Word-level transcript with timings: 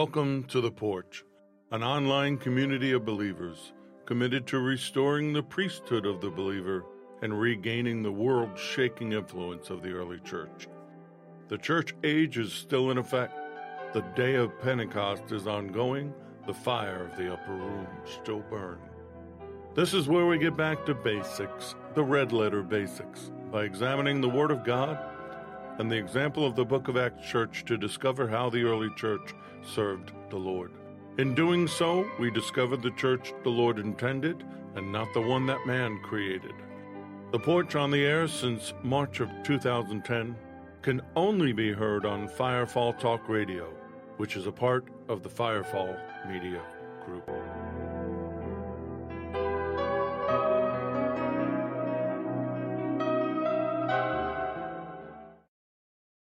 Welcome 0.00 0.44
to 0.48 0.60
The 0.60 0.70
Porch, 0.70 1.24
an 1.70 1.82
online 1.82 2.36
community 2.36 2.92
of 2.92 3.06
believers 3.06 3.72
committed 4.04 4.46
to 4.48 4.58
restoring 4.58 5.32
the 5.32 5.42
priesthood 5.42 6.04
of 6.04 6.20
the 6.20 6.28
believer 6.28 6.84
and 7.22 7.40
regaining 7.40 8.02
the 8.02 8.12
world 8.12 8.58
shaking 8.58 9.14
influence 9.14 9.70
of 9.70 9.82
the 9.82 9.92
early 9.92 10.20
church. 10.20 10.68
The 11.48 11.56
church 11.56 11.94
age 12.04 12.36
is 12.36 12.52
still 12.52 12.90
in 12.90 12.98
effect. 12.98 13.38
The 13.94 14.04
day 14.14 14.34
of 14.34 14.60
Pentecost 14.60 15.32
is 15.32 15.46
ongoing. 15.46 16.12
The 16.46 16.52
fire 16.52 17.06
of 17.06 17.16
the 17.16 17.32
upper 17.32 17.54
room 17.54 17.86
still 18.04 18.40
burns. 18.50 18.82
This 19.74 19.94
is 19.94 20.08
where 20.08 20.26
we 20.26 20.36
get 20.36 20.58
back 20.58 20.84
to 20.84 20.94
basics, 20.94 21.74
the 21.94 22.04
red 22.04 22.32
letter 22.32 22.62
basics, 22.62 23.30
by 23.50 23.64
examining 23.64 24.20
the 24.20 24.28
Word 24.28 24.50
of 24.50 24.62
God 24.62 25.15
and 25.78 25.90
the 25.90 25.96
example 25.96 26.46
of 26.46 26.56
the 26.56 26.64
Book 26.64 26.88
of 26.88 26.96
Acts 26.96 27.28
Church 27.28 27.64
to 27.66 27.76
discover 27.76 28.26
how 28.26 28.48
the 28.48 28.62
early 28.62 28.90
church 28.96 29.34
served 29.62 30.12
the 30.30 30.36
Lord. 30.36 30.72
In 31.18 31.34
doing 31.34 31.66
so, 31.66 32.08
we 32.18 32.30
discover 32.30 32.76
the 32.76 32.90
church 32.92 33.32
the 33.42 33.50
Lord 33.50 33.78
intended 33.78 34.44
and 34.74 34.92
not 34.92 35.12
the 35.14 35.20
one 35.20 35.46
that 35.46 35.66
man 35.66 35.98
created. 36.02 36.52
The 37.32 37.38
porch 37.38 37.74
on 37.74 37.90
the 37.90 38.04
air 38.04 38.28
since 38.28 38.72
March 38.82 39.20
of 39.20 39.30
2010 39.42 40.36
can 40.82 41.02
only 41.16 41.52
be 41.52 41.72
heard 41.72 42.06
on 42.06 42.28
Firefall 42.28 42.98
Talk 42.98 43.28
Radio, 43.28 43.72
which 44.18 44.36
is 44.36 44.46
a 44.46 44.52
part 44.52 44.86
of 45.08 45.22
the 45.22 45.28
Firefall 45.28 45.98
Media 46.28 46.62
Group. 47.04 47.28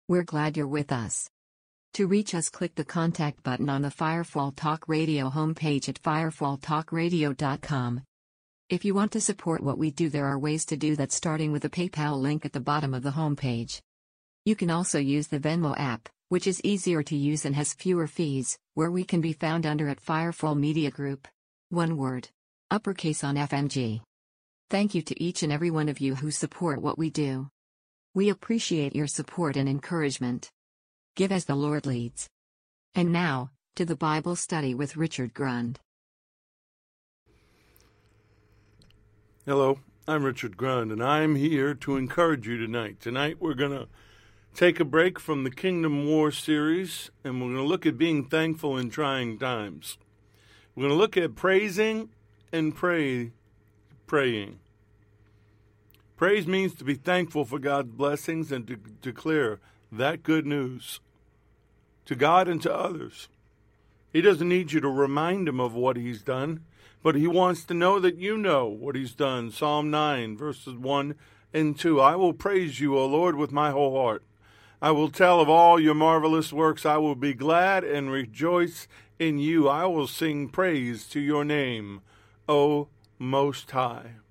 We're 0.07 0.23
glad 0.23 0.59
you're 0.59 0.67
with 0.67 0.93
us. 0.93 1.31
To 1.95 2.07
reach 2.07 2.35
us, 2.35 2.51
click 2.51 2.75
the 2.75 2.85
contact 2.85 3.43
button 3.43 3.71
on 3.71 3.81
the 3.81 3.89
Firefall 3.89 4.55
Talk 4.55 4.87
Radio 4.87 5.31
homepage 5.31 5.89
at 5.89 6.03
firefalltalkradio.com. 6.03 8.03
If 8.69 8.85
you 8.85 8.93
want 8.93 9.13
to 9.13 9.21
support 9.23 9.63
what 9.63 9.79
we 9.79 9.91
do, 9.91 10.11
there 10.11 10.27
are 10.27 10.39
ways 10.39 10.67
to 10.67 10.77
do 10.77 10.95
that, 10.97 11.11
starting 11.11 11.53
with 11.53 11.63
the 11.63 11.71
PayPal 11.71 12.21
link 12.21 12.45
at 12.45 12.53
the 12.53 12.61
bottom 12.61 12.93
of 12.93 13.03
the 13.03 13.13
homepage. 13.13 13.81
You 14.45 14.55
can 14.55 14.71
also 14.71 14.99
use 14.99 15.29
the 15.29 15.41
Venmo 15.41 15.75
app, 15.79 16.11
which 16.29 16.47
is 16.47 16.61
easier 16.63 17.03
to 17.03 17.17
use 17.17 17.47
and 17.47 17.57
has 17.57 17.73
fewer 17.73 18.07
fees, 18.07 18.59
where 18.75 18.91
we 18.91 19.05
can 19.05 19.23
be 19.23 19.33
found 19.33 19.65
under 19.65 19.89
at 19.89 20.05
Firefall 20.05 20.59
Media 20.59 20.91
Group. 20.91 21.27
One 21.71 21.97
word. 21.97 22.29
Uppercase 22.71 23.25
on 23.25 23.37
FMG. 23.37 24.03
Thank 24.69 24.95
you 24.95 25.01
to 25.01 25.23
each 25.23 25.43
and 25.43 25.51
every 25.51 25.71
one 25.71 25.89
of 25.89 25.99
you 25.99 26.15
who 26.15 26.31
support 26.31 26.83
what 26.83 26.99
we 26.99 27.09
do. 27.09 27.49
We 28.17 28.29
appreciate 28.29 28.95
your 28.95 29.09
support 29.09 29.57
and 29.57 29.69
encouragement. 29.69 30.53
Give 31.17 31.33
as 31.33 31.47
the 31.47 31.57
Lord 31.57 31.85
leads. 31.85 32.29
And 32.95 33.13
now, 33.13 33.51
to 33.75 33.85
the 33.85 33.97
Bible 33.97 34.37
study 34.37 34.73
with 34.73 34.97
Richard 34.97 35.35
Grund. 35.35 35.81
Hello, 39.45 39.81
I'm 40.07 40.23
Richard 40.23 40.57
Grund, 40.57 40.93
and 40.93 41.03
I'm 41.03 41.35
here 41.35 41.75
to 41.75 41.97
encourage 41.97 42.47
you 42.47 42.57
tonight. 42.57 43.01
Tonight, 43.01 43.39
we're 43.41 43.55
going 43.55 43.73
to 43.73 43.89
take 44.55 44.79
a 44.79 44.85
break 44.85 45.19
from 45.19 45.43
the 45.43 45.51
Kingdom 45.51 46.07
War 46.07 46.31
series, 46.31 47.11
and 47.25 47.41
we're 47.41 47.49
going 47.49 47.57
to 47.57 47.65
look 47.65 47.85
at 47.85 47.99
being 47.99 48.27
thankful 48.27 48.79
in 48.79 48.91
trying 48.91 49.41
times. 49.41 49.99
We're 50.77 50.83
going 50.83 50.95
to 50.95 50.99
look 50.99 51.17
at 51.17 51.35
praising 51.35 52.11
and 52.53 52.77
pray, 52.77 53.33
praying. 54.07 54.61
Praise 56.17 56.47
means 56.47 56.75
to 56.75 56.85
be 56.85 56.95
thankful 56.95 57.45
for 57.45 57.59
God's 57.59 57.91
blessings 57.91 58.53
and 58.53 58.67
to 58.69 58.77
declare 58.77 59.59
that 59.91 60.23
good 60.23 60.47
news 60.47 61.01
to 62.05 62.15
God 62.15 62.47
and 62.49 62.63
to 62.63 62.73
others. 62.73 63.29
He 64.13 64.21
doesn't 64.21 64.49
need 64.49 64.71
you 64.71 64.81
to 64.81 64.89
remind 64.89 65.49
him 65.49 65.59
of 65.59 65.75
what 65.75 65.97
he's 65.97 66.23
done, 66.23 66.61
but 67.03 67.17
he 67.17 67.27
wants 67.27 67.65
to 67.65 67.75
know 67.75 67.99
that 67.99 68.17
you 68.17 68.39
know 68.39 68.67
what 68.67 68.95
he's 68.95 69.13
done. 69.13 69.51
Psalm 69.51 69.91
9, 69.91 70.37
verses 70.37 70.75
1 70.75 71.17
and 71.53 71.77
2. 71.77 72.01
I 72.01 72.15
will 72.15 72.33
praise 72.33 72.79
you, 72.79 72.97
O 72.97 73.07
Lord, 73.07 73.35
with 73.35 73.51
my 73.51 73.73
whole 73.73 73.97
heart. 74.01 74.23
I 74.81 74.93
will 74.93 75.11
tell 75.11 75.41
of 75.41 75.49
all 75.49 75.81
your 75.81 75.95
marvelous 75.95 76.53
works. 76.53 76.87
I 76.87 76.99
will 76.99 77.17
be 77.17 77.35
glad 77.35 77.83
and 77.83 78.11
rejoice 78.11 78.87
in 79.19 79.39
you. 79.39 79.69
I 79.69 79.87
will 79.87 80.07
sing 80.07 80.49
praise 80.49 81.09
to 81.09 81.21
your 81.21 81.45
name, 81.45 82.03
O 82.49 82.89
Most 83.19 83.73
High. 83.73 84.24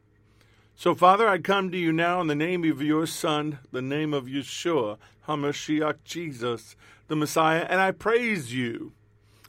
So, 0.75 0.95
Father, 0.95 1.28
I 1.29 1.38
come 1.38 1.72
to 1.72 1.78
you 1.78 1.94
now 1.94 2.19
in 2.19 2.28
the 2.28 2.35
name 2.35 2.63
of 2.63 2.81
your 2.81 3.06
Son, 3.06 3.59
the 3.72 3.81
name 3.81 4.13
of 4.13 4.25
Yeshua, 4.25 4.97
HaMashiach, 5.28 5.97
Jesus, 6.03 6.75
the 7.07 7.16
Messiah, 7.16 7.66
and 7.69 7.79
I 7.79 7.91
praise 7.91 8.53
you. 8.53 8.91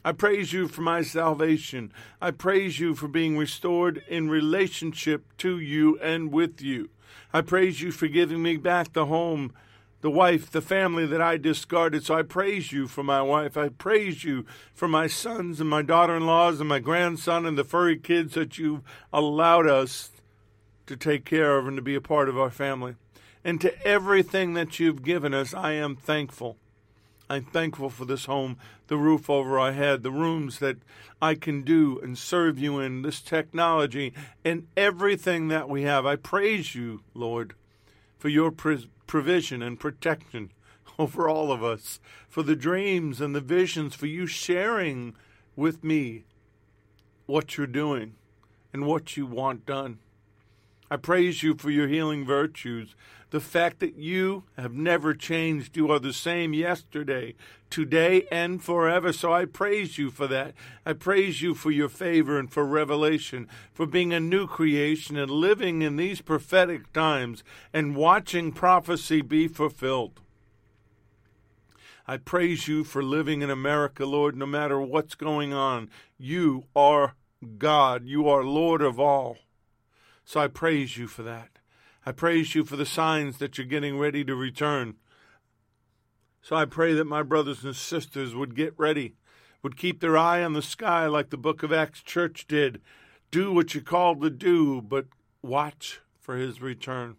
I 0.05 0.11
praise 0.11 0.53
you 0.53 0.67
for 0.67 0.81
my 0.81 1.01
salvation. 1.01 1.91
I 2.21 2.29
praise 2.29 2.79
you 2.79 2.93
for 2.93 3.07
being 3.07 3.37
restored 3.37 4.03
in 4.07 4.29
relationship 4.29 5.25
to 5.39 5.59
you 5.59 5.99
and 5.99 6.31
with 6.31 6.61
you. 6.61 6.89
I 7.33 7.41
praise 7.41 7.81
you 7.81 7.91
for 7.91 8.07
giving 8.07 8.43
me 8.43 8.57
back 8.57 8.93
the 8.93 9.07
home, 9.07 9.51
the 10.01 10.11
wife, 10.11 10.51
the 10.51 10.61
family 10.61 11.07
that 11.07 11.23
I 11.23 11.37
discarded. 11.37 12.05
So 12.05 12.13
I 12.13 12.21
praise 12.21 12.71
you 12.71 12.87
for 12.87 13.03
my 13.03 13.23
wife. 13.23 13.57
I 13.57 13.69
praise 13.69 14.23
you 14.23 14.45
for 14.75 14.87
my 14.87 15.07
sons 15.07 15.59
and 15.59 15.69
my 15.69 15.81
daughter 15.81 16.15
in 16.15 16.27
laws 16.27 16.59
and 16.59 16.69
my 16.69 16.79
grandson 16.79 17.47
and 17.47 17.57
the 17.57 17.63
furry 17.63 17.97
kids 17.97 18.35
that 18.35 18.59
you've 18.59 18.83
allowed 19.11 19.67
us 19.67 20.11
to 20.87 20.95
take 20.95 21.25
care 21.25 21.57
of 21.57 21.67
and 21.67 21.77
to 21.77 21.81
be 21.81 21.95
a 21.95 22.01
part 22.01 22.29
of 22.29 22.37
our 22.37 22.51
family. 22.51 22.95
And 23.43 23.61
to 23.61 23.87
everything 23.87 24.53
that 24.55 24.79
you've 24.79 25.03
given 25.03 25.33
us, 25.33 25.53
I 25.53 25.73
am 25.73 25.95
thankful. 25.95 26.57
I'm 27.29 27.45
thankful 27.45 27.89
for 27.89 28.05
this 28.05 28.25
home, 28.25 28.57
the 28.87 28.97
roof 28.97 29.29
over 29.29 29.59
our 29.59 29.71
head, 29.71 30.03
the 30.03 30.11
rooms 30.11 30.59
that 30.59 30.77
I 31.21 31.33
can 31.35 31.63
do 31.63 31.99
and 31.99 32.17
serve 32.17 32.59
you 32.59 32.79
in, 32.79 33.01
this 33.01 33.19
technology, 33.19 34.13
and 34.43 34.67
everything 34.77 35.47
that 35.47 35.67
we 35.67 35.83
have. 35.83 36.05
I 36.05 36.17
praise 36.17 36.75
you, 36.75 37.01
Lord, 37.13 37.53
for 38.17 38.29
your 38.29 38.51
provision 38.51 39.61
and 39.63 39.79
protection 39.79 40.51
over 40.99 41.27
all 41.27 41.51
of 41.51 41.63
us, 41.63 41.99
for 42.29 42.43
the 42.43 42.55
dreams 42.55 43.19
and 43.21 43.33
the 43.35 43.41
visions, 43.41 43.95
for 43.95 44.05
you 44.05 44.27
sharing 44.27 45.15
with 45.55 45.83
me 45.83 46.25
what 47.25 47.57
you're 47.57 47.65
doing 47.65 48.13
and 48.71 48.85
what 48.85 49.17
you 49.17 49.25
want 49.25 49.65
done. 49.65 49.97
I 50.89 50.97
praise 50.97 51.41
you 51.41 51.55
for 51.55 51.71
your 51.71 51.87
healing 51.87 52.25
virtues. 52.25 52.95
The 53.31 53.39
fact 53.39 53.79
that 53.79 53.95
you 53.95 54.43
have 54.55 54.73
never 54.73 55.13
changed. 55.13 55.75
You 55.75 55.91
are 55.91 55.99
the 55.99 56.13
same 56.13 56.53
yesterday, 56.53 57.33
today, 57.69 58.27
and 58.31 58.63
forever. 58.63 59.11
So 59.11 59.33
I 59.33 59.45
praise 59.45 59.97
you 59.97 60.11
for 60.11 60.27
that. 60.27 60.53
I 60.85 60.93
praise 60.93 61.41
you 61.41 61.55
for 61.55 61.71
your 61.71 61.89
favor 61.89 62.37
and 62.37 62.51
for 62.51 62.65
revelation, 62.65 63.47
for 63.73 63.87
being 63.87 64.13
a 64.13 64.19
new 64.19 64.45
creation 64.45 65.17
and 65.17 65.31
living 65.31 65.81
in 65.81 65.95
these 65.95 66.21
prophetic 66.21 66.93
times 66.93 67.43
and 67.73 67.95
watching 67.95 68.51
prophecy 68.51 69.21
be 69.21 69.47
fulfilled. 69.47 70.21
I 72.07 72.17
praise 72.17 72.67
you 72.67 72.83
for 72.83 73.01
living 73.01 73.41
in 73.41 73.49
America, 73.49 74.05
Lord, 74.05 74.37
no 74.37 74.45
matter 74.45 74.79
what's 74.79 75.15
going 75.15 75.51
on. 75.51 75.89
You 76.19 76.65
are 76.75 77.15
God. 77.57 78.05
You 78.05 78.29
are 78.29 78.43
Lord 78.43 78.83
of 78.83 78.99
all. 78.99 79.39
So 80.25 80.39
I 80.39 80.47
praise 80.47 80.97
you 80.97 81.07
for 81.07 81.21
that. 81.23 81.59
I 82.03 82.11
praise 82.11 82.55
you 82.55 82.63
for 82.63 82.75
the 82.75 82.85
signs 82.85 83.37
that 83.37 83.57
you're 83.57 83.67
getting 83.67 83.97
ready 83.97 84.25
to 84.25 84.35
return. 84.35 84.95
So 86.41 86.55
I 86.55 86.65
pray 86.65 86.93
that 86.93 87.05
my 87.05 87.23
brothers 87.23 87.63
and 87.63 87.75
sisters 87.75 88.35
would 88.35 88.55
get 88.55 88.73
ready, 88.77 89.15
would 89.63 89.77
keep 89.77 89.99
their 89.99 90.17
eye 90.17 90.43
on 90.43 90.53
the 90.53 90.61
sky 90.61 91.05
like 91.05 91.29
the 91.29 91.37
book 91.37 91.63
of 91.63 91.71
Acts 91.71 92.01
church 92.01 92.47
did. 92.47 92.81
Do 93.29 93.51
what 93.51 93.73
you're 93.73 93.83
called 93.83 94.21
to 94.21 94.29
do, 94.29 94.81
but 94.81 95.05
watch 95.41 96.01
for 96.19 96.35
his 96.37 96.61
return. 96.61 97.17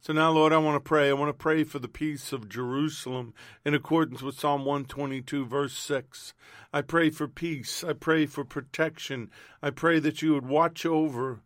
So 0.00 0.12
now, 0.12 0.32
Lord, 0.32 0.52
I 0.52 0.58
want 0.58 0.76
to 0.76 0.88
pray. 0.88 1.10
I 1.10 1.12
want 1.12 1.28
to 1.28 1.32
pray 1.32 1.62
for 1.62 1.78
the 1.78 1.88
peace 1.88 2.32
of 2.32 2.48
Jerusalem 2.48 3.34
in 3.64 3.72
accordance 3.72 4.20
with 4.20 4.38
Psalm 4.38 4.64
122, 4.64 5.46
verse 5.46 5.74
6. 5.74 6.34
I 6.72 6.82
pray 6.82 7.10
for 7.10 7.28
peace. 7.28 7.84
I 7.84 7.92
pray 7.92 8.26
for 8.26 8.44
protection. 8.44 9.30
I 9.62 9.70
pray 9.70 10.00
that 10.00 10.20
you 10.20 10.34
would 10.34 10.46
watch 10.46 10.84
over 10.84 11.42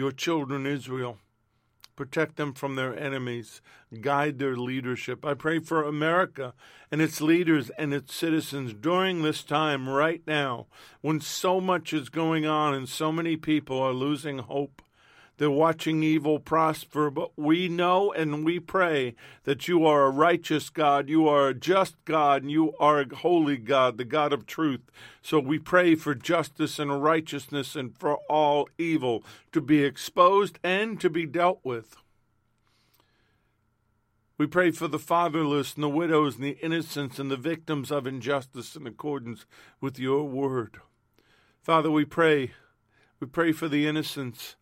your 0.00 0.10
children, 0.10 0.64
Israel. 0.66 1.18
Protect 1.94 2.36
them 2.36 2.54
from 2.54 2.74
their 2.74 2.98
enemies. 2.98 3.60
Guide 4.00 4.38
their 4.38 4.56
leadership. 4.56 5.26
I 5.26 5.34
pray 5.34 5.58
for 5.58 5.82
America 5.82 6.54
and 6.90 7.02
its 7.02 7.20
leaders 7.20 7.68
and 7.76 7.92
its 7.92 8.14
citizens 8.14 8.72
during 8.72 9.20
this 9.20 9.42
time, 9.42 9.86
right 9.86 10.22
now, 10.26 10.68
when 11.02 11.20
so 11.20 11.60
much 11.60 11.92
is 11.92 12.08
going 12.08 12.46
on 12.46 12.72
and 12.72 12.88
so 12.88 13.12
many 13.12 13.36
people 13.36 13.78
are 13.78 13.92
losing 13.92 14.38
hope. 14.38 14.80
They're 15.40 15.50
watching 15.50 16.02
evil 16.02 16.38
prosper, 16.38 17.10
but 17.10 17.30
we 17.34 17.66
know 17.66 18.12
and 18.12 18.44
we 18.44 18.60
pray 18.60 19.14
that 19.44 19.66
you 19.66 19.86
are 19.86 20.04
a 20.04 20.10
righteous 20.10 20.68
God, 20.68 21.08
you 21.08 21.26
are 21.28 21.48
a 21.48 21.54
just 21.54 21.96
God, 22.04 22.42
and 22.42 22.50
you 22.50 22.74
are 22.78 23.00
a 23.00 23.14
holy 23.14 23.56
God, 23.56 23.96
the 23.96 24.04
God 24.04 24.34
of 24.34 24.44
truth. 24.44 24.82
So 25.22 25.38
we 25.38 25.58
pray 25.58 25.94
for 25.94 26.14
justice 26.14 26.78
and 26.78 27.02
righteousness 27.02 27.74
and 27.74 27.96
for 27.96 28.18
all 28.28 28.68
evil 28.76 29.24
to 29.52 29.62
be 29.62 29.82
exposed 29.82 30.58
and 30.62 31.00
to 31.00 31.08
be 31.08 31.24
dealt 31.24 31.60
with. 31.64 31.96
We 34.36 34.46
pray 34.46 34.72
for 34.72 34.88
the 34.88 34.98
fatherless 34.98 35.72
and 35.72 35.82
the 35.82 35.88
widows 35.88 36.34
and 36.34 36.44
the 36.44 36.58
innocents 36.62 37.18
and 37.18 37.30
the 37.30 37.38
victims 37.38 37.90
of 37.90 38.06
injustice 38.06 38.76
in 38.76 38.86
accordance 38.86 39.46
with 39.80 39.98
your 39.98 40.24
word. 40.24 40.80
Father, 41.62 41.90
we 41.90 42.04
pray. 42.04 42.50
We 43.20 43.26
pray 43.26 43.52
for 43.52 43.68
the 43.68 43.86
innocents 43.86 44.56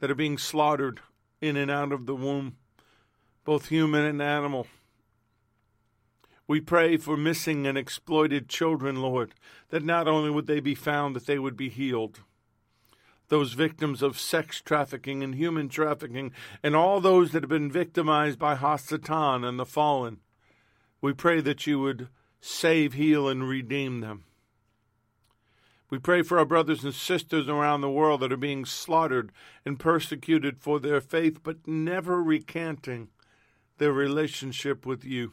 that 0.00 0.10
are 0.10 0.16
being 0.16 0.38
slaughtered 0.38 1.00
in 1.40 1.56
and 1.56 1.70
out 1.70 1.92
of 1.92 2.06
the 2.06 2.14
womb, 2.14 2.56
both 3.44 3.68
human 3.68 4.04
and 4.04 4.20
animal. 4.20 4.66
We 6.46 6.60
pray 6.60 6.96
for 6.96 7.16
missing 7.16 7.66
and 7.66 7.78
exploited 7.78 8.48
children, 8.48 8.96
Lord, 8.96 9.34
that 9.68 9.84
not 9.84 10.08
only 10.08 10.30
would 10.30 10.46
they 10.48 10.60
be 10.60 10.74
found, 10.74 11.14
that 11.14 11.26
they 11.26 11.38
would 11.38 11.56
be 11.56 11.68
healed. 11.68 12.20
Those 13.28 13.52
victims 13.52 14.02
of 14.02 14.18
sex 14.18 14.60
trafficking 14.60 15.22
and 15.22 15.36
human 15.36 15.68
trafficking, 15.68 16.32
and 16.62 16.74
all 16.74 17.00
those 17.00 17.30
that 17.30 17.44
have 17.44 17.50
been 17.50 17.70
victimized 17.70 18.38
by 18.38 18.56
Hasatan 18.56 19.46
and 19.48 19.60
the 19.60 19.64
fallen. 19.64 20.18
We 21.00 21.12
pray 21.12 21.40
that 21.40 21.66
you 21.66 21.78
would 21.78 22.08
save, 22.40 22.94
heal, 22.94 23.28
and 23.28 23.48
redeem 23.48 24.00
them. 24.00 24.24
We 25.90 25.98
pray 25.98 26.22
for 26.22 26.38
our 26.38 26.44
brothers 26.44 26.84
and 26.84 26.94
sisters 26.94 27.48
around 27.48 27.80
the 27.80 27.90
world 27.90 28.20
that 28.20 28.32
are 28.32 28.36
being 28.36 28.64
slaughtered 28.64 29.32
and 29.66 29.78
persecuted 29.78 30.60
for 30.60 30.78
their 30.78 31.00
faith, 31.00 31.42
but 31.42 31.66
never 31.66 32.22
recanting 32.22 33.08
their 33.78 33.92
relationship 33.92 34.86
with 34.86 35.04
you. 35.04 35.32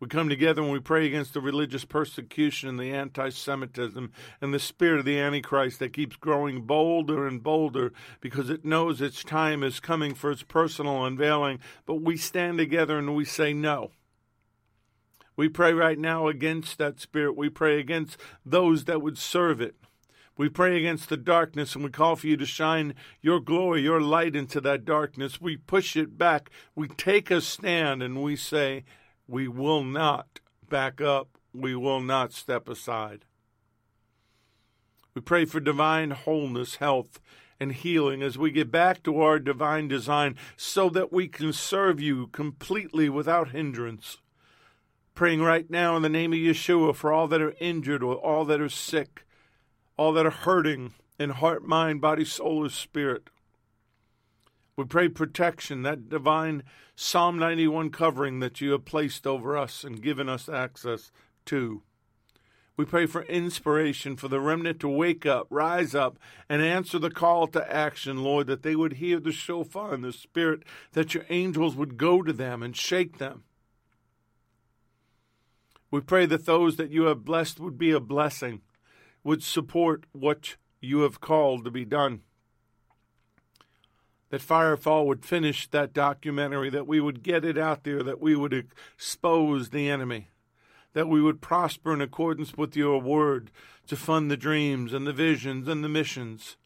We 0.00 0.08
come 0.08 0.30
together 0.30 0.62
and 0.62 0.72
we 0.72 0.80
pray 0.80 1.06
against 1.06 1.34
the 1.34 1.42
religious 1.42 1.84
persecution 1.84 2.70
and 2.70 2.80
the 2.80 2.90
anti 2.90 3.28
Semitism 3.28 4.10
and 4.40 4.54
the 4.54 4.58
spirit 4.58 5.00
of 5.00 5.04
the 5.04 5.18
Antichrist 5.18 5.78
that 5.80 5.92
keeps 5.92 6.16
growing 6.16 6.62
bolder 6.62 7.26
and 7.26 7.42
bolder 7.42 7.92
because 8.22 8.48
it 8.48 8.64
knows 8.64 9.02
its 9.02 9.22
time 9.22 9.62
is 9.62 9.78
coming 9.78 10.14
for 10.14 10.30
its 10.30 10.42
personal 10.42 11.04
unveiling. 11.04 11.58
But 11.84 11.96
we 11.96 12.16
stand 12.16 12.56
together 12.56 12.98
and 12.98 13.14
we 13.14 13.26
say 13.26 13.52
no. 13.52 13.90
We 15.40 15.48
pray 15.48 15.72
right 15.72 15.98
now 15.98 16.28
against 16.28 16.76
that 16.76 17.00
spirit. 17.00 17.34
We 17.34 17.48
pray 17.48 17.80
against 17.80 18.18
those 18.44 18.84
that 18.84 19.00
would 19.00 19.16
serve 19.16 19.62
it. 19.62 19.74
We 20.36 20.50
pray 20.50 20.76
against 20.76 21.08
the 21.08 21.16
darkness 21.16 21.74
and 21.74 21.82
we 21.82 21.88
call 21.88 22.16
for 22.16 22.26
you 22.26 22.36
to 22.36 22.44
shine 22.44 22.94
your 23.22 23.40
glory, 23.40 23.80
your 23.80 24.02
light 24.02 24.36
into 24.36 24.60
that 24.60 24.84
darkness. 24.84 25.40
We 25.40 25.56
push 25.56 25.96
it 25.96 26.18
back. 26.18 26.50
We 26.74 26.88
take 26.88 27.30
a 27.30 27.40
stand 27.40 28.02
and 28.02 28.22
we 28.22 28.36
say, 28.36 28.84
we 29.26 29.48
will 29.48 29.82
not 29.82 30.40
back 30.68 31.00
up. 31.00 31.38
We 31.54 31.74
will 31.74 32.02
not 32.02 32.34
step 32.34 32.68
aside. 32.68 33.24
We 35.14 35.22
pray 35.22 35.46
for 35.46 35.58
divine 35.58 36.10
wholeness, 36.10 36.74
health, 36.76 37.18
and 37.58 37.72
healing 37.72 38.22
as 38.22 38.36
we 38.36 38.50
get 38.50 38.70
back 38.70 39.02
to 39.04 39.18
our 39.22 39.38
divine 39.38 39.88
design 39.88 40.36
so 40.58 40.90
that 40.90 41.14
we 41.14 41.28
can 41.28 41.54
serve 41.54 41.98
you 41.98 42.26
completely 42.26 43.08
without 43.08 43.52
hindrance 43.52 44.18
praying 45.20 45.42
right 45.42 45.68
now 45.68 45.96
in 45.96 46.00
the 46.00 46.08
name 46.08 46.32
of 46.32 46.38
Yeshua 46.38 46.96
for 46.96 47.12
all 47.12 47.28
that 47.28 47.42
are 47.42 47.54
injured 47.60 48.02
or 48.02 48.14
all 48.14 48.46
that 48.46 48.58
are 48.58 48.70
sick, 48.70 49.26
all 49.98 50.14
that 50.14 50.24
are 50.24 50.30
hurting 50.30 50.94
in 51.18 51.28
heart, 51.28 51.62
mind, 51.62 52.00
body, 52.00 52.24
soul, 52.24 52.64
or 52.64 52.70
spirit. 52.70 53.28
We 54.76 54.84
pray 54.86 55.10
protection, 55.10 55.82
that 55.82 56.08
divine 56.08 56.62
Psalm 56.96 57.38
91 57.38 57.90
covering 57.90 58.40
that 58.40 58.62
you 58.62 58.70
have 58.70 58.86
placed 58.86 59.26
over 59.26 59.58
us 59.58 59.84
and 59.84 60.00
given 60.00 60.26
us 60.26 60.48
access 60.48 61.12
to. 61.44 61.82
We 62.78 62.86
pray 62.86 63.04
for 63.04 63.24
inspiration 63.24 64.16
for 64.16 64.28
the 64.28 64.40
remnant 64.40 64.80
to 64.80 64.88
wake 64.88 65.26
up, 65.26 65.48
rise 65.50 65.94
up, 65.94 66.18
and 66.48 66.62
answer 66.62 66.98
the 66.98 67.10
call 67.10 67.46
to 67.48 67.70
action, 67.70 68.22
Lord, 68.22 68.46
that 68.46 68.62
they 68.62 68.74
would 68.74 68.94
hear 68.94 69.20
the 69.20 69.32
shofar 69.32 69.92
and 69.92 70.02
the 70.02 70.14
Spirit, 70.14 70.62
that 70.92 71.12
your 71.12 71.26
angels 71.28 71.76
would 71.76 71.98
go 71.98 72.22
to 72.22 72.32
them 72.32 72.62
and 72.62 72.74
shake 72.74 73.18
them 73.18 73.44
we 75.90 76.00
pray 76.00 76.26
that 76.26 76.46
those 76.46 76.76
that 76.76 76.90
you 76.90 77.04
have 77.04 77.24
blessed 77.24 77.58
would 77.60 77.76
be 77.76 77.90
a 77.90 78.00
blessing, 78.00 78.60
would 79.24 79.42
support 79.42 80.04
what 80.12 80.56
you 80.80 81.00
have 81.00 81.20
called 81.20 81.64
to 81.64 81.70
be 81.70 81.84
done. 81.84 82.22
That 84.30 84.40
Firefall 84.40 85.06
would 85.06 85.24
finish 85.24 85.66
that 85.68 85.92
documentary, 85.92 86.70
that 86.70 86.86
we 86.86 87.00
would 87.00 87.22
get 87.22 87.44
it 87.44 87.58
out 87.58 87.82
there, 87.82 88.02
that 88.02 88.20
we 88.20 88.36
would 88.36 88.54
expose 88.54 89.70
the 89.70 89.90
enemy, 89.90 90.28
that 90.92 91.08
we 91.08 91.20
would 91.20 91.40
prosper 91.40 91.92
in 91.92 92.00
accordance 92.00 92.54
with 92.54 92.76
your 92.76 93.00
word 93.00 93.50
to 93.88 93.96
fund 93.96 94.30
the 94.30 94.36
dreams 94.36 94.92
and 94.92 95.06
the 95.06 95.12
visions 95.12 95.66
and 95.66 95.82
the 95.82 95.88
missions. 95.88 96.56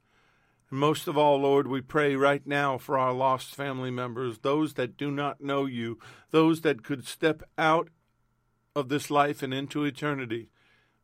And 0.70 0.78
most 0.78 1.08
of 1.08 1.16
all, 1.16 1.38
Lord, 1.38 1.66
we 1.66 1.80
pray 1.80 2.16
right 2.16 2.46
now 2.46 2.76
for 2.76 2.98
our 2.98 3.14
lost 3.14 3.54
family 3.54 3.90
members, 3.90 4.40
those 4.40 4.74
that 4.74 4.98
do 4.98 5.10
not 5.10 5.40
know 5.40 5.64
you, 5.64 5.98
those 6.30 6.60
that 6.60 6.84
could 6.84 7.06
step 7.06 7.42
out 7.56 7.88
of 8.74 8.88
this 8.88 9.10
life 9.10 9.42
and 9.42 9.54
into 9.54 9.84
eternity 9.84 10.48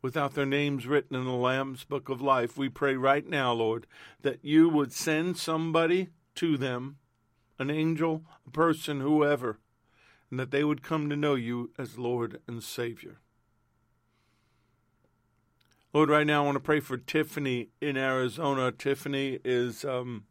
without 0.02 0.34
their 0.34 0.46
names 0.46 0.87
written 0.87 1.17
in 1.17 1.25
the 1.25 1.32
Lamb's 1.32 1.84
book 1.84 2.08
of 2.08 2.20
life. 2.20 2.56
We 2.56 2.69
pray 2.69 2.96
right 2.96 3.26
now, 3.26 3.52
Lord, 3.52 3.87
that 4.22 4.44
you 4.44 4.69
would 4.69 4.93
send 4.93 5.37
somebody 5.37 6.08
to 6.37 6.56
them, 6.56 6.96
an 7.58 7.70
angel, 7.70 8.25
a 8.46 8.50
person, 8.50 9.00
whoever, 9.00 9.58
and 10.31 10.40
that 10.40 10.50
they 10.50 10.64
would 10.64 10.82
come 10.82 11.11
to 11.11 11.17
know 11.17 11.34
you 11.34 11.70
as 11.78 11.99
Lord 11.99 12.40
and 12.46 12.62
Savior. 12.62 13.19
Lord, 15.93 16.08
right 16.08 16.26
now 16.26 16.43
I 16.43 16.46
want 16.46 16.56
to 16.56 16.61
pray 16.61 16.81
for 16.81 16.96
Tiffany 16.96 17.69
in 17.81 17.96
Arizona. 17.96 18.70
Tiffany 18.70 19.40
is 19.44 19.84
um, 19.84 20.25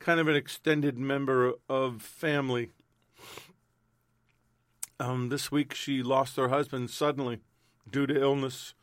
kind 0.00 0.18
of 0.18 0.26
an 0.26 0.34
extended 0.34 0.98
member 0.98 1.52
of 1.68 2.02
family 2.02 2.70
um, 5.00 5.28
this 5.28 5.50
week, 5.50 5.74
she 5.74 6.02
lost 6.02 6.36
her 6.36 6.48
husband 6.48 6.90
suddenly 6.90 7.40
due 7.90 8.06
to 8.06 8.20
illness. 8.20 8.74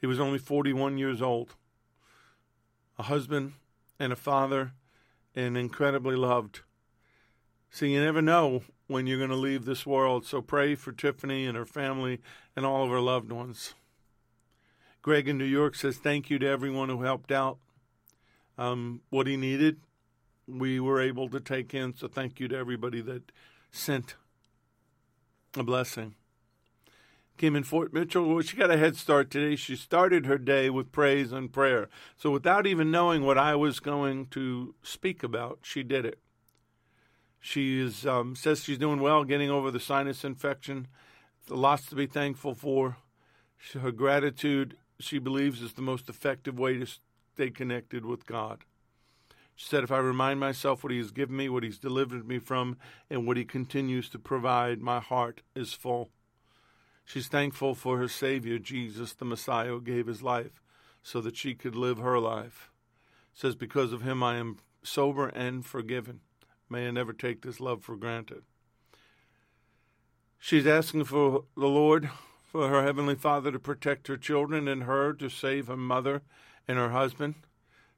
He 0.00 0.06
was 0.06 0.20
only 0.20 0.38
41 0.38 0.98
years 0.98 1.20
old. 1.20 1.54
A 2.98 3.04
husband 3.04 3.54
and 3.98 4.12
a 4.12 4.16
father, 4.16 4.72
and 5.34 5.56
incredibly 5.56 6.16
loved. 6.16 6.60
See, 7.70 7.92
you 7.92 8.02
never 8.02 8.22
know 8.22 8.62
when 8.86 9.06
you're 9.06 9.18
going 9.18 9.30
to 9.30 9.36
leave 9.36 9.64
this 9.64 9.84
world. 9.84 10.24
So 10.24 10.40
pray 10.40 10.74
for 10.74 10.92
Tiffany 10.92 11.46
and 11.46 11.56
her 11.56 11.66
family 11.66 12.20
and 12.54 12.64
all 12.64 12.84
of 12.84 12.90
her 12.90 13.00
loved 13.00 13.32
ones. 13.32 13.74
Greg 15.02 15.28
in 15.28 15.38
New 15.38 15.44
York 15.44 15.74
says 15.74 15.98
thank 15.98 16.30
you 16.30 16.38
to 16.38 16.48
everyone 16.48 16.88
who 16.88 17.02
helped 17.02 17.30
out. 17.30 17.58
Um, 18.58 19.02
what 19.10 19.26
he 19.26 19.36
needed, 19.36 19.80
we 20.48 20.80
were 20.80 21.00
able 21.00 21.28
to 21.28 21.40
take 21.40 21.74
in. 21.74 21.94
So 21.94 22.08
thank 22.08 22.40
you 22.40 22.48
to 22.48 22.56
everybody 22.56 23.02
that 23.02 23.30
sent 23.70 24.14
a 25.60 25.64
blessing. 25.64 26.14
Came 27.36 27.54
in 27.54 27.64
Fort 27.64 27.92
Mitchell. 27.92 28.26
Well, 28.26 28.42
she 28.42 28.56
got 28.56 28.70
a 28.70 28.78
head 28.78 28.96
start 28.96 29.30
today. 29.30 29.56
She 29.56 29.76
started 29.76 30.24
her 30.24 30.38
day 30.38 30.70
with 30.70 30.90
praise 30.90 31.32
and 31.32 31.52
prayer. 31.52 31.88
So, 32.16 32.30
without 32.30 32.66
even 32.66 32.90
knowing 32.90 33.24
what 33.24 33.36
I 33.36 33.54
was 33.54 33.78
going 33.78 34.26
to 34.28 34.74
speak 34.82 35.22
about, 35.22 35.58
she 35.62 35.82
did 35.82 36.06
it. 36.06 36.18
She 37.40 37.78
is, 37.78 38.06
um, 38.06 38.34
says 38.36 38.64
she's 38.64 38.78
doing 38.78 39.00
well, 39.00 39.24
getting 39.24 39.50
over 39.50 39.70
the 39.70 39.78
sinus 39.78 40.24
infection. 40.24 40.88
Lots 41.48 41.86
to 41.86 41.94
be 41.94 42.06
thankful 42.06 42.54
for. 42.54 42.96
Her 43.72 43.92
gratitude, 43.92 44.76
she 44.98 45.18
believes, 45.18 45.60
is 45.60 45.74
the 45.74 45.82
most 45.82 46.08
effective 46.08 46.58
way 46.58 46.78
to 46.78 46.86
stay 47.34 47.50
connected 47.50 48.04
with 48.04 48.26
God. 48.26 48.64
She 49.56 49.66
said, 49.66 49.82
If 49.82 49.90
I 49.90 49.98
remind 49.98 50.38
myself 50.38 50.84
what 50.84 50.92
He 50.92 50.98
has 50.98 51.10
given 51.10 51.34
me, 51.34 51.48
what 51.48 51.62
He's 51.62 51.78
delivered 51.78 52.28
me 52.28 52.38
from, 52.38 52.76
and 53.08 53.26
what 53.26 53.38
He 53.38 53.44
continues 53.44 54.10
to 54.10 54.18
provide, 54.18 54.82
my 54.82 55.00
heart 55.00 55.40
is 55.54 55.72
full. 55.72 56.10
She's 57.06 57.28
thankful 57.28 57.74
for 57.74 57.96
her 57.96 58.08
Savior, 58.08 58.58
Jesus, 58.58 59.14
the 59.14 59.24
Messiah, 59.24 59.68
who 59.68 59.80
gave 59.80 60.06
His 60.06 60.22
life 60.22 60.62
so 61.02 61.22
that 61.22 61.36
she 61.36 61.54
could 61.54 61.74
live 61.74 61.98
her 61.98 62.20
life. 62.20 62.70
Says, 63.32 63.56
Because 63.56 63.94
of 63.94 64.02
Him 64.02 64.22
I 64.22 64.36
am 64.36 64.58
sober 64.82 65.28
and 65.28 65.64
forgiven. 65.64 66.20
May 66.68 66.88
I 66.88 66.90
never 66.90 67.14
take 67.14 67.40
this 67.40 67.58
love 67.58 67.82
for 67.82 67.96
granted. 67.96 68.42
She's 70.38 70.66
asking 70.66 71.04
for 71.04 71.44
the 71.56 71.66
Lord, 71.66 72.10
for 72.52 72.68
her 72.68 72.82
Heavenly 72.82 73.14
Father, 73.14 73.50
to 73.52 73.58
protect 73.58 74.08
her 74.08 74.18
children 74.18 74.68
and 74.68 74.82
her, 74.82 75.14
to 75.14 75.30
save 75.30 75.68
her 75.68 75.76
mother 75.78 76.22
and 76.68 76.76
her 76.76 76.90
husband, 76.90 77.36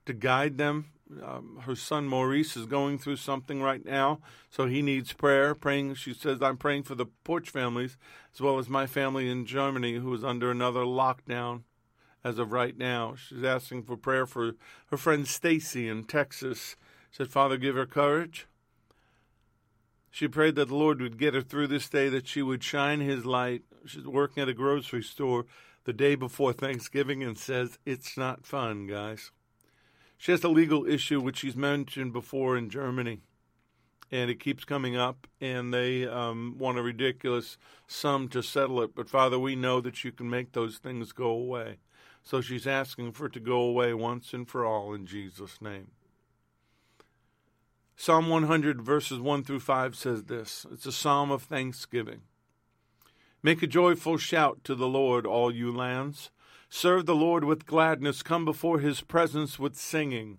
to 0.07 0.13
guide 0.13 0.57
them 0.57 0.93
um, 1.25 1.61
her 1.63 1.75
son 1.75 2.07
Maurice 2.07 2.57
is 2.57 2.67
going 2.67 2.99
through 2.99 3.17
something 3.17 3.63
right 3.63 3.85
now, 3.85 4.21
so 4.51 4.67
he 4.67 4.83
needs 4.83 5.13
prayer. 5.13 5.55
Praying, 5.55 5.95
she 5.95 6.13
says, 6.13 6.43
I'm 6.43 6.57
praying 6.57 6.85
for 6.85 6.95
the 6.95 7.07
Porch 7.25 7.51
families 7.51 7.97
as 8.35 8.41
well 8.41 8.59
as 8.59 8.69
my 8.69 8.87
family 8.87 9.29
in 9.29 9.47
Germany 9.47 9.95
who 9.95 10.13
is 10.15 10.25
under 10.25 10.51
another 10.51 10.85
lockdown 10.85 11.63
as 12.23 12.39
of 12.39 12.53
right 12.53 12.77
now. 12.77 13.15
She's 13.15 13.45
asking 13.45 13.85
for 13.85 13.97
prayer 13.97 14.27
for 14.27 14.53
her 14.87 14.97
friend 14.97 15.27
Stacy 15.27 15.89
in 15.89 16.05
Texas. 16.05 16.77
Said, 17.11 17.29
Father, 17.29 17.57
give 17.57 17.75
her 17.75 17.87
courage. 17.87 18.47
She 20.11 20.29
prayed 20.29 20.57
that 20.57 20.69
the 20.69 20.75
Lord 20.75 21.01
would 21.01 21.19
get 21.19 21.35
her 21.35 21.43
through 21.43 21.69
this 21.69 21.89
day, 21.89 22.09
that 22.09 22.27
she 22.27 22.43
would 22.43 22.63
shine 22.63 23.01
His 23.01 23.25
light. 23.25 23.63
She's 23.87 24.07
working 24.07 24.43
at 24.43 24.49
a 24.49 24.55
grocery 24.55 25.03
store 25.03 25.47
the 25.85 25.93
day 25.93 26.17
before 26.17 26.53
Thanksgiving 26.53 27.23
and 27.23 27.39
says, 27.39 27.79
It's 27.87 28.17
not 28.17 28.45
fun, 28.45 28.87
guys. 28.87 29.31
She 30.19 30.33
has 30.33 30.45
a 30.45 30.49
legal 30.49 30.85
issue 30.87 31.21
which 31.21 31.39
she's 31.39 31.57
mentioned 31.57 32.13
before 32.13 32.57
in 32.59 32.69
Germany. 32.69 33.23
and 34.11 34.31
it 34.31 34.41
keeps 34.41 34.65
coming 34.65 34.97
up, 34.97 35.27
and 35.41 35.73
they 35.73 36.07
um, 36.07 36.57
want 36.59 36.79
a 36.79 36.83
ridiculous 36.83 37.59
sum 37.87 38.29
to 38.29 38.43
settle 38.43 38.83
it. 38.83 38.95
But 38.95 39.09
Father, 39.09 39.39
we 39.39 39.55
know 39.55 39.81
that 39.83 40.03
you 40.03 40.13
can 40.13 40.31
make 40.31 40.53
those 40.53 40.79
things 40.79 41.13
go 41.13 41.29
away. 41.29 41.77
So 42.23 42.41
she's 42.41 42.67
asking 42.67 43.13
for 43.13 43.27
it 43.27 43.33
to 43.35 43.41
go 43.41 43.61
away 43.61 43.95
once 43.95 44.33
and 44.33 44.49
for 44.49 44.65
all 44.65 44.95
in 44.95 45.07
Jesus' 45.07 45.61
name. 45.61 45.89
Psalm 47.97 48.29
100, 48.29 48.81
verses 48.81 49.19
1 49.19 49.45
through 49.45 49.61
5 49.61 49.97
says 49.97 50.25
this 50.25 50.65
it's 50.73 50.87
a 50.87 50.93
psalm 50.93 51.31
of 51.31 51.43
thanksgiving. 51.43 52.23
Make 53.43 53.63
a 53.63 53.67
joyful 53.67 54.17
shout 54.19 54.65
to 54.65 54.75
the 54.75 54.89
Lord, 54.89 55.27
all 55.27 55.53
you 55.53 55.71
lands. 55.71 56.31
Serve 56.69 57.07
the 57.07 57.15
Lord 57.15 57.45
with 57.45 57.67
gladness. 57.67 58.23
Come 58.23 58.45
before 58.45 58.79
his 58.79 59.01
presence 59.01 59.59
with 59.59 59.77
singing. 59.77 60.39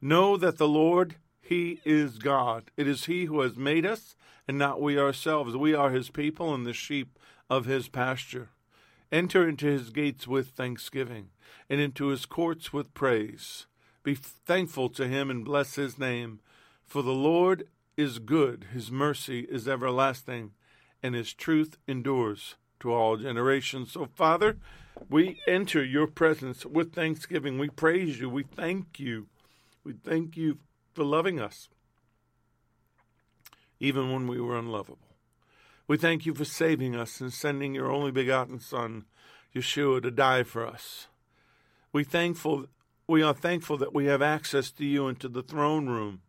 Know 0.00 0.36
that 0.36 0.58
the 0.58 0.68
Lord, 0.68 1.16
he 1.48 1.80
is 1.86 2.18
God. 2.18 2.70
It 2.76 2.86
is 2.86 3.06
He 3.06 3.24
who 3.24 3.40
has 3.40 3.56
made 3.56 3.86
us, 3.86 4.16
and 4.46 4.58
not 4.58 4.82
we 4.82 4.98
ourselves. 4.98 5.56
We 5.56 5.72
are 5.72 5.88
His 5.88 6.10
people 6.10 6.54
and 6.54 6.66
the 6.66 6.74
sheep 6.74 7.18
of 7.48 7.64
His 7.64 7.88
pasture. 7.88 8.50
Enter 9.10 9.48
into 9.48 9.64
His 9.64 9.88
gates 9.88 10.28
with 10.28 10.48
thanksgiving, 10.48 11.30
and 11.70 11.80
into 11.80 12.08
His 12.08 12.26
courts 12.26 12.70
with 12.74 12.92
praise. 12.92 13.64
Be 14.02 14.14
thankful 14.14 14.90
to 14.90 15.08
Him 15.08 15.30
and 15.30 15.42
bless 15.42 15.76
His 15.76 15.98
name. 15.98 16.40
For 16.84 17.00
the 17.00 17.12
Lord 17.12 17.66
is 17.96 18.18
good, 18.18 18.66
His 18.74 18.90
mercy 18.90 19.46
is 19.50 19.66
everlasting, 19.66 20.50
and 21.02 21.14
His 21.14 21.32
truth 21.32 21.78
endures 21.86 22.56
to 22.80 22.92
all 22.92 23.16
generations. 23.16 23.92
So, 23.92 24.06
Father, 24.14 24.58
we 25.08 25.40
enter 25.46 25.84
your 25.84 26.06
presence 26.06 26.66
with 26.66 26.94
thanksgiving. 26.94 27.58
We 27.58 27.68
praise 27.68 28.20
you. 28.20 28.28
We 28.28 28.42
thank 28.42 28.98
you. 28.98 29.26
We 29.84 29.92
thank 29.92 30.36
you 30.36 30.58
for 30.94 31.04
loving 31.04 31.40
us, 31.40 31.68
even 33.80 34.12
when 34.12 34.26
we 34.26 34.40
were 34.40 34.58
unlovable. 34.58 34.98
We 35.86 35.96
thank 35.96 36.26
you 36.26 36.34
for 36.34 36.44
saving 36.44 36.94
us 36.94 37.20
and 37.20 37.32
sending 37.32 37.74
your 37.74 37.90
only 37.90 38.10
begotten 38.10 38.60
Son, 38.60 39.04
Yeshua, 39.54 40.02
to 40.02 40.10
die 40.10 40.42
for 40.42 40.66
us. 40.66 41.06
We 41.92 42.04
thankful 42.04 42.66
we 43.08 43.22
are 43.22 43.32
thankful 43.32 43.78
that 43.78 43.94
we 43.94 44.04
have 44.04 44.20
access 44.20 44.70
to 44.72 44.84
you 44.84 45.06
and 45.06 45.18
to 45.20 45.28
the 45.28 45.42
throne 45.42 45.86
room, 45.86 46.20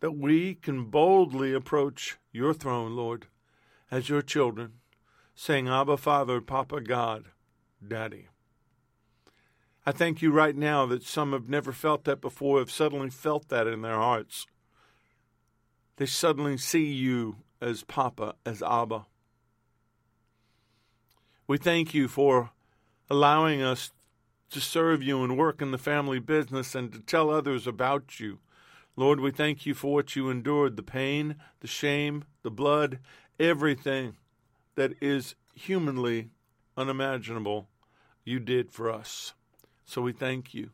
that 0.00 0.12
we 0.12 0.54
can 0.54 0.84
boldly 0.84 1.54
approach 1.54 2.18
your 2.32 2.52
throne, 2.52 2.94
Lord, 2.94 3.28
as 3.90 4.10
your 4.10 4.20
children, 4.20 4.74
saying, 5.34 5.68
Abba, 5.68 5.96
Father, 5.96 6.42
Papa, 6.42 6.82
God, 6.82 7.30
Daddy. 7.86 8.26
I 9.86 9.92
thank 9.92 10.20
you 10.20 10.30
right 10.30 10.54
now 10.54 10.84
that 10.86 11.02
some 11.02 11.32
have 11.32 11.48
never 11.48 11.72
felt 11.72 12.04
that 12.04 12.20
before, 12.20 12.58
have 12.58 12.70
suddenly 12.70 13.10
felt 13.10 13.48
that 13.48 13.66
in 13.66 13.82
their 13.82 13.96
hearts. 13.96 14.46
They 15.96 16.06
suddenly 16.06 16.58
see 16.58 16.86
you 16.92 17.36
as 17.60 17.84
Papa, 17.84 18.34
as 18.44 18.62
Abba. 18.62 19.06
We 21.46 21.56
thank 21.56 21.94
you 21.94 22.06
for 22.06 22.50
allowing 23.08 23.62
us 23.62 23.90
to 24.50 24.60
serve 24.60 25.02
you 25.02 25.24
and 25.24 25.38
work 25.38 25.62
in 25.62 25.70
the 25.70 25.78
family 25.78 26.18
business 26.18 26.74
and 26.74 26.92
to 26.92 27.00
tell 27.00 27.30
others 27.30 27.66
about 27.66 28.20
you. 28.20 28.38
Lord, 28.96 29.20
we 29.20 29.30
thank 29.30 29.64
you 29.64 29.74
for 29.74 29.94
what 29.94 30.16
you 30.16 30.28
endured 30.28 30.76
the 30.76 30.82
pain, 30.82 31.36
the 31.60 31.66
shame, 31.66 32.24
the 32.42 32.50
blood, 32.50 32.98
everything 33.38 34.16
that 34.74 34.92
is 35.00 35.34
humanly 35.54 36.30
unimaginable 36.78 37.68
you 38.24 38.38
did 38.38 38.70
for 38.70 38.90
us. 38.90 39.34
So 39.84 40.02
we 40.02 40.12
thank 40.12 40.54
you. 40.54 40.70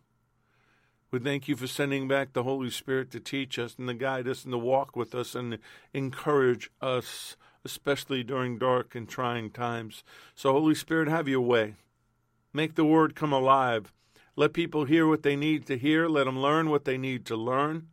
We 1.11 1.21
thank 1.21 1.47
you 1.47 1.55
for 1.55 1.69
sending 1.69 2.09
back 2.09 2.33
the 2.33 2.43
Holy 2.43 2.71
Spirit 2.71 3.11
to 3.13 3.21
teach 3.21 3.59
us 3.59 3.77
and 3.79 3.87
to 3.89 3.95
guide 3.95 4.27
us 4.27 4.45
and 4.45 4.53
to 4.53 4.59
walk 4.59 4.97
with 4.97 5.15
us 5.15 5.35
and 5.35 5.59
encourage 5.93 6.71
us, 6.81 7.37
especially 7.65 8.25
during 8.25 8.59
dark 8.59 8.95
and 8.97 9.09
trying 9.09 9.51
times. 9.51 10.03
So, 10.35 10.53
Holy 10.53 10.75
Spirit, 10.75 11.09
have 11.09 11.29
your 11.29 11.41
way. 11.41 11.77
Make 12.53 12.75
the 12.75 12.85
word 12.85 13.15
come 13.15 13.33
alive. 13.33 13.93
Let 14.37 14.53
people 14.53 14.85
hear 14.85 15.07
what 15.07 15.23
they 15.23 15.37
need 15.37 15.67
to 15.67 15.79
hear. 15.79 16.09
Let 16.09 16.25
them 16.25 16.41
learn 16.41 16.69
what 16.69 16.85
they 16.85 16.99
need 16.99 17.25
to 17.27 17.37
learn. 17.37 17.87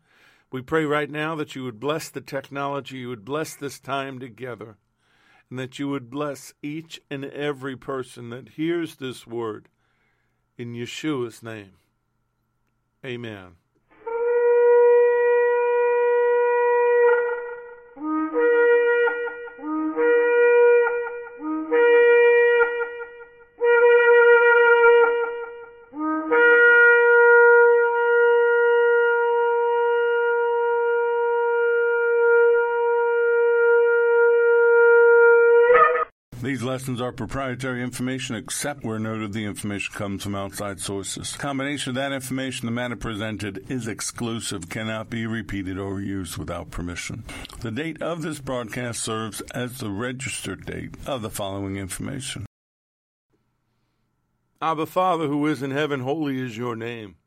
We 0.52 0.62
pray 0.62 0.86
right 0.86 1.10
now 1.10 1.36
that 1.36 1.56
you 1.56 1.64
would 1.64 1.80
bless 1.80 2.10
the 2.10 2.20
technology, 2.20 2.98
you 2.98 3.10
would 3.10 3.24
bless 3.24 3.56
this 3.56 3.80
time 3.80 4.20
together, 4.20 4.78
and 5.52 5.60
that 5.60 5.78
you 5.78 5.90
would 5.90 6.10
bless 6.10 6.54
each 6.64 7.02
and 7.12 7.26
every 7.26 7.76
person 7.76 8.30
that 8.30 8.50
hears 8.50 8.96
this 8.96 9.28
word 9.28 9.68
in 10.58 10.74
Yeshua's 10.74 11.44
name. 11.44 11.74
Amen. 13.06 13.58
Lessons 36.82 37.00
are 37.00 37.12
proprietary 37.12 37.84
information 37.84 38.36
except 38.36 38.84
where 38.84 38.98
noted 38.98 39.34
the 39.34 39.46
information 39.46 39.94
comes 39.94 40.24
from 40.24 40.34
outside 40.34 40.80
sources. 40.80 41.34
Combination 41.34 41.92
of 41.92 41.96
that 41.96 42.12
information, 42.12 42.66
the 42.66 42.72
matter 42.72 42.96
presented 42.96 43.64
is 43.70 43.88
exclusive, 43.88 44.68
cannot 44.68 45.08
be 45.08 45.28
repeated 45.28 45.78
or 45.78 46.02
used 46.02 46.38
without 46.38 46.72
permission. 46.72 47.24
The 47.60 47.70
date 47.70 48.02
of 48.02 48.24
this 48.24 48.40
broadcast 48.40 49.04
serves 49.04 49.42
as 49.54 49.78
the 49.78 49.92
registered 49.92 50.66
date 50.66 50.96
of 51.06 51.22
the 51.22 51.30
following 51.30 51.78
information. 51.78 52.48
Abba 54.60 54.88
Father, 54.88 55.28
who 55.28 55.46
is 55.46 55.62
in 55.62 55.70
heaven, 55.70 56.00
holy 56.00 56.40
is 56.40 56.58
your 56.58 56.76
name. 56.76 57.18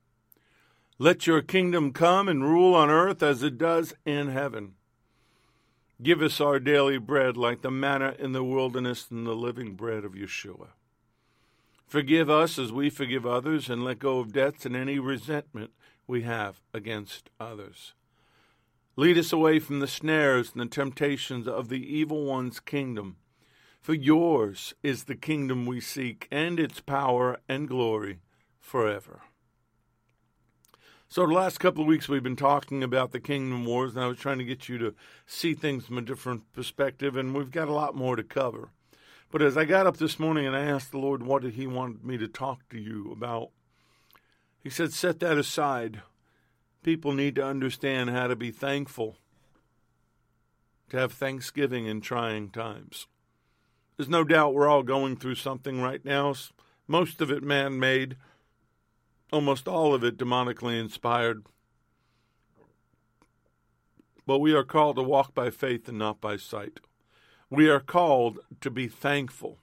Let 0.98 1.28
your 1.28 1.42
kingdom 1.42 1.92
come 1.92 2.26
and 2.26 2.42
rule 2.42 2.74
on 2.74 2.90
earth 2.90 3.22
as 3.22 3.44
it 3.44 3.56
does 3.56 3.94
in 4.04 4.30
heaven. 4.30 4.74
Give 6.02 6.22
us 6.22 6.40
our 6.40 6.58
daily 6.58 6.98
bread 6.98 7.36
like 7.36 7.62
the 7.62 7.70
manna 7.70 8.14
in 8.18 8.32
the 8.32 8.44
wilderness 8.44 9.06
and 9.10 9.26
the 9.26 9.34
living 9.34 9.74
bread 9.74 10.04
of 10.04 10.12
Yeshua. 10.12 10.68
Forgive 11.86 12.28
us 12.28 12.58
as 12.58 12.72
we 12.72 12.90
forgive 12.90 13.24
others, 13.24 13.70
and 13.70 13.84
let 13.84 14.00
go 14.00 14.18
of 14.18 14.32
debts 14.32 14.66
and 14.66 14.74
any 14.74 14.98
resentment 14.98 15.70
we 16.06 16.22
have 16.22 16.60
against 16.72 17.30
others. 17.38 17.94
Lead 18.96 19.18
us 19.18 19.32
away 19.32 19.58
from 19.58 19.80
the 19.80 19.86
snares 19.86 20.52
and 20.52 20.60
the 20.60 20.66
temptations 20.66 21.46
of 21.46 21.68
the 21.68 21.96
evil 21.96 22.24
one's 22.24 22.58
kingdom. 22.58 23.16
For 23.80 23.94
yours 23.94 24.74
is 24.82 25.04
the 25.04 25.14
kingdom 25.14 25.66
we 25.66 25.80
seek, 25.80 26.26
and 26.30 26.58
its 26.58 26.80
power 26.80 27.38
and 27.48 27.68
glory 27.68 28.20
forever. 28.58 29.22
So, 31.14 31.24
the 31.28 31.32
last 31.32 31.60
couple 31.60 31.82
of 31.82 31.86
weeks, 31.86 32.08
we've 32.08 32.24
been 32.24 32.34
talking 32.34 32.82
about 32.82 33.12
the 33.12 33.20
Kingdom 33.20 33.64
Wars, 33.64 33.94
and 33.94 34.02
I 34.02 34.08
was 34.08 34.18
trying 34.18 34.38
to 34.38 34.44
get 34.44 34.68
you 34.68 34.78
to 34.78 34.96
see 35.26 35.54
things 35.54 35.86
from 35.86 35.98
a 35.98 36.02
different 36.02 36.52
perspective, 36.52 37.16
and 37.16 37.32
we've 37.32 37.52
got 37.52 37.68
a 37.68 37.72
lot 37.72 37.94
more 37.94 38.16
to 38.16 38.24
cover. 38.24 38.70
But 39.30 39.40
as 39.40 39.56
I 39.56 39.64
got 39.64 39.86
up 39.86 39.98
this 39.98 40.18
morning 40.18 40.44
and 40.44 40.56
I 40.56 40.64
asked 40.64 40.90
the 40.90 40.98
Lord 40.98 41.22
what 41.22 41.42
did 41.42 41.54
He 41.54 41.68
want 41.68 42.04
me 42.04 42.18
to 42.18 42.26
talk 42.26 42.68
to 42.70 42.80
you 42.80 43.12
about, 43.12 43.50
He 44.58 44.68
said, 44.70 44.92
Set 44.92 45.20
that 45.20 45.38
aside. 45.38 46.02
People 46.82 47.12
need 47.12 47.36
to 47.36 47.46
understand 47.46 48.10
how 48.10 48.26
to 48.26 48.34
be 48.34 48.50
thankful, 48.50 49.14
to 50.88 50.96
have 50.96 51.12
thanksgiving 51.12 51.86
in 51.86 52.00
trying 52.00 52.50
times. 52.50 53.06
There's 53.96 54.08
no 54.08 54.24
doubt 54.24 54.54
we're 54.54 54.66
all 54.66 54.82
going 54.82 55.14
through 55.14 55.36
something 55.36 55.80
right 55.80 56.04
now, 56.04 56.34
most 56.88 57.20
of 57.20 57.30
it 57.30 57.44
man 57.44 57.78
made 57.78 58.16
almost 59.34 59.66
all 59.66 59.92
of 59.92 60.04
it 60.04 60.16
demonically 60.16 60.80
inspired. 60.80 61.44
But 64.26 64.38
we 64.38 64.54
are 64.54 64.62
called 64.62 64.94
to 64.96 65.02
walk 65.02 65.34
by 65.34 65.50
faith 65.50 65.88
and 65.88 65.98
not 65.98 66.20
by 66.20 66.36
sight. 66.36 66.78
We 67.50 67.68
are 67.68 67.80
called 67.80 68.38
to 68.60 68.70
be 68.70 68.86
thankful. 68.86 69.58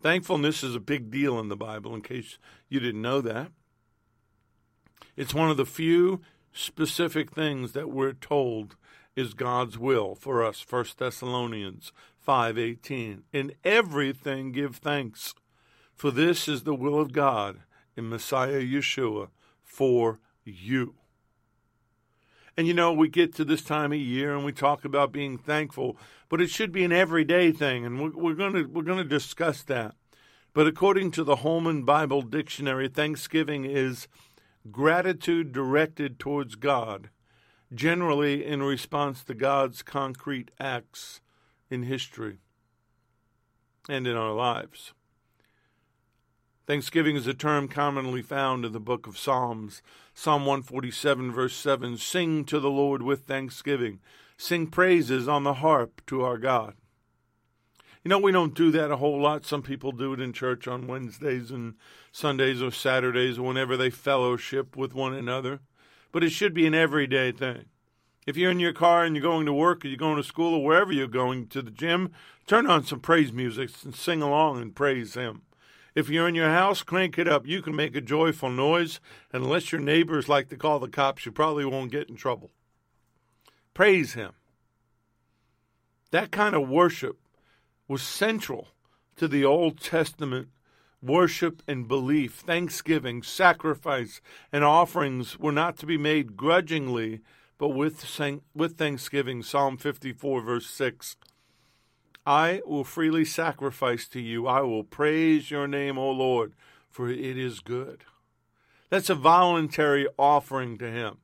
Thankfulness 0.00 0.62
is 0.62 0.76
a 0.76 0.80
big 0.80 1.10
deal 1.10 1.38
in 1.40 1.48
the 1.48 1.56
Bible, 1.56 1.94
in 1.94 2.00
case 2.00 2.38
you 2.68 2.78
didn't 2.78 3.02
know 3.02 3.20
that. 3.20 3.50
It's 5.16 5.34
one 5.34 5.50
of 5.50 5.56
the 5.56 5.66
few 5.66 6.20
specific 6.52 7.32
things 7.32 7.72
that 7.72 7.90
we're 7.90 8.12
told 8.12 8.76
is 9.16 9.34
God's 9.34 9.76
will 9.76 10.14
for 10.14 10.44
us. 10.44 10.60
1 10.60 10.96
Thessalonians 10.98 11.92
5:18. 12.24 13.24
In 13.32 13.52
everything 13.64 14.52
give 14.52 14.76
thanks, 14.76 15.34
for 15.96 16.12
this 16.12 16.46
is 16.46 16.62
the 16.62 16.74
will 16.74 17.00
of 17.00 17.12
God 17.12 17.62
in 17.96 18.08
Messiah 18.08 18.60
Yeshua 18.60 19.28
for 19.62 20.20
you. 20.44 20.94
And 22.56 22.66
you 22.66 22.74
know, 22.74 22.92
we 22.92 23.08
get 23.08 23.34
to 23.34 23.44
this 23.44 23.62
time 23.62 23.92
of 23.92 23.98
year 23.98 24.34
and 24.34 24.44
we 24.44 24.52
talk 24.52 24.84
about 24.84 25.12
being 25.12 25.36
thankful, 25.36 25.96
but 26.28 26.40
it 26.40 26.48
should 26.48 26.72
be 26.72 26.84
an 26.84 26.92
everyday 26.92 27.52
thing, 27.52 27.84
and 27.84 28.00
we're, 28.14 28.34
going 28.34 28.54
to 28.54 28.64
we're 28.64 28.82
going 28.82 29.02
to 29.02 29.04
discuss 29.04 29.62
that. 29.64 29.94
But 30.54 30.66
according 30.66 31.10
to 31.12 31.24
the 31.24 31.36
Holman 31.36 31.84
Bible 31.84 32.22
Dictionary, 32.22 32.88
Thanksgiving 32.88 33.66
is 33.66 34.08
gratitude 34.70 35.52
directed 35.52 36.18
towards 36.18 36.54
God 36.54 37.10
generally 37.74 38.44
in 38.44 38.62
response 38.62 39.22
to 39.24 39.34
God's 39.34 39.82
concrete 39.82 40.50
acts 40.58 41.20
in 41.68 41.82
history 41.82 42.38
and 43.88 44.06
in 44.06 44.16
our 44.16 44.32
lives. 44.32 44.92
Thanksgiving 46.66 47.14
is 47.14 47.28
a 47.28 47.34
term 47.34 47.68
commonly 47.68 48.22
found 48.22 48.64
in 48.64 48.72
the 48.72 48.80
book 48.80 49.06
of 49.06 49.16
Psalms. 49.16 49.82
Psalm 50.14 50.46
147, 50.46 51.30
verse 51.30 51.54
7 51.54 51.96
Sing 51.96 52.44
to 52.44 52.58
the 52.58 52.70
Lord 52.70 53.02
with 53.02 53.20
thanksgiving, 53.20 54.00
sing 54.36 54.66
praises 54.66 55.28
on 55.28 55.44
the 55.44 55.54
harp 55.54 56.02
to 56.06 56.22
our 56.22 56.38
God. 56.38 56.74
You 58.02 58.08
know, 58.08 58.18
we 58.18 58.32
don't 58.32 58.54
do 58.54 58.72
that 58.72 58.90
a 58.90 58.96
whole 58.96 59.20
lot. 59.20 59.46
Some 59.46 59.62
people 59.62 59.92
do 59.92 60.12
it 60.12 60.20
in 60.20 60.32
church 60.32 60.66
on 60.66 60.88
Wednesdays 60.88 61.52
and 61.52 61.74
Sundays 62.10 62.60
or 62.60 62.72
Saturdays 62.72 63.38
whenever 63.38 63.76
they 63.76 63.90
fellowship 63.90 64.76
with 64.76 64.92
one 64.92 65.14
another. 65.14 65.60
But 66.10 66.24
it 66.24 66.30
should 66.30 66.54
be 66.54 66.66
an 66.66 66.74
everyday 66.74 67.30
thing. 67.30 67.66
If 68.26 68.36
you're 68.36 68.50
in 68.50 68.58
your 68.58 68.72
car 68.72 69.04
and 69.04 69.14
you're 69.14 69.22
going 69.22 69.46
to 69.46 69.52
work 69.52 69.84
or 69.84 69.88
you're 69.88 69.96
going 69.96 70.16
to 70.16 70.24
school 70.24 70.54
or 70.54 70.64
wherever 70.64 70.92
you're 70.92 71.06
going 71.06 71.46
to 71.48 71.62
the 71.62 71.70
gym, 71.70 72.10
turn 72.48 72.66
on 72.66 72.84
some 72.84 72.98
praise 72.98 73.32
music 73.32 73.70
and 73.84 73.94
sing 73.94 74.20
along 74.20 74.60
and 74.60 74.74
praise 74.74 75.14
Him. 75.14 75.42
If 75.96 76.10
you're 76.10 76.28
in 76.28 76.34
your 76.34 76.50
house, 76.50 76.82
crank 76.82 77.18
it 77.18 77.26
up. 77.26 77.46
You 77.46 77.62
can 77.62 77.74
make 77.74 77.96
a 77.96 78.02
joyful 78.02 78.50
noise. 78.50 79.00
Unless 79.32 79.72
your 79.72 79.80
neighbors 79.80 80.28
like 80.28 80.50
to 80.50 80.56
call 80.56 80.78
the 80.78 80.88
cops, 80.88 81.24
you 81.24 81.32
probably 81.32 81.64
won't 81.64 81.90
get 81.90 82.10
in 82.10 82.16
trouble. 82.16 82.50
Praise 83.72 84.12
Him. 84.12 84.32
That 86.10 86.30
kind 86.30 86.54
of 86.54 86.68
worship 86.68 87.18
was 87.88 88.02
central 88.02 88.68
to 89.16 89.26
the 89.26 89.46
Old 89.46 89.80
Testament 89.80 90.48
worship 91.02 91.62
and 91.66 91.88
belief. 91.88 92.34
Thanksgiving, 92.34 93.22
sacrifice, 93.22 94.20
and 94.52 94.64
offerings 94.64 95.38
were 95.38 95.52
not 95.52 95.78
to 95.78 95.86
be 95.86 95.96
made 95.96 96.36
grudgingly, 96.36 97.20
but 97.56 97.68
with, 97.68 98.04
with 98.54 98.76
thanksgiving. 98.76 99.42
Psalm 99.42 99.78
54, 99.78 100.42
verse 100.42 100.66
6. 100.66 101.16
I 102.26 102.60
will 102.66 102.82
freely 102.82 103.24
sacrifice 103.24 104.08
to 104.08 104.20
you. 104.20 104.48
I 104.48 104.62
will 104.62 104.82
praise 104.82 105.50
your 105.50 105.68
name, 105.68 105.96
O 105.96 106.10
Lord, 106.10 106.54
for 106.90 107.08
it 107.08 107.38
is 107.38 107.60
good. 107.60 108.04
That's 108.90 109.08
a 109.08 109.14
voluntary 109.14 110.08
offering 110.18 110.76
to 110.78 110.90
Him. 110.90 111.18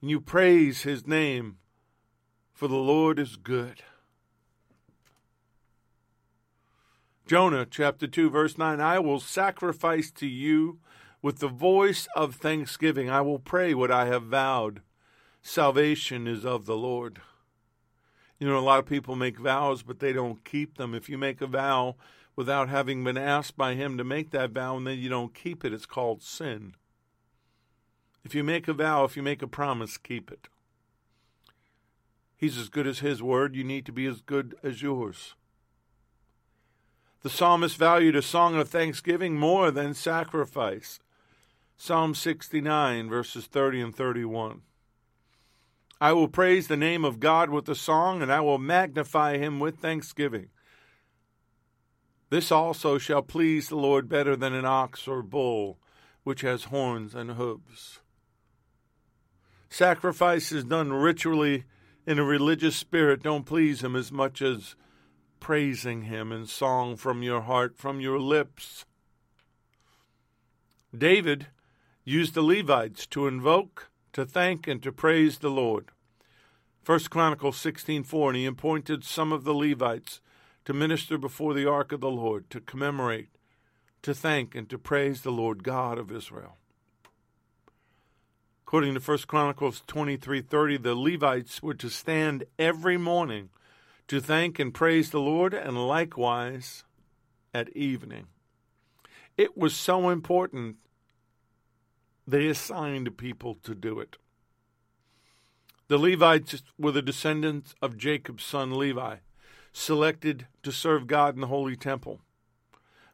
And 0.00 0.10
you 0.10 0.20
praise 0.20 0.82
His 0.82 1.06
name, 1.06 1.58
for 2.54 2.66
the 2.66 2.76
Lord 2.76 3.18
is 3.18 3.36
good. 3.36 3.82
Jonah 7.26 7.66
chapter 7.70 8.06
2, 8.06 8.30
verse 8.30 8.56
9 8.56 8.80
I 8.80 8.98
will 9.00 9.20
sacrifice 9.20 10.10
to 10.12 10.26
you 10.26 10.78
with 11.20 11.40
the 11.40 11.48
voice 11.48 12.08
of 12.16 12.36
thanksgiving. 12.36 13.10
I 13.10 13.20
will 13.20 13.38
pray 13.38 13.74
what 13.74 13.90
I 13.90 14.06
have 14.06 14.22
vowed. 14.22 14.80
Salvation 15.42 16.26
is 16.26 16.46
of 16.46 16.64
the 16.64 16.76
Lord. 16.76 17.20
You 18.38 18.48
know, 18.48 18.58
a 18.58 18.60
lot 18.60 18.78
of 18.78 18.86
people 18.86 19.16
make 19.16 19.38
vows, 19.38 19.82
but 19.82 19.98
they 19.98 20.12
don't 20.12 20.44
keep 20.44 20.76
them. 20.76 20.94
If 20.94 21.08
you 21.08 21.18
make 21.18 21.40
a 21.40 21.46
vow 21.46 21.96
without 22.36 22.68
having 22.68 23.02
been 23.02 23.18
asked 23.18 23.56
by 23.56 23.74
Him 23.74 23.98
to 23.98 24.04
make 24.04 24.30
that 24.30 24.50
vow 24.50 24.76
and 24.76 24.86
then 24.86 24.98
you 24.98 25.08
don't 25.08 25.34
keep 25.34 25.64
it, 25.64 25.72
it's 25.72 25.86
called 25.86 26.22
sin. 26.22 26.74
If 28.24 28.34
you 28.34 28.44
make 28.44 28.68
a 28.68 28.72
vow, 28.72 29.04
if 29.04 29.16
you 29.16 29.22
make 29.22 29.42
a 29.42 29.48
promise, 29.48 29.96
keep 29.96 30.30
it. 30.30 30.48
He's 32.36 32.56
as 32.56 32.68
good 32.68 32.86
as 32.86 33.00
His 33.00 33.20
word. 33.20 33.56
You 33.56 33.64
need 33.64 33.84
to 33.86 33.92
be 33.92 34.06
as 34.06 34.20
good 34.20 34.54
as 34.62 34.82
yours. 34.82 35.34
The 37.22 37.30
psalmist 37.30 37.76
valued 37.76 38.14
a 38.14 38.22
song 38.22 38.54
of 38.54 38.68
thanksgiving 38.68 39.36
more 39.36 39.72
than 39.72 39.92
sacrifice. 39.92 41.00
Psalm 41.76 42.14
69, 42.14 43.08
verses 43.08 43.46
30 43.46 43.80
and 43.80 43.96
31. 43.96 44.62
I 46.00 46.12
will 46.12 46.28
praise 46.28 46.68
the 46.68 46.76
name 46.76 47.04
of 47.04 47.18
God 47.18 47.50
with 47.50 47.68
a 47.68 47.74
song, 47.74 48.22
and 48.22 48.32
I 48.32 48.40
will 48.40 48.58
magnify 48.58 49.36
him 49.36 49.58
with 49.58 49.78
thanksgiving. 49.78 50.50
This 52.30 52.52
also 52.52 52.98
shall 52.98 53.22
please 53.22 53.68
the 53.68 53.76
Lord 53.76 54.08
better 54.08 54.36
than 54.36 54.52
an 54.52 54.64
ox 54.64 55.08
or 55.08 55.22
bull, 55.22 55.78
which 56.22 56.42
has 56.42 56.64
horns 56.64 57.14
and 57.14 57.32
hooves. 57.32 58.00
Sacrifices 59.70 60.64
done 60.64 60.92
ritually 60.92 61.64
in 62.06 62.18
a 62.18 62.24
religious 62.24 62.76
spirit 62.76 63.22
don't 63.22 63.44
please 63.44 63.82
him 63.82 63.96
as 63.96 64.12
much 64.12 64.40
as 64.40 64.76
praising 65.40 66.02
him 66.02 66.32
in 66.32 66.46
song 66.46 66.96
from 66.96 67.22
your 67.22 67.42
heart, 67.42 67.76
from 67.76 68.00
your 68.00 68.18
lips. 68.18 68.84
David 70.96 71.48
used 72.04 72.34
the 72.34 72.42
Levites 72.42 73.06
to 73.08 73.26
invoke 73.26 73.90
to 74.18 74.26
thank 74.26 74.66
and 74.66 74.82
to 74.82 74.90
praise 74.90 75.38
the 75.38 75.48
Lord. 75.48 75.92
First 76.82 77.08
Chronicles 77.08 77.56
16:4 77.56 78.30
and 78.30 78.36
he 78.36 78.46
appointed 78.46 79.04
some 79.04 79.30
of 79.30 79.44
the 79.44 79.54
Levites 79.54 80.20
to 80.64 80.74
minister 80.74 81.16
before 81.16 81.54
the 81.54 81.70
ark 81.70 81.92
of 81.92 82.00
the 82.00 82.10
Lord 82.10 82.50
to 82.50 82.60
commemorate 82.60 83.28
to 84.02 84.12
thank 84.12 84.56
and 84.56 84.68
to 84.70 84.76
praise 84.76 85.22
the 85.22 85.30
Lord 85.30 85.62
God 85.62 85.98
of 85.98 86.10
Israel. 86.10 86.56
According 88.64 88.94
to 88.94 89.00
First 89.00 89.28
Chronicles 89.28 89.84
23:30 89.86 90.78
the 90.78 90.96
Levites 90.96 91.62
were 91.62 91.74
to 91.74 91.88
stand 91.88 92.42
every 92.58 92.96
morning 92.96 93.50
to 94.08 94.20
thank 94.20 94.58
and 94.58 94.74
praise 94.74 95.10
the 95.10 95.20
Lord 95.20 95.54
and 95.54 95.86
likewise 95.86 96.82
at 97.54 97.68
evening. 97.76 98.26
It 99.36 99.56
was 99.56 99.76
so 99.76 100.08
important 100.08 100.78
they 102.28 102.46
assigned 102.46 103.16
people 103.16 103.54
to 103.54 103.74
do 103.74 103.98
it. 103.98 104.18
The 105.88 105.96
Levites 105.96 106.62
were 106.78 106.92
the 106.92 107.00
descendants 107.00 107.74
of 107.80 107.96
Jacob's 107.96 108.44
son 108.44 108.76
Levi, 108.76 109.16
selected 109.72 110.46
to 110.62 110.70
serve 110.70 111.06
God 111.06 111.36
in 111.36 111.40
the 111.40 111.46
Holy 111.46 111.74
Temple. 111.74 112.20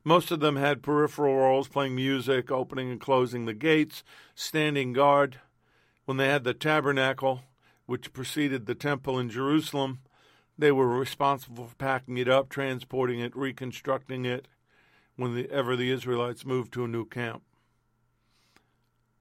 Most 0.02 0.32
of 0.32 0.40
them 0.40 0.56
had 0.56 0.82
peripheral 0.82 1.36
roles, 1.36 1.68
playing 1.68 1.94
music, 1.94 2.50
opening 2.50 2.90
and 2.90 3.00
closing 3.00 3.44
the 3.46 3.54
gates, 3.54 4.02
standing 4.34 4.92
guard. 4.92 5.38
When 6.06 6.16
they 6.16 6.26
had 6.26 6.42
the 6.42 6.52
tabernacle, 6.52 7.42
which 7.86 8.12
preceded 8.12 8.66
the 8.66 8.74
temple 8.74 9.20
in 9.20 9.30
Jerusalem, 9.30 10.00
they 10.58 10.72
were 10.72 10.88
responsible 10.88 11.68
for 11.68 11.76
packing 11.76 12.18
it 12.18 12.28
up, 12.28 12.48
transporting 12.48 13.20
it, 13.20 13.36
reconstructing 13.36 14.24
it 14.24 14.48
whenever 15.14 15.76
the 15.76 15.92
Israelites 15.92 16.44
moved 16.44 16.72
to 16.72 16.84
a 16.84 16.88
new 16.88 17.04
camp. 17.04 17.44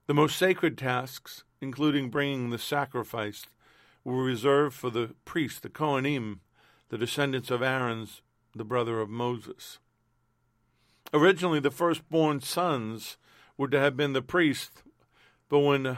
The 0.06 0.14
most 0.14 0.36
sacred 0.36 0.76
tasks, 0.76 1.44
including 1.62 2.10
bringing 2.10 2.50
the 2.50 2.58
sacrifice, 2.58 3.46
were 4.04 4.22
reserved 4.22 4.76
for 4.76 4.90
the 4.90 5.14
priests, 5.24 5.60
the 5.60 5.70
Kohanim, 5.70 6.40
the 6.90 6.98
descendants 6.98 7.50
of 7.50 7.62
Aaron's, 7.62 8.20
the 8.54 8.64
brother 8.64 9.00
of 9.00 9.08
Moses. 9.08 9.78
Originally, 11.14 11.58
the 11.58 11.70
firstborn 11.70 12.40
sons 12.40 13.16
were 13.56 13.68
to 13.68 13.80
have 13.80 13.96
been 13.96 14.12
the 14.12 14.20
priests, 14.20 14.82
but 15.48 15.60
when 15.60 15.96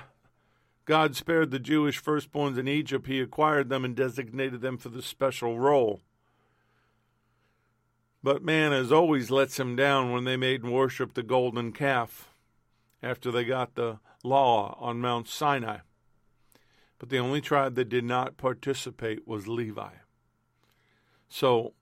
God 0.85 1.17
spared 1.17 1.51
the 1.51 1.59
Jewish 1.59 2.01
firstborns 2.01 2.59
in 2.59 2.69
Egypt, 2.69 3.09
he 3.09 3.21
acquired 3.21 3.69
them 3.69 3.85
and 3.85 3.97
designated 3.97 4.61
them 4.61 4.79
for 4.79 4.89
the 4.89 5.03
special 5.03 5.59
role. 5.59 6.01
But 8.23 8.45
man, 8.45 8.73
as 8.73 8.93
always, 8.93 9.33
lets 9.33 9.59
him 9.59 9.75
down 9.75 10.13
when 10.13 10.25
they 10.25 10.37
made 10.37 10.63
and 10.63 10.73
worshiped 10.73 11.17
the 11.17 11.25
golden 11.25 11.73
calf 11.73 12.29
after 13.03 13.31
they 13.31 13.45
got 13.45 13.75
the 13.75 13.99
law 14.25 14.77
on 14.81 15.01
Mount 15.01 15.29
Sinai. 15.29 15.79
But 16.99 17.11
the 17.11 17.19
only 17.19 17.41
tribe 17.41 17.75
that 17.75 17.89
did 17.89 18.05
not 18.05 18.37
participate 18.37 19.27
was 19.27 19.47
Levi. 19.47 19.91
So 21.29 21.75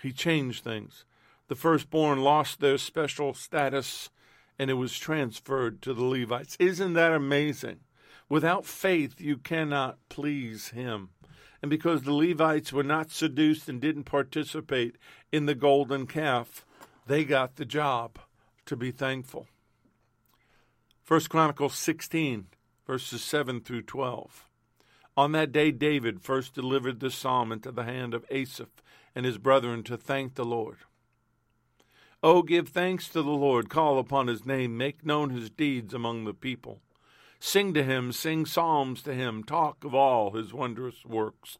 he 0.00 0.12
changed 0.12 0.64
things. 0.64 1.04
The 1.48 1.54
firstborn 1.54 2.20
lost 2.20 2.60
their 2.60 2.78
special 2.78 3.34
status 3.34 4.10
and 4.58 4.70
it 4.70 4.74
was 4.74 4.98
transferred 4.98 5.82
to 5.82 5.94
the 5.94 6.04
Levites. 6.04 6.56
Isn't 6.58 6.94
that 6.94 7.12
amazing? 7.12 7.80
Without 8.28 8.64
faith, 8.64 9.20
you 9.20 9.36
cannot 9.36 9.98
please 10.08 10.68
him. 10.68 11.10
And 11.60 11.70
because 11.70 12.02
the 12.02 12.12
Levites 12.12 12.72
were 12.72 12.82
not 12.82 13.10
seduced 13.10 13.68
and 13.68 13.80
didn't 13.80 14.04
participate 14.04 14.96
in 15.30 15.46
the 15.46 15.54
golden 15.54 16.06
calf, 16.06 16.64
they 17.06 17.24
got 17.24 17.56
the 17.56 17.64
job 17.64 18.18
to 18.66 18.76
be 18.76 18.90
thankful. 18.90 19.46
First 21.12 21.28
Chronicles 21.28 21.74
16, 21.74 22.46
verses 22.86 23.22
7 23.22 23.60
through 23.60 23.82
12. 23.82 24.48
On 25.14 25.32
that 25.32 25.52
day, 25.52 25.70
David 25.70 26.22
first 26.22 26.54
delivered 26.54 27.00
the 27.00 27.10
psalm 27.10 27.52
into 27.52 27.70
the 27.70 27.84
hand 27.84 28.14
of 28.14 28.24
Asaph 28.30 28.82
and 29.14 29.26
his 29.26 29.36
brethren 29.36 29.82
to 29.82 29.98
thank 29.98 30.36
the 30.36 30.44
Lord. 30.46 30.78
Oh, 32.22 32.40
give 32.40 32.70
thanks 32.70 33.10
to 33.10 33.20
the 33.20 33.28
Lord, 33.28 33.68
call 33.68 33.98
upon 33.98 34.26
his 34.26 34.46
name, 34.46 34.78
make 34.78 35.04
known 35.04 35.28
his 35.28 35.50
deeds 35.50 35.92
among 35.92 36.24
the 36.24 36.32
people. 36.32 36.80
Sing 37.38 37.74
to 37.74 37.82
him, 37.82 38.12
sing 38.12 38.46
psalms 38.46 39.02
to 39.02 39.12
him, 39.12 39.44
talk 39.44 39.84
of 39.84 39.94
all 39.94 40.30
his 40.30 40.54
wondrous 40.54 41.04
works. 41.04 41.58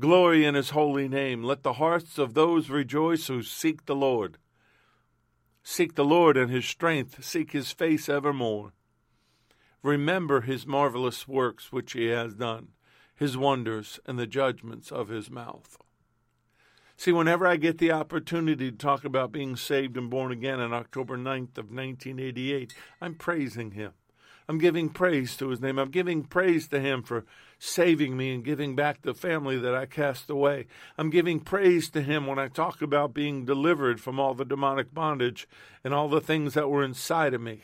Glory 0.00 0.44
in 0.44 0.54
his 0.54 0.70
holy 0.70 1.08
name. 1.08 1.42
Let 1.42 1.64
the 1.64 1.72
hearts 1.72 2.16
of 2.16 2.34
those 2.34 2.70
rejoice 2.70 3.26
who 3.26 3.42
seek 3.42 3.86
the 3.86 3.96
Lord. 3.96 4.38
Seek 5.70 5.96
the 5.96 6.04
Lord 6.04 6.38
and 6.38 6.50
his 6.50 6.64
strength, 6.64 7.22
seek 7.22 7.52
his 7.52 7.72
face 7.72 8.08
evermore. 8.08 8.72
remember 9.82 10.40
his 10.40 10.66
marvelous 10.66 11.28
works 11.28 11.70
which 11.70 11.92
he 11.92 12.06
has 12.06 12.34
done, 12.34 12.68
his 13.14 13.36
wonders, 13.36 14.00
and 14.06 14.18
the 14.18 14.26
judgments 14.26 14.90
of 14.90 15.08
his 15.08 15.30
mouth. 15.30 15.76
See, 16.96 17.12
whenever 17.12 17.46
I 17.46 17.56
get 17.56 17.76
the 17.76 17.92
opportunity 17.92 18.70
to 18.70 18.76
talk 18.78 19.04
about 19.04 19.30
being 19.30 19.56
saved 19.56 19.98
and 19.98 20.08
born 20.08 20.32
again 20.32 20.58
on 20.58 20.72
October 20.72 21.18
9th 21.18 21.58
of 21.58 21.70
1988, 21.70 22.72
I'm 23.02 23.14
praising 23.14 23.72
him. 23.72 23.92
I'm 24.48 24.58
giving 24.58 24.88
praise 24.88 25.36
to 25.36 25.50
his 25.50 25.60
name. 25.60 25.78
I'm 25.78 25.90
giving 25.90 26.24
praise 26.24 26.66
to 26.68 26.80
him 26.80 27.02
for 27.02 27.26
saving 27.58 28.16
me 28.16 28.32
and 28.32 28.44
giving 28.44 28.76
back 28.76 29.02
the 29.02 29.14
family 29.14 29.58
that 29.58 29.74
I 29.74 29.86
cast 29.86 30.30
away. 30.30 30.66
I'm 30.96 31.10
giving 31.10 31.40
praise 31.40 31.90
to 31.90 32.02
him 32.02 32.26
when 32.26 32.38
I 32.38 32.48
talk 32.48 32.80
about 32.80 33.14
being 33.14 33.44
delivered 33.44 34.00
from 34.00 34.20
all 34.20 34.34
the 34.34 34.44
demonic 34.44 34.94
bondage 34.94 35.48
and 35.82 35.92
all 35.92 36.08
the 36.08 36.20
things 36.20 36.54
that 36.54 36.70
were 36.70 36.84
inside 36.84 37.34
of 37.34 37.40
me. 37.40 37.62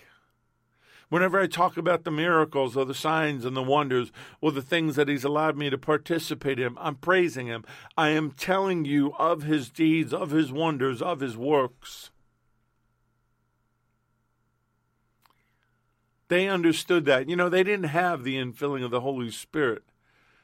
Whenever 1.10 1.38
I 1.38 1.46
talk 1.46 1.76
about 1.76 2.02
the 2.02 2.10
miracles 2.10 2.76
or 2.76 2.84
the 2.84 2.94
signs 2.94 3.44
and 3.44 3.56
the 3.56 3.62
wonders 3.62 4.10
or 4.40 4.50
the 4.50 4.62
things 4.62 4.96
that 4.96 5.06
He's 5.06 5.22
allowed 5.22 5.56
me 5.56 5.70
to 5.70 5.78
participate 5.78 6.58
in, 6.58 6.74
I'm 6.78 6.96
praising 6.96 7.46
Him. 7.46 7.64
I 7.96 8.08
am 8.08 8.32
telling 8.32 8.84
you 8.84 9.12
of 9.18 9.42
His 9.42 9.70
deeds, 9.70 10.12
of 10.12 10.30
His 10.30 10.50
wonders, 10.50 11.00
of 11.00 11.20
His 11.20 11.36
works. 11.36 12.10
They 16.34 16.48
understood 16.48 17.04
that. 17.04 17.28
You 17.28 17.36
know, 17.36 17.48
they 17.48 17.62
didn't 17.62 17.90
have 17.90 18.24
the 18.24 18.34
infilling 18.34 18.84
of 18.84 18.90
the 18.90 19.02
Holy 19.02 19.30
Spirit, 19.30 19.84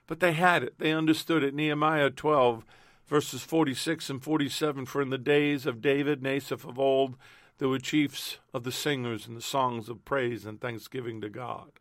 but 0.07 0.20
they 0.20 0.35
had 0.35 0.62
it. 0.62 0.79
They 0.79 0.92
understood 0.92 1.42
it. 1.42 1.53
Nehemiah 1.53 2.11
12, 2.11 2.64
verses 3.09 3.42
46 3.42 4.09
and 4.09 4.22
47 4.22 4.87
For 4.87 5.03
in 5.03 5.11
the 5.11 5.18
days 5.18 5.66
of 5.66 5.81
David 5.81 6.18
and 6.18 6.29
Asaph 6.29 6.64
of 6.64 6.79
old, 6.79 7.16
there 7.59 7.68
were 7.68 7.81
chiefs 7.81 8.38
of 8.55 8.62
the 8.62 8.70
singers 8.70 9.26
and 9.26 9.37
the 9.37 9.42
songs 9.42 9.88
of 9.88 10.05
praise 10.05 10.46
and 10.46 10.61
thanksgiving 10.61 11.20
to 11.22 11.29
God. 11.29 11.72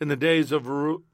In 0.00 0.08
the 0.08 0.16
days 0.16 0.50
of 0.50 0.64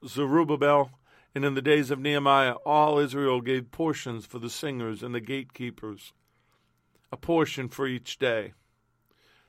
Zerubbabel 0.03 0.89
and 1.35 1.45
in 1.45 1.53
the 1.53 1.61
days 1.61 1.91
of 1.91 1.99
Nehemiah, 1.99 2.55
all 2.65 2.97
Israel 2.97 3.39
gave 3.39 3.69
portions 3.69 4.25
for 4.25 4.39
the 4.39 4.49
singers 4.49 5.03
and 5.03 5.13
the 5.13 5.21
gatekeepers, 5.21 6.11
a 7.11 7.17
portion 7.17 7.69
for 7.69 7.85
each 7.85 8.17
day. 8.17 8.53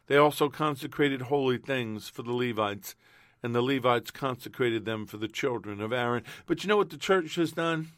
They 0.07 0.17
also 0.17 0.49
consecrated 0.49 1.23
holy 1.23 1.59
things 1.59 2.09
for 2.09 2.23
the 2.23 2.33
Levites, 2.33 2.95
and 3.43 3.55
the 3.55 3.63
Levites 3.63 4.11
consecrated 4.11 4.85
them 4.85 5.07
for 5.07 5.17
the 5.17 5.29
children 5.29 5.81
of 5.81 5.93
Aaron. 5.93 6.25
But 6.47 6.63
you 6.63 6.69
know 6.69 6.77
what 6.77 6.91
the 6.91 6.97
church 6.97 7.37
has 7.37 7.53
done? 7.53 7.89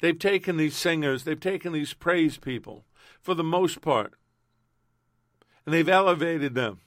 They've 0.00 0.18
taken 0.18 0.56
these 0.56 0.76
singers, 0.76 1.24
they've 1.24 1.40
taken 1.40 1.72
these 1.72 1.94
praise 1.94 2.38
people, 2.38 2.84
for 3.20 3.34
the 3.34 3.44
most 3.44 3.80
part, 3.80 4.14
and 5.64 5.74
they've 5.74 5.88
elevated 5.88 6.54
them. 6.54 6.80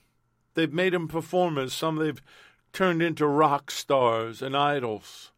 They've 0.53 0.71
made 0.71 0.93
them 0.93 1.07
performers. 1.07 1.73
Some 1.73 1.97
they've 1.97 2.21
turned 2.73 3.01
into 3.01 3.25
rock 3.27 3.71
stars 3.71 4.41
and 4.41 4.55
idols. 4.55 5.31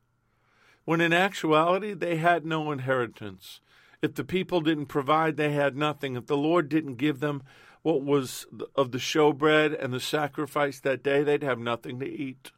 When 0.86 1.02
in 1.02 1.14
actuality, 1.14 1.94
they 1.94 2.18
had 2.18 2.46
no 2.46 2.72
inheritance. 2.72 3.62
If 4.02 4.16
the 4.16 4.24
people 4.24 4.62
didn't 4.62 4.88
provide, 4.88 5.38
they 5.38 5.52
had 5.52 5.78
nothing. 5.78 6.16
If 6.16 6.28
the 6.28 6.38
Lord 6.38 6.68
didn't 6.68 6.96
give 6.96 7.20
them 7.20 7.44
what 7.84 8.04
was 8.04 8.48
of 8.76 8.92
the 8.92 8.98
showbread 8.98 9.82
and 9.82 9.94
the 9.94 10.00
sacrifice 10.00 10.80
that 10.80 11.04
day, 11.04 11.22
they'd 11.22 11.44
have 11.44 11.60
nothing 11.60 12.00
to 12.00 12.10
eat. 12.10 12.52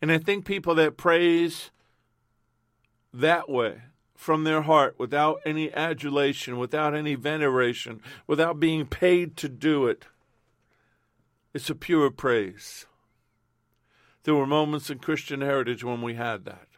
And 0.00 0.12
I 0.12 0.18
think 0.18 0.44
people 0.44 0.74
that 0.76 0.96
praise 0.96 1.70
that 3.12 3.48
way 3.48 3.82
from 4.14 4.44
their 4.44 4.62
heart 4.62 4.94
without 4.98 5.40
any 5.44 5.72
adulation, 5.72 6.58
without 6.58 6.94
any 6.94 7.14
veneration, 7.14 8.00
without 8.26 8.60
being 8.60 8.86
paid 8.86 9.36
to 9.38 9.48
do 9.48 9.86
it. 9.86 10.04
It's 11.54 11.70
a 11.70 11.74
pure 11.74 12.10
praise. 12.10 12.86
There 14.24 14.34
were 14.34 14.46
moments 14.46 14.90
in 14.90 14.98
Christian 14.98 15.40
heritage 15.40 15.82
when 15.82 16.02
we 16.02 16.14
had 16.14 16.44
that. 16.44 16.68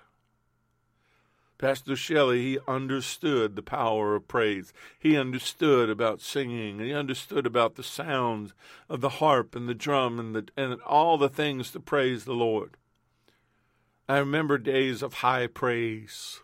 Pastor 1.57 1.97
Shelley, 1.97 2.43
he 2.43 2.59
understood 2.67 3.55
the 3.55 3.63
power 3.63 4.15
of 4.15 4.29
praise. 4.29 4.73
He 4.99 5.17
understood 5.17 5.89
about 5.89 6.21
singing. 6.21 6.81
He 6.81 6.93
understood 6.93 7.47
about 7.47 7.77
the 7.77 7.83
sounds 7.83 8.55
of 8.89 9.01
the 9.01 9.09
harp 9.09 9.55
and 9.55 9.69
the 9.69 9.75
drum 9.75 10.19
and, 10.19 10.35
the, 10.35 10.49
and 10.57 10.81
all 10.83 11.17
the 11.17 11.29
things 11.29 11.71
to 11.71 11.81
praise 11.81 12.25
the 12.25 12.33
Lord. 12.33 12.77
I 14.09 14.19
remember 14.19 14.59
days 14.59 15.03
of 15.03 15.15
high 15.15 15.47
praise. 15.47 16.41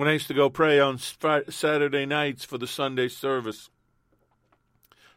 when 0.00 0.08
I 0.08 0.12
used 0.12 0.28
to 0.28 0.34
go 0.34 0.48
pray 0.48 0.80
on 0.80 0.96
Saturday 0.96 2.06
nights 2.06 2.42
for 2.42 2.56
the 2.56 2.66
Sunday 2.66 3.06
service. 3.06 3.68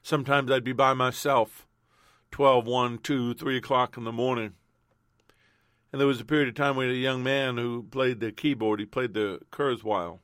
Sometimes 0.02 0.52
I'd 0.52 0.66
be 0.66 0.74
by 0.74 0.94
myself, 0.94 1.66
12, 2.32 2.68
1, 2.68 2.98
2, 2.98 3.34
3 3.34 3.58
o'clock 3.58 3.96
in 3.96 4.04
the 4.04 4.12
morning. 4.12 4.56
And 5.94 6.00
there 6.00 6.08
was 6.08 6.20
a 6.20 6.26
period 6.26 6.50
of 6.50 6.56
time 6.56 6.76
when 6.76 6.90
a 6.90 6.94
young 6.94 7.22
man 7.22 7.58
who 7.58 7.84
played 7.84 8.20
the 8.20 8.32
keyboard. 8.32 8.80
He 8.80 8.86
played 8.86 9.14
the 9.14 9.42
Kurzweil. 9.52 10.20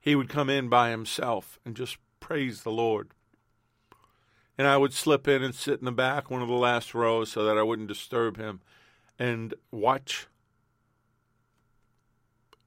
He 0.00 0.14
would 0.14 0.28
come 0.28 0.48
in 0.48 0.68
by 0.68 0.90
himself 0.90 1.58
and 1.64 1.74
just 1.74 1.96
praise 2.20 2.62
the 2.62 2.70
Lord. 2.70 3.08
And 4.56 4.68
I 4.68 4.76
would 4.76 4.92
slip 4.92 5.26
in 5.26 5.42
and 5.42 5.52
sit 5.52 5.80
in 5.80 5.84
the 5.84 5.90
back, 5.90 6.30
one 6.30 6.42
of 6.42 6.48
the 6.48 6.54
last 6.54 6.94
rows, 6.94 7.32
so 7.32 7.44
that 7.44 7.58
I 7.58 7.64
wouldn't 7.64 7.88
disturb 7.88 8.36
him, 8.36 8.60
and 9.18 9.52
watch 9.72 10.28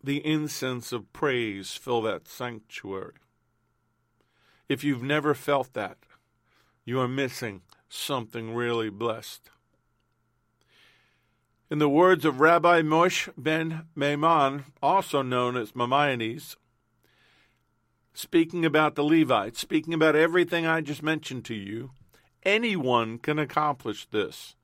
the 0.04 0.18
incense 0.26 0.92
of 0.92 1.14
praise 1.14 1.72
fill 1.72 2.02
that 2.02 2.28
sanctuary. 2.28 3.14
If 4.68 4.84
you've 4.84 5.04
never 5.04 5.34
felt 5.34 5.72
that, 5.74 6.00
you 6.84 7.00
are 7.00 7.08
missing 7.08 7.62
something 7.88 8.54
really 8.54 8.90
blessed. 8.90 9.50
In 11.72 11.80
the 11.80 11.90
words 11.90 12.26
of 12.26 12.40
Rabbi 12.40 12.84
Moshe 12.84 13.28
ben 13.36 13.88
Maimon, 13.96 14.66
also 14.84 15.24
known 15.24 15.58
as 15.58 15.76
Maimonides, 15.76 16.58
speaking 18.14 18.64
about 18.64 18.94
the 18.94 19.04
Levites, 19.04 19.62
speaking 19.62 19.92
about 19.92 20.16
everything 20.16 20.68
I 20.68 20.82
just 20.82 21.02
mentioned 21.02 21.44
to 21.46 21.56
you, 21.56 21.90
anyone 22.44 23.18
can 23.18 23.40
accomplish 23.40 24.06
this. 24.06 24.56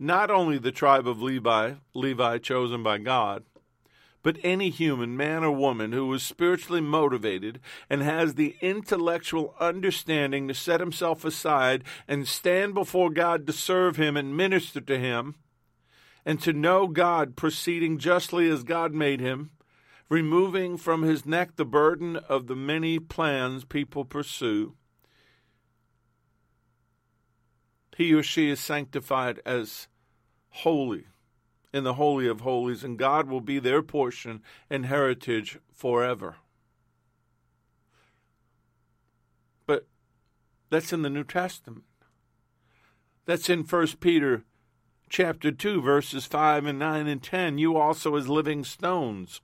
Not 0.00 0.32
only 0.32 0.58
the 0.58 0.72
tribe 0.72 1.06
of 1.06 1.22
Levi, 1.22 1.74
Levi 1.94 2.38
chosen 2.38 2.82
by 2.82 2.98
God, 2.98 3.44
but 4.24 4.38
any 4.42 4.68
human, 4.68 5.16
man 5.16 5.44
or 5.44 5.52
woman, 5.52 5.92
who 5.92 6.12
is 6.12 6.24
spiritually 6.24 6.80
motivated 6.80 7.60
and 7.88 8.02
has 8.02 8.34
the 8.34 8.56
intellectual 8.60 9.54
understanding 9.60 10.48
to 10.48 10.54
set 10.54 10.80
himself 10.80 11.24
aside 11.24 11.84
and 12.08 12.26
stand 12.26 12.74
before 12.74 13.10
God 13.10 13.46
to 13.46 13.52
serve 13.52 13.94
Him 13.94 14.16
and 14.16 14.36
minister 14.36 14.80
to 14.80 14.98
Him, 14.98 15.36
and 16.28 16.42
to 16.42 16.52
know 16.52 16.86
God 16.86 17.36
proceeding 17.36 17.96
justly 17.96 18.50
as 18.50 18.62
God 18.62 18.92
made 18.92 19.18
Him, 19.18 19.48
removing 20.10 20.76
from 20.76 21.02
his 21.02 21.24
neck 21.24 21.56
the 21.56 21.64
burden 21.64 22.16
of 22.16 22.48
the 22.48 22.54
many 22.54 22.98
plans 22.98 23.64
people 23.64 24.04
pursue, 24.04 24.74
he 27.96 28.12
or 28.12 28.22
she 28.22 28.50
is 28.50 28.60
sanctified 28.60 29.40
as 29.46 29.88
holy 30.50 31.06
in 31.72 31.84
the 31.84 31.94
Holy 31.94 32.28
of 32.28 32.42
Holies, 32.42 32.84
and 32.84 32.98
God 32.98 33.30
will 33.30 33.40
be 33.40 33.58
their 33.58 33.82
portion 33.82 34.42
and 34.68 34.84
heritage 34.84 35.58
forever. 35.72 36.36
But 39.66 39.86
that's 40.68 40.92
in 40.92 41.00
the 41.00 41.10
New 41.10 41.24
Testament. 41.24 41.84
That's 43.24 43.48
in 43.48 43.62
1 43.62 43.86
Peter 43.98 44.44
chapter 45.08 45.50
2 45.50 45.80
verses 45.80 46.26
5 46.26 46.66
and 46.66 46.78
9 46.78 47.06
and 47.06 47.22
10. 47.22 47.58
You 47.58 47.76
also 47.76 48.16
as 48.16 48.28
living 48.28 48.64
stones 48.64 49.40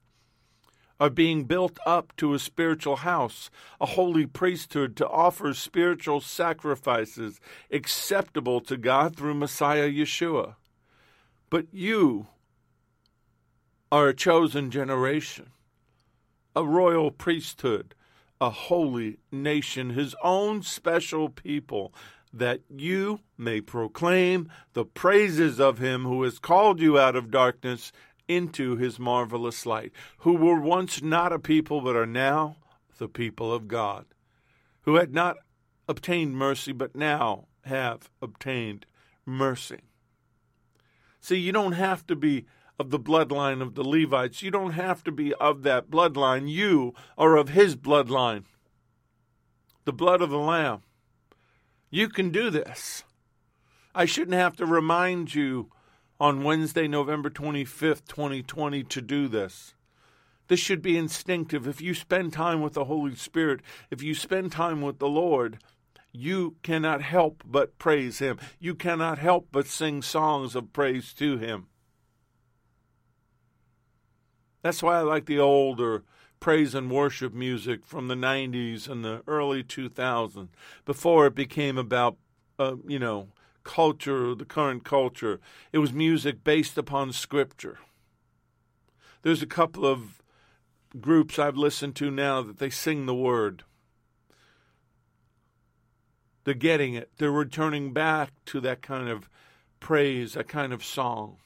are 1.01 1.11
being 1.11 1.45
built 1.45 1.79
up 1.85 2.15
to 2.17 2.35
a 2.35 2.39
spiritual 2.39 2.97
house, 2.97 3.51
a 3.81 3.87
holy 3.87 4.27
priesthood 4.27 4.97
to 4.97 5.09
offer 5.09 5.53
spiritual 5.53 6.21
sacrifices 6.21 7.41
acceptable 7.71 8.61
to 8.61 8.77
God 8.77 9.17
through 9.17 9.35
Messiah 9.35 9.91
Yeshua. 9.91 10.55
But 11.51 11.67
you 11.73 12.29
are 13.91 14.09
a 14.09 14.15
chosen 14.15 14.71
generation, 14.71 15.51
a 16.55 16.65
royal 16.65 17.11
priesthood, 17.11 17.95
a 18.41 18.51
holy 18.51 19.19
nation, 19.33 19.91
his 19.91 20.15
own 20.23 20.63
special 20.63 21.29
people, 21.29 21.93
that 22.39 22.61
you 22.69 23.21
may 23.39 23.61
proclaim 23.61 24.49
the 24.73 24.85
praises 24.85 25.61
of 25.61 25.79
him 25.79 26.05
who 26.05 26.23
has 26.23 26.39
called 26.39 26.81
you 26.81 26.99
out 26.99 27.17
of 27.17 27.31
darkness 27.31 27.93
into 28.27 28.77
his 28.77 28.99
marvelous 28.99 29.67
light, 29.67 29.93
who 30.19 30.35
were 30.35 30.61
once 30.61 31.03
not 31.03 31.33
a 31.33 31.39
people 31.39 31.81
but 31.81 31.97
are 31.97 32.07
now 32.07 32.57
the 32.99 33.09
people 33.09 33.53
of 33.53 33.69
God, 33.69 34.07
who 34.83 34.97
had 34.97 35.13
not 35.13 35.37
obtained 35.89 36.37
mercy 36.37 36.73
but 36.73 36.97
now 36.97 37.47
have 37.65 38.11
obtained 38.21 38.87
mercy. 39.27 39.81
See, 41.21 41.37
you 41.37 41.53
don't 41.53 41.73
have 41.73 42.07
to 42.09 42.17
be 42.17 42.47
of 42.79 42.91
the 42.91 42.99
bloodline 42.99 43.63
of 43.63 43.75
the 43.75 43.85
Levites. 43.85 44.43
You 44.43 44.51
don't 44.51 44.73
have 44.73 45.05
to 45.05 45.13
be 45.13 45.33
of 45.35 45.63
that 45.63 45.91
bloodline. 45.91 46.49
You 46.49 46.93
are 47.17 47.37
of 47.37 47.51
his 47.51 47.77
bloodline. 47.77 48.45
the 49.85 49.93
blood 49.93 50.23
of 50.23 50.31
the 50.31 50.39
Lamb. 50.39 50.83
You 51.91 52.09
can 52.09 52.31
do 52.31 52.51
this. 52.51 53.05
I 53.95 54.05
shouldn't 54.05 54.37
have 54.37 54.57
to 54.57 54.67
remind 54.67 55.35
you 55.35 55.71
on 56.19 56.43
Wednesday, 56.43 56.89
November 56.89 57.31
25th, 57.31 58.07
2020, 58.07 58.83
to 58.85 59.01
do 59.01 59.29
this. 59.29 59.75
This 60.49 60.61
should 60.61 60.83
be 60.83 60.99
instinctive. 60.99 61.67
If 61.67 61.81
you 61.81 61.95
spend 61.95 62.33
time 62.33 62.61
with 62.61 62.75
the 62.75 62.85
Holy 62.85 63.15
Spirit, 63.15 63.61
if 63.91 64.03
you 64.03 64.15
spend 64.15 64.53
time 64.53 64.83
with 64.83 64.99
the 64.99 65.09
Lord, 65.09 65.59
you 66.13 66.57
cannot 66.63 67.03
help 67.03 67.43
but 67.47 67.79
praise 67.79 68.19
Him. 68.19 68.39
You 68.61 68.75
cannot 68.75 69.19
help 69.19 69.49
but 69.51 69.67
sing 69.67 70.03
songs 70.03 70.55
of 70.55 70.73
praise 70.73 71.13
to 71.15 71.39
Him. 71.39 71.67
That's 74.63 74.83
why 74.83 74.99
I 74.99 75.03
like 75.03 75.27
the 75.27 75.41
older 75.41 76.05
praise 76.45 76.75
and 76.75 76.91
worship 76.91 77.33
music 77.33 77.87
from 77.87 78.09
the 78.09 78.15
90s 78.15 78.87
and 78.87 79.03
the 79.03 79.23
early 79.27 79.65
2000s 79.65 80.49
before 80.85 81.25
it 81.25 81.35
became 81.35 81.79
about, 81.79 82.19
uh, 82.59 82.77
you 82.87 82.99
know, 82.99 83.29
culture, 83.63 84.35
the 84.35 84.45
current 84.45 84.85
culture. 84.85 85.41
It 85.73 85.79
was 85.79 85.95
music 85.95 86.45
based 86.45 86.77
upon 86.77 87.15
scripture. 87.15 87.79
There's 89.23 89.41
a 89.41 89.47
couple 89.47 89.87
of 89.87 90.21
groups 91.01 91.39
I've 91.39 91.57
listened 91.57 91.97
to 91.97 92.11
now 92.11 92.43
that 92.43 92.59
they 92.59 92.69
sing 92.69 93.07
the 93.07 93.15
word. 93.15 93.65
They're 96.45 96.53
getting 96.53 96.93
it. 96.93 97.09
They're 97.17 97.33
returning 97.33 97.95
back 97.95 98.33
to 98.45 98.61
that 98.61 98.83
kind 98.83 99.09
of 99.09 99.31
praise, 99.81 100.35
that 100.35 100.49
kind 100.49 100.75
of 100.75 100.85
song. 100.85 101.39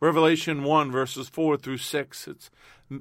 Revelation 0.00 0.64
1, 0.64 0.92
verses 0.92 1.30
4 1.30 1.56
through 1.56 1.78
6, 1.78 2.28
it's 2.28 2.50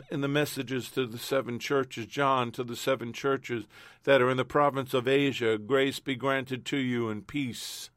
in 0.10 0.22
the 0.22 0.28
messages 0.28 0.90
to 0.92 1.06
the 1.06 1.18
seven 1.18 1.60
churches, 1.60 2.08
John 2.08 2.52
to 2.54 2.64
the 2.64 2.76
seven 2.76 3.14
churches 3.14 3.66
that 4.04 4.22
are 4.22 4.30
in 4.30 4.38
the 4.38 4.46
province 4.46 4.94
of 4.94 5.08
Asia, 5.08 5.58
grace 5.58 6.00
be 6.00 6.16
granted 6.16 6.66
to 6.66 6.78
you 6.78 7.10
and 7.10 7.26
peace, 7.26 7.90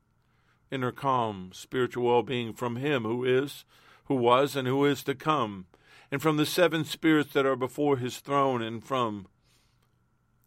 inner 0.71 0.93
calm, 0.93 1.51
spiritual 1.55 2.07
well 2.07 2.23
being 2.23 2.53
from 2.53 2.77
Him 2.77 3.05
who 3.05 3.25
is, 3.25 3.65
who 4.05 4.15
was, 4.15 4.55
and 4.55 4.69
who 4.69 4.85
is 4.85 5.03
to 5.05 5.15
come, 5.15 5.67
and 6.11 6.21
from 6.21 6.37
the 6.37 6.47
seven 6.47 6.85
spirits 6.85 7.33
that 7.33 7.47
are 7.47 7.57
before 7.57 7.97
His 7.97 8.19
throne, 8.19 8.61
and 8.61 8.85
from 8.85 9.27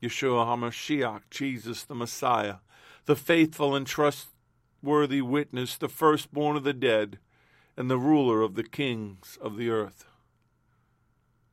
Yeshua 0.01 0.45
HaMashiach, 0.45 1.21
Jesus 1.31 1.83
the 1.83 1.95
Messiah, 1.95 2.57
the 3.05 3.15
faithful 3.15 3.75
and 3.75 3.87
trustworthy 3.87 5.21
witness, 5.21 5.75
the 5.75 5.89
firstborn 5.89 6.55
of 6.55 6.63
the 6.63 6.73
dead, 6.73 7.17
and 7.75 7.89
the 7.89 7.97
ruler 7.97 8.41
of 8.41 8.55
the 8.55 8.63
kings 8.63 9.39
of 9.41 9.57
the 9.57 9.69
earth. 9.69 10.05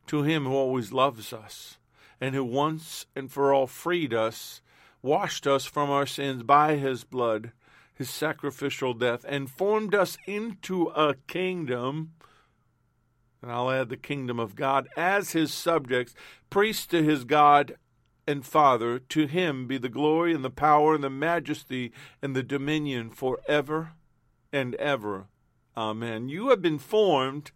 To 0.08 0.22
him 0.22 0.44
who 0.44 0.54
always 0.54 0.92
loves 0.92 1.32
us, 1.32 1.78
and 2.20 2.34
who 2.34 2.44
once 2.44 3.06
and 3.14 3.30
for 3.30 3.54
all 3.54 3.66
freed 3.66 4.12
us, 4.12 4.60
washed 5.02 5.46
us 5.46 5.64
from 5.64 5.90
our 5.90 6.06
sins 6.06 6.42
by 6.42 6.76
his 6.76 7.04
blood, 7.04 7.52
his 7.94 8.10
sacrificial 8.10 8.94
death, 8.94 9.24
and 9.28 9.50
formed 9.50 9.94
us 9.94 10.18
into 10.26 10.88
a 10.88 11.14
kingdom 11.26 12.12
and 13.42 13.52
I'll 13.52 13.70
add 13.70 13.88
the 13.88 13.96
kingdom 13.96 14.40
of 14.40 14.56
God, 14.56 14.88
as 14.96 15.32
his 15.32 15.52
subjects, 15.52 16.14
priests 16.50 16.86
to 16.86 17.02
his 17.02 17.24
God 17.24 17.76
and 18.26 18.44
Father, 18.44 18.98
to 18.98 19.26
him 19.26 19.66
be 19.66 19.78
the 19.78 19.88
glory 19.88 20.34
and 20.34 20.44
the 20.44 20.50
power 20.50 20.94
and 20.94 21.04
the 21.04 21.10
majesty 21.10 21.92
and 22.20 22.34
the 22.34 22.42
dominion 22.42 23.10
for 23.10 23.38
ever 23.46 23.92
and 24.52 24.74
ever. 24.76 25.28
Amen. 25.76 26.28
You 26.28 26.48
have 26.48 26.60
been 26.60 26.78
formed 26.78 27.52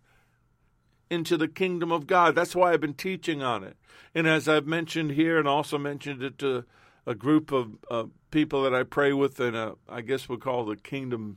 into 1.12 1.37
the 1.37 1.46
kingdom 1.46 1.92
of 1.92 2.07
God. 2.07 2.35
That's 2.35 2.57
why 2.57 2.72
I've 2.72 2.81
been 2.81 2.94
teaching 2.94 3.42
on 3.42 3.62
it. 3.62 3.77
And 4.14 4.27
as 4.27 4.48
I've 4.48 4.66
mentioned 4.66 5.12
here, 5.12 5.38
and 5.38 5.46
also 5.46 5.77
mentioned 5.77 6.22
it 6.22 6.38
to 6.38 6.64
a 7.07 7.14
group 7.14 7.53
of 7.53 7.77
uh, 7.90 8.05
people 8.31 8.62
that 8.62 8.75
I 8.75 8.83
pray 8.83 9.12
with, 9.12 9.38
and 9.38 9.77
I 9.88 10.01
guess 10.01 10.27
we'll 10.27 10.38
call 10.38 10.64
the 10.64 10.77
Kingdom 10.77 11.37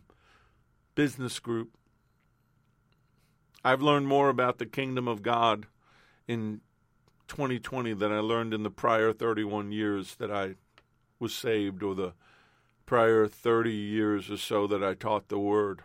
Business 0.96 1.40
Group, 1.40 1.72
I've 3.66 3.82
learned 3.82 4.08
more 4.08 4.30
about 4.30 4.60
the 4.60 4.66
kingdom 4.66 5.10
of 5.10 5.22
God 5.22 5.66
in 6.26 6.62
2020 7.28 7.94
than 7.96 8.14
I 8.14 8.20
learned 8.20 8.54
in 8.54 8.64
the 8.64 8.72
prior 8.72 9.12
31 9.12 9.74
years 9.74 10.16
that 10.16 10.32
I 10.32 10.56
was 11.20 11.34
saved 11.34 11.84
or 11.84 11.96
the 11.96 12.14
prior 12.86 13.28
30 13.28 13.72
years 13.72 14.30
or 14.30 14.38
so 14.38 14.68
that 14.68 14.84
I 14.84 14.94
taught 14.94 15.28
the 15.28 15.40
word. 15.40 15.82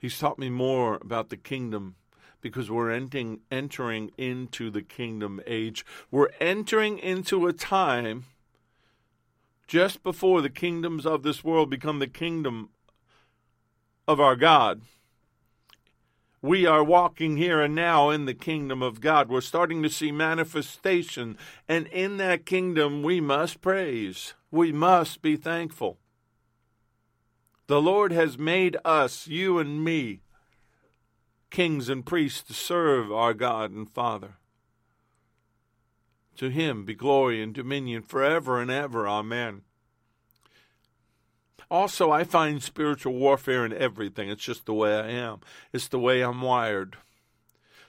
He's 0.00 0.18
taught 0.18 0.38
me 0.38 0.50
more 0.50 0.98
about 1.00 1.28
the 1.28 1.36
kingdom 1.36 1.94
because 2.40 2.70
we're 2.70 2.90
entering, 2.90 3.40
entering 3.50 4.10
into 4.16 4.70
the 4.70 4.82
kingdom 4.82 5.40
age. 5.46 5.84
We're 6.10 6.30
entering 6.40 6.98
into 6.98 7.46
a 7.46 7.52
time 7.52 8.24
just 9.68 10.02
before 10.02 10.42
the 10.42 10.50
kingdoms 10.50 11.06
of 11.06 11.22
this 11.22 11.44
world 11.44 11.70
become 11.70 11.98
the 11.98 12.08
kingdom 12.08 12.70
of 14.08 14.18
our 14.18 14.34
God 14.34 14.80
we 16.42 16.64
are 16.64 16.82
walking 16.82 17.36
here 17.36 17.60
and 17.60 17.74
now 17.74 18.08
in 18.08 18.24
the 18.24 18.34
kingdom 18.34 18.82
of 18.82 19.00
God. 19.00 19.28
We're 19.28 19.42
starting 19.42 19.82
to 19.82 19.90
see 19.90 20.10
manifestation, 20.10 21.36
and 21.68 21.86
in 21.88 22.16
that 22.16 22.46
kingdom, 22.46 23.02
we 23.02 23.20
must 23.20 23.60
praise. 23.60 24.34
We 24.50 24.72
must 24.72 25.20
be 25.20 25.36
thankful. 25.36 25.98
The 27.70 27.80
Lord 27.80 28.10
has 28.10 28.36
made 28.36 28.76
us, 28.84 29.28
you 29.28 29.60
and 29.60 29.84
me, 29.84 30.22
kings 31.50 31.88
and 31.88 32.04
priests 32.04 32.42
to 32.48 32.52
serve 32.52 33.12
our 33.12 33.32
God 33.32 33.70
and 33.70 33.88
Father. 33.88 34.38
To 36.38 36.48
him 36.48 36.84
be 36.84 36.96
glory 36.96 37.40
and 37.40 37.54
dominion 37.54 38.02
forever 38.02 38.60
and 38.60 38.72
ever. 38.72 39.06
Amen. 39.06 39.62
Also, 41.70 42.10
I 42.10 42.24
find 42.24 42.60
spiritual 42.60 43.12
warfare 43.12 43.64
in 43.64 43.72
everything. 43.72 44.28
It's 44.30 44.42
just 44.42 44.66
the 44.66 44.74
way 44.74 44.92
I 44.92 45.10
am, 45.10 45.38
it's 45.72 45.86
the 45.86 46.00
way 46.00 46.22
I'm 46.22 46.42
wired. 46.42 46.96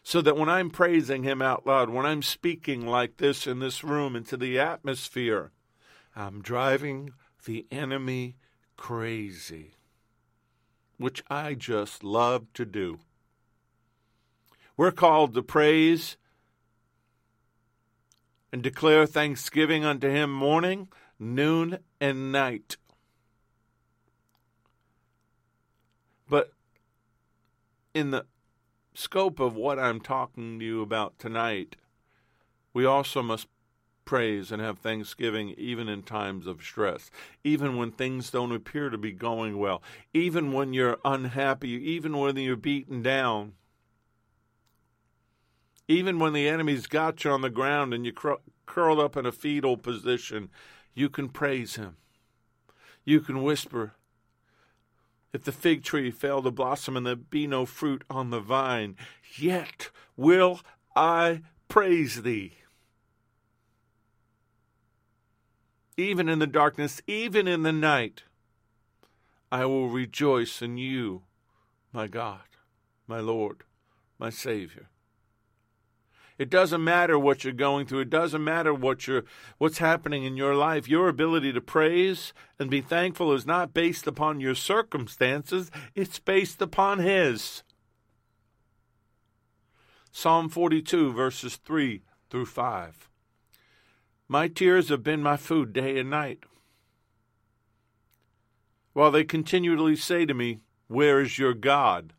So 0.03 0.21
that 0.21 0.37
when 0.37 0.47
I'm 0.47 0.69
praising 0.69 1.23
Him 1.23 1.41
out 1.41 1.65
loud, 1.65 1.89
when 1.89 2.05
I'm 2.05 2.21
speaking 2.21 2.85
like 2.85 3.17
this 3.17 3.47
in 3.47 3.57
this 3.57 3.83
room 3.83 4.15
into 4.15 4.37
the 4.37 4.59
atmosphere, 4.59 5.49
I'm 6.15 6.43
driving 6.43 7.13
the 7.45 7.65
enemy 7.71 8.35
crazy, 8.81 9.75
which 10.97 11.23
I 11.29 11.53
just 11.53 12.03
love 12.03 12.51
to 12.55 12.65
do. 12.65 12.97
We're 14.75 14.91
called 14.91 15.35
to 15.35 15.43
praise 15.43 16.17
and 18.51 18.63
declare 18.63 19.05
thanksgiving 19.05 19.85
unto 19.85 20.09
Him 20.09 20.33
morning, 20.33 20.87
noon, 21.19 21.77
and 21.99 22.31
night. 22.31 22.77
But 26.27 26.51
in 27.93 28.09
the 28.09 28.25
scope 28.95 29.39
of 29.39 29.55
what 29.55 29.77
I'm 29.77 30.01
talking 30.01 30.57
to 30.57 30.65
you 30.65 30.81
about 30.81 31.19
tonight, 31.19 31.75
we 32.73 32.83
also 32.83 33.21
must 33.21 33.45
praise 34.05 34.51
and 34.51 34.61
have 34.61 34.79
thanksgiving 34.79 35.49
even 35.57 35.87
in 35.87 36.03
times 36.03 36.47
of 36.47 36.61
stress, 36.61 37.11
even 37.43 37.77
when 37.77 37.91
things 37.91 38.31
don't 38.31 38.51
appear 38.51 38.89
to 38.89 38.97
be 38.97 39.11
going 39.11 39.57
well, 39.57 39.81
even 40.13 40.51
when 40.51 40.73
you're 40.73 40.97
unhappy, 41.05 41.69
even 41.69 42.17
when 42.17 42.35
you're 42.37 42.55
beaten 42.55 43.01
down, 43.01 43.53
even 45.87 46.19
when 46.19 46.33
the 46.33 46.47
enemy's 46.47 46.87
got 46.87 47.23
you 47.23 47.31
on 47.31 47.41
the 47.41 47.49
ground 47.49 47.93
and 47.93 48.05
you're 48.05 48.37
curled 48.65 48.99
up 48.99 49.17
in 49.17 49.25
a 49.25 49.31
fetal 49.31 49.77
position, 49.77 50.49
you 50.93 51.09
can 51.09 51.29
praise 51.29 51.75
him. 51.75 51.97
You 53.03 53.19
can 53.19 53.43
whisper, 53.43 53.93
if 55.33 55.43
the 55.43 55.51
fig 55.51 55.83
tree 55.83 56.11
fail 56.11 56.41
to 56.43 56.51
blossom 56.51 56.95
and 56.95 57.05
there 57.05 57.15
be 57.15 57.47
no 57.47 57.65
fruit 57.65 58.03
on 58.09 58.29
the 58.29 58.39
vine, 58.39 58.95
yet 59.37 59.89
will 60.15 60.61
I 60.95 61.41
praise 61.67 62.23
thee. 62.23 62.53
Even 66.01 66.27
in 66.27 66.39
the 66.39 66.47
darkness, 66.47 66.99
even 67.05 67.47
in 67.47 67.61
the 67.61 67.71
night, 67.71 68.23
I 69.51 69.65
will 69.65 69.87
rejoice 69.87 70.59
in 70.63 70.77
you, 70.77 71.21
my 71.93 72.07
God, 72.07 72.41
my 73.05 73.19
Lord, 73.19 73.63
my 74.17 74.31
Savior. 74.31 74.89
It 76.39 76.49
doesn't 76.49 76.83
matter 76.83 77.19
what 77.19 77.43
you're 77.43 77.53
going 77.53 77.85
through. 77.85 77.99
It 77.99 78.09
doesn't 78.09 78.43
matter 78.43 78.73
what 78.73 79.05
you're, 79.05 79.25
what's 79.59 79.77
happening 79.77 80.23
in 80.23 80.35
your 80.35 80.55
life. 80.55 80.89
Your 80.89 81.07
ability 81.07 81.53
to 81.53 81.61
praise 81.61 82.33
and 82.57 82.67
be 82.67 82.81
thankful 82.81 83.31
is 83.31 83.45
not 83.45 83.71
based 83.71 84.07
upon 84.07 84.39
your 84.39 84.55
circumstances, 84.55 85.69
it's 85.93 86.17
based 86.17 86.63
upon 86.63 86.97
His. 86.97 87.61
Psalm 90.11 90.49
42, 90.49 91.13
verses 91.13 91.57
3 91.57 92.01
through 92.31 92.47
5. 92.47 93.10
My 94.31 94.47
tears 94.47 94.87
have 94.87 95.03
been 95.03 95.21
my 95.21 95.35
food 95.35 95.73
day 95.73 95.99
and 95.99 96.09
night. 96.09 96.45
While 98.93 99.11
they 99.11 99.25
continually 99.25 99.97
say 99.97 100.25
to 100.25 100.33
me, 100.33 100.61
Where 100.87 101.19
is 101.19 101.37
your 101.37 101.53
God? 101.53 102.13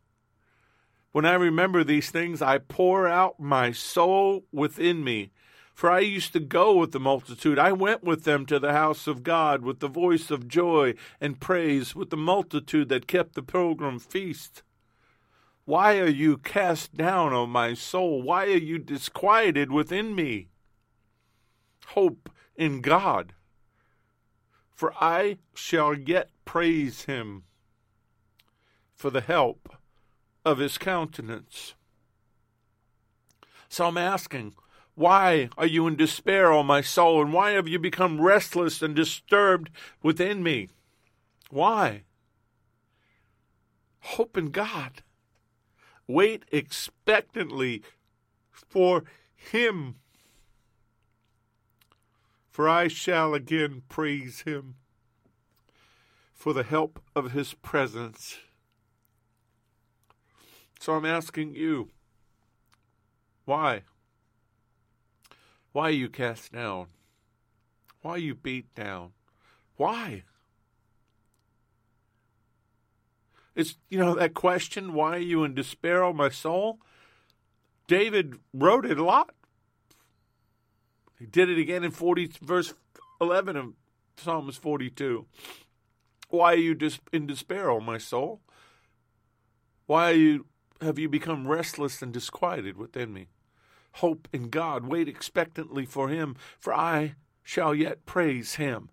When 1.11 1.25
I 1.25 1.33
remember 1.33 1.83
these 1.83 2.11
things, 2.11 2.39
I 2.39 2.59
pour 2.59 3.07
out 3.07 3.39
my 3.39 3.71
soul 3.71 4.45
within 4.51 5.03
me. 5.03 5.31
For 5.73 5.89
I 5.89 6.01
used 6.01 6.33
to 6.33 6.39
go 6.39 6.75
with 6.77 6.91
the 6.91 6.99
multitude. 6.99 7.57
I 7.57 7.71
went 7.71 8.03
with 8.03 8.25
them 8.25 8.45
to 8.45 8.59
the 8.59 8.73
house 8.73 9.07
of 9.07 9.23
God 9.23 9.63
with 9.63 9.79
the 9.79 9.87
voice 9.87 10.29
of 10.29 10.47
joy 10.47 10.93
and 11.19 11.39
praise, 11.39 11.95
with 11.95 12.11
the 12.11 12.15
multitude 12.15 12.89
that 12.89 13.07
kept 13.07 13.33
the 13.33 13.41
pilgrim 13.41 13.97
feast. 13.97 14.61
Why 15.65 15.97
are 15.97 16.05
you 16.05 16.37
cast 16.37 16.95
down, 16.95 17.33
O 17.33 17.47
my 17.47 17.73
soul? 17.73 18.21
Why 18.21 18.45
are 18.45 18.49
you 18.49 18.77
disquieted 18.77 19.71
within 19.71 20.13
me? 20.13 20.49
Hope 21.87 22.29
in 22.55 22.81
God, 22.81 23.33
for 24.71 24.93
I 24.99 25.37
shall 25.53 25.93
yet 25.93 26.29
praise 26.45 27.03
him 27.03 27.43
for 28.95 29.09
the 29.09 29.21
help 29.21 29.75
of 30.45 30.59
his 30.59 30.77
countenance. 30.77 31.75
So 33.69 33.87
I'm 33.87 33.97
asking, 33.97 34.53
why 34.95 35.49
are 35.57 35.65
you 35.65 35.87
in 35.87 35.95
despair, 35.95 36.51
O 36.51 36.63
my 36.63 36.81
soul, 36.81 37.21
and 37.21 37.33
why 37.33 37.51
have 37.51 37.67
you 37.67 37.79
become 37.79 38.21
restless 38.21 38.81
and 38.81 38.95
disturbed 38.95 39.69
within 40.03 40.43
me? 40.43 40.69
Why? 41.49 42.03
Hope 43.99 44.37
in 44.37 44.51
God. 44.51 45.01
Wait 46.07 46.43
expectantly 46.51 47.81
for 48.51 49.03
Him. 49.35 49.95
For 52.53 52.69
I 52.69 52.87
shall 52.87 53.33
again 53.33 53.81
praise 53.89 54.41
Him 54.41 54.75
for 56.35 56.53
the 56.53 56.61
help 56.61 57.01
of 57.15 57.31
His 57.31 57.55
presence. 57.55 58.37
So 60.79 60.93
I'm 60.93 61.03
asking 61.03 61.55
you, 61.55 61.89
why? 63.45 63.81
Why 65.71 65.85
are 65.85 65.89
you 65.89 66.09
cast 66.09 66.51
down? 66.51 66.89
Why 68.03 68.11
are 68.11 68.17
you 68.19 68.35
beat 68.35 68.75
down? 68.75 69.13
Why? 69.75 70.21
It's, 73.55 73.77
you 73.89 73.97
know, 73.97 74.13
that 74.13 74.35
question, 74.35 74.93
why 74.93 75.15
are 75.15 75.17
you 75.17 75.43
in 75.43 75.55
despair, 75.55 76.03
O 76.03 76.13
my 76.13 76.29
soul? 76.29 76.77
David 77.87 78.35
wrote 78.53 78.85
it 78.85 78.99
a 78.99 79.03
lot. 79.03 79.33
He 81.23 81.27
did 81.27 81.49
it 81.49 81.57
again 81.57 81.85
in 81.85 81.91
40, 81.91 82.31
verse 82.41 82.73
11 83.21 83.55
of 83.55 83.73
Psalms 84.17 84.57
42. 84.57 85.25
Why 86.27 86.51
are 86.51 86.57
you 86.57 86.77
in 87.13 87.27
despair, 87.27 87.71
O 87.71 87.79
my 87.79 87.97
soul? 87.97 88.41
Why 89.85 90.11
are 90.11 90.15
you, 90.15 90.45
have 90.81 90.99
you 90.99 91.07
become 91.07 91.47
restless 91.47 92.01
and 92.01 92.11
disquieted 92.11 92.75
within 92.75 93.13
me? 93.13 93.27
Hope 93.93 94.27
in 94.33 94.49
God, 94.49 94.87
wait 94.87 95.07
expectantly 95.07 95.85
for 95.85 96.09
him, 96.09 96.35
for 96.59 96.73
I 96.73 97.15
shall 97.41 97.73
yet 97.73 98.05
praise 98.05 98.55
him, 98.55 98.89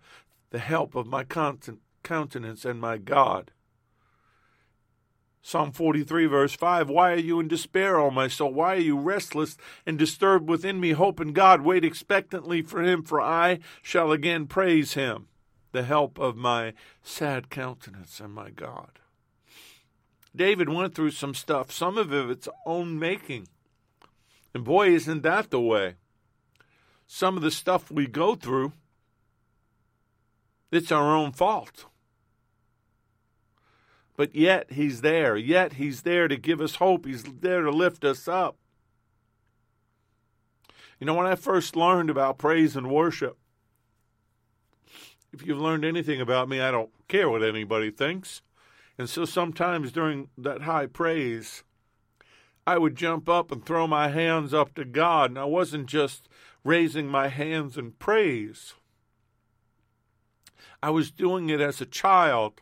the 0.51 0.61
help 0.61 0.95
of 0.95 1.09
my 1.09 1.25
countenance 1.25 2.65
and 2.65 2.81
my 2.81 2.97
God. 2.97 3.51
Psalm 5.43 5.73
43, 5.73 6.27
verse 6.27 6.55
5 6.55 6.89
Why 6.89 7.13
are 7.13 7.17
you 7.17 7.41
in 7.41 7.49
despair, 7.49 7.99
O 7.99 8.11
my 8.11 8.29
soul? 8.29 8.53
Why 8.53 8.75
are 8.75 8.81
you 8.81 8.99
restless 8.99 9.57
and 9.87 9.99
disturbed 9.99 10.49
within 10.49 10.81
me? 10.81 10.93
Hope 10.93 11.21
in 11.21 11.33
God, 11.33 11.63
wait 11.63 11.85
expectantly 11.85 12.63
for 12.63 12.83
him, 12.83 13.03
for 13.03 13.21
I 13.21 13.61
shall 13.83 14.13
again 14.13 14.47
praise 14.47 14.95
him, 14.95 15.29
the 15.73 15.83
help 15.83 16.19
of 16.19 16.37
my 16.37 16.75
sad 17.03 17.49
countenance 17.49 18.21
and 18.21 18.35
my 18.35 18.51
God. 18.51 18.99
David 20.37 20.69
went 20.69 20.95
through 20.95 21.11
some 21.11 21.35
stuff, 21.35 21.73
some 21.73 21.99
of 21.99 22.13
it 22.13 22.31
its 22.31 22.49
own 22.67 22.99
making. 22.99 23.49
And 24.55 24.65
boy, 24.65 24.89
isn't 24.91 25.23
that 25.23 25.51
the 25.51 25.61
way. 25.61 25.95
Some 27.07 27.37
of 27.37 27.43
the 27.43 27.51
stuff 27.51 27.91
we 27.91 28.07
go 28.07 28.35
through, 28.35 28.73
it's 30.71 30.93
our 30.93 31.17
own 31.17 31.33
fault. 31.33 31.87
But 34.21 34.35
yet 34.35 34.73
He's 34.73 35.01
there. 35.01 35.35
Yet 35.35 35.73
He's 35.73 36.03
there 36.03 36.29
to 36.29 36.37
give 36.37 36.61
us 36.61 36.75
hope. 36.75 37.07
He's 37.07 37.23
there 37.23 37.63
to 37.63 37.71
lift 37.71 38.05
us 38.05 38.29
up. 38.29 38.59
You 40.99 41.07
know, 41.07 41.15
when 41.15 41.27
I 41.27 41.37
first 41.37 41.75
learned 41.75 42.11
about 42.11 42.37
praise 42.37 42.77
and 42.77 42.91
worship, 42.91 43.39
if 45.33 45.47
you've 45.47 45.63
learned 45.63 45.87
anything 45.87 46.21
about 46.21 46.51
me, 46.51 46.61
I 46.61 46.71
don't 46.71 46.91
care 47.09 47.31
what 47.31 47.43
anybody 47.43 47.91
thinks. 47.91 48.43
And 48.99 49.09
so 49.09 49.25
sometimes 49.25 49.91
during 49.91 50.29
that 50.37 50.65
high 50.65 50.85
praise, 50.85 51.65
I 52.67 52.77
would 52.77 52.97
jump 52.97 53.27
up 53.27 53.51
and 53.51 53.65
throw 53.65 53.87
my 53.87 54.09
hands 54.09 54.53
up 54.53 54.75
to 54.75 54.85
God. 54.85 55.31
And 55.31 55.39
I 55.39 55.47
wasn't 55.47 55.87
just 55.87 56.29
raising 56.63 57.07
my 57.07 57.29
hands 57.29 57.79
in 57.79 57.93
praise, 57.93 58.75
I 60.83 60.91
was 60.91 61.11
doing 61.11 61.49
it 61.49 61.63
as 61.63 61.81
a 61.81 61.87
child. 61.87 62.61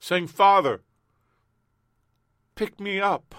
Saying, 0.00 0.26
Father, 0.26 0.80
pick 2.54 2.80
me 2.80 2.98
up. 2.98 3.34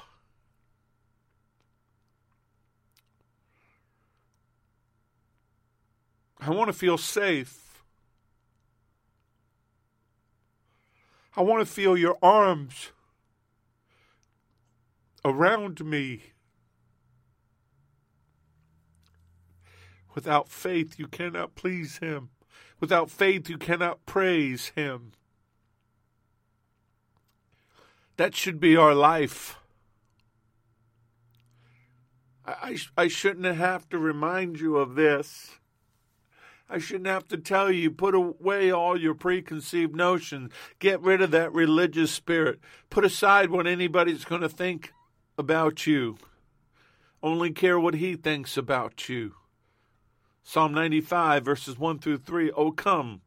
I 6.40 6.52
want 6.52 6.70
to 6.70 6.74
feel 6.74 6.98
safe. 6.98 7.84
I 11.36 11.42
want 11.42 11.66
to 11.66 11.72
feel 11.72 11.98
your 11.98 12.18
arms 12.22 12.92
around 15.24 15.86
me. 15.86 16.24
Without 20.14 20.50
faith, 20.50 21.00
you 21.00 21.08
cannot 21.08 21.56
please 21.56 22.00
Him. 22.00 22.30
Without 22.80 23.10
faith, 23.10 23.50
you 23.50 23.58
cannot 23.58 24.06
praise 24.06 24.70
Him. 24.70 25.14
That 28.22 28.36
should 28.36 28.60
be 28.60 28.78
our 28.78 28.94
life. 28.94 29.58
I, 32.46 32.78
I, 32.96 33.08
shouldn't 33.08 33.48
have 33.48 33.90
to 33.90 33.98
remind 33.98 34.60
you 34.60 34.78
of 34.78 34.94
this. 34.94 35.58
I 36.70 36.78
shouldn't 36.78 37.08
have 37.08 37.28
to 37.30 37.38
tell 37.38 37.72
you, 37.72 37.90
put 37.90 38.14
away 38.14 38.70
all 38.70 38.96
your 38.96 39.16
preconceived 39.16 39.96
notions. 39.96 40.52
Get 40.78 41.02
rid 41.02 41.24
of 41.24 41.32
that 41.32 41.52
religious 41.52 42.12
spirit. 42.12 42.60
Put 42.92 43.06
aside 43.06 43.50
what 43.50 43.66
anybody's 43.66 44.24
going 44.24 44.42
to 44.42 44.50
think 44.50 44.94
about 45.36 45.88
you. 45.88 46.20
Only 47.24 47.50
care 47.50 47.80
what 47.80 47.96
he 47.96 48.14
thinks 48.14 48.56
about 48.56 49.10
you. 49.10 49.34
Psalm 50.44 50.76
95, 50.76 51.44
verses 51.44 51.80
1 51.80 51.98
through 51.98 52.20
3. 52.20 52.52
Oh, 52.52 52.72
come, 52.72 53.22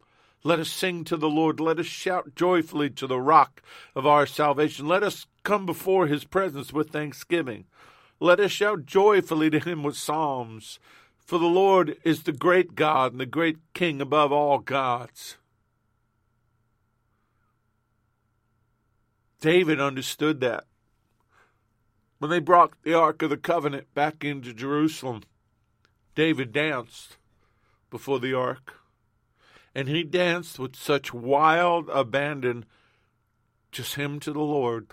let 0.47 0.61
us 0.61 0.71
sing 0.71 1.05
to 1.05 1.17
the 1.17 1.29
Lord. 1.29 1.59
Let 1.59 1.79
us 1.79 1.87
shout 1.87 2.35
joyfully 2.37 2.91
to 2.91 3.07
the 3.07 3.19
rock 3.19 3.63
of 3.97 4.07
our 4.07 4.27
salvation. 4.27 4.87
Let 4.87 5.03
us 5.03 5.27
come 5.43 5.65
before 5.65 6.07
his 6.07 6.25
presence 6.25 6.71
with 6.71 6.91
thanksgiving. 6.91 7.65
Let 8.21 8.39
us 8.39 8.53
shout 8.53 8.85
joyfully 8.85 9.49
to 9.51 9.59
him 9.59 9.83
with 9.83 9.97
psalms. 9.97 10.79
For 11.17 11.39
the 11.39 11.47
Lord 11.47 11.97
is 12.05 12.23
the 12.23 12.33
great 12.33 12.75
God 12.75 13.13
and 13.13 13.21
the 13.21 13.27
great 13.27 13.57
King 13.73 14.03
above 14.03 14.33
all 14.33 14.59
gods. 14.59 15.39
David 19.41 19.81
understood 19.81 20.41
that. 20.41 20.65
When 22.19 22.31
they 22.31 22.39
brought 22.39 22.73
the 22.83 22.95
Ark 22.95 23.23
of 23.23 23.31
the 23.31 23.39
Covenant 23.39 23.93
back 23.95 24.23
into 24.23 24.53
Jerusalem, 24.53 25.23
David 26.15 26.53
danced 26.53 27.17
before 27.91 28.21
the 28.21 28.35
Ark 28.35 28.75
and 29.75 29.89
he 29.89 30.05
danced 30.05 30.59
with 30.59 30.77
such 30.77 31.13
wild 31.13 31.89
abandon, 31.89 32.65
just 33.73 33.97
him 33.97 34.21
to 34.21 34.33
the 34.33 34.41
Lord. 34.41 34.89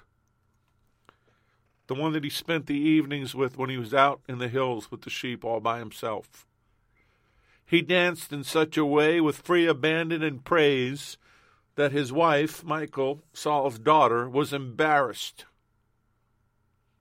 The 1.87 1.95
one 1.95 2.13
that 2.13 2.23
he 2.23 2.29
spent 2.29 2.65
the 2.65 2.79
evenings 2.79 3.35
with 3.35 3.57
when 3.57 3.69
he 3.69 3.77
was 3.77 3.93
out 3.93 4.21
in 4.27 4.39
the 4.39 4.47
hills 4.47 4.89
with 4.89 5.01
the 5.01 5.09
sheep 5.09 5.45
all 5.45 5.59
by 5.59 5.79
himself. 5.79 6.47
He 7.65 7.81
danced 7.81 8.33
in 8.33 8.43
such 8.43 8.77
a 8.77 8.85
way 8.85 9.21
with 9.21 9.37
free 9.37 9.67
abandon 9.67 10.23
and 10.23 10.43
praise 10.43 11.17
that 11.75 11.91
his 11.91 12.11
wife, 12.11 12.63
Michal, 12.63 13.23
Saul's 13.33 13.79
daughter, 13.79 14.27
was 14.29 14.51
embarrassed. 14.51 15.45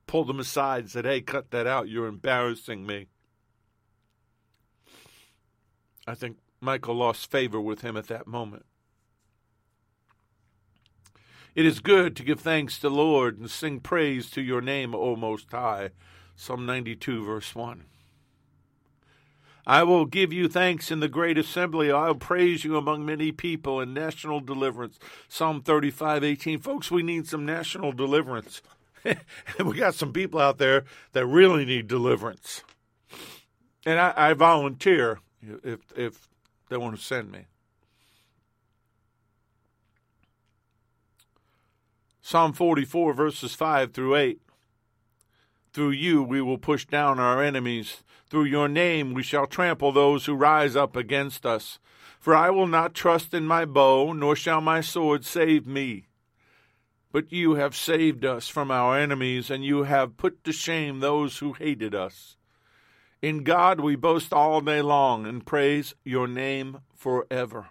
Pulled 0.07 0.29
him 0.29 0.39
aside, 0.39 0.83
and 0.83 0.89
said, 0.89 1.05
Hey, 1.05 1.21
cut 1.21 1.51
that 1.51 1.67
out. 1.67 1.89
You're 1.89 2.07
embarrassing 2.07 2.85
me. 2.85 3.07
I 6.07 6.15
think 6.15 6.37
Michal 6.61 6.95
lost 6.95 7.31
favor 7.31 7.59
with 7.59 7.81
him 7.81 7.97
at 7.97 8.07
that 8.07 8.27
moment. 8.27 8.65
It 11.55 11.65
is 11.65 11.79
good 11.79 12.15
to 12.15 12.23
give 12.23 12.39
thanks 12.39 12.75
to 12.75 12.81
the 12.83 12.91
Lord 12.91 13.39
and 13.39 13.49
sing 13.49 13.79
praise 13.79 14.29
to 14.31 14.41
your 14.41 14.61
name, 14.61 14.95
O 14.95 15.15
Most 15.15 15.51
High. 15.51 15.89
Psalm 16.35 16.65
92, 16.65 17.25
verse 17.25 17.53
1. 17.53 17.83
I 19.67 19.83
will 19.83 20.05
give 20.05 20.31
you 20.31 20.47
thanks 20.47 20.91
in 20.91 21.01
the 21.01 21.07
great 21.07 21.37
assembly. 21.37 21.91
I'll 21.91 22.15
praise 22.15 22.63
you 22.63 22.77
among 22.77 23.05
many 23.05 23.31
people 23.31 23.79
in 23.79 23.93
national 23.93 24.39
deliverance. 24.39 24.97
Psalm 25.27 25.61
35, 25.61 26.23
18. 26.23 26.59
Folks, 26.59 26.89
we 26.89 27.03
need 27.03 27.27
some 27.27 27.45
national 27.45 27.91
deliverance. 27.91 28.61
we 29.63 29.77
got 29.77 29.93
some 29.93 30.13
people 30.13 30.39
out 30.39 30.57
there 30.57 30.85
that 31.13 31.25
really 31.25 31.65
need 31.65 31.87
deliverance. 31.87 32.63
And 33.85 33.99
I, 33.99 34.13
I 34.15 34.33
volunteer 34.33 35.19
if 35.63 35.79
if 35.95 36.27
they 36.71 36.77
want 36.77 36.95
to 36.95 37.03
send 37.03 37.29
me. 37.29 37.47
Psalm 42.21 42.53
44, 42.53 43.13
verses 43.13 43.53
5 43.53 43.91
through 43.91 44.15
8. 44.15 44.41
Through 45.73 45.89
you 45.89 46.23
we 46.23 46.41
will 46.41 46.57
push 46.57 46.85
down 46.85 47.19
our 47.19 47.43
enemies. 47.43 48.03
Through 48.29 48.45
your 48.45 48.69
name 48.69 49.13
we 49.13 49.21
shall 49.21 49.47
trample 49.47 49.91
those 49.91 50.25
who 50.25 50.33
rise 50.33 50.77
up 50.77 50.95
against 50.95 51.45
us. 51.45 51.77
For 52.21 52.33
I 52.33 52.49
will 52.49 52.67
not 52.67 52.93
trust 52.93 53.33
in 53.33 53.45
my 53.45 53.65
bow, 53.65 54.13
nor 54.13 54.37
shall 54.37 54.61
my 54.61 54.79
sword 54.79 55.25
save 55.25 55.67
me. 55.67 56.07
But 57.11 57.33
you 57.33 57.55
have 57.55 57.75
saved 57.75 58.23
us 58.23 58.47
from 58.47 58.71
our 58.71 58.97
enemies, 58.97 59.51
and 59.51 59.65
you 59.65 59.83
have 59.83 60.15
put 60.15 60.41
to 60.45 60.53
shame 60.53 61.01
those 61.01 61.39
who 61.39 61.51
hated 61.51 61.93
us. 61.93 62.37
In 63.21 63.43
God 63.43 63.79
we 63.79 63.95
boast 63.95 64.33
all 64.33 64.61
day 64.61 64.81
long 64.81 65.27
and 65.27 65.45
praise 65.45 65.93
your 66.03 66.27
name 66.27 66.79
forever. 66.95 67.67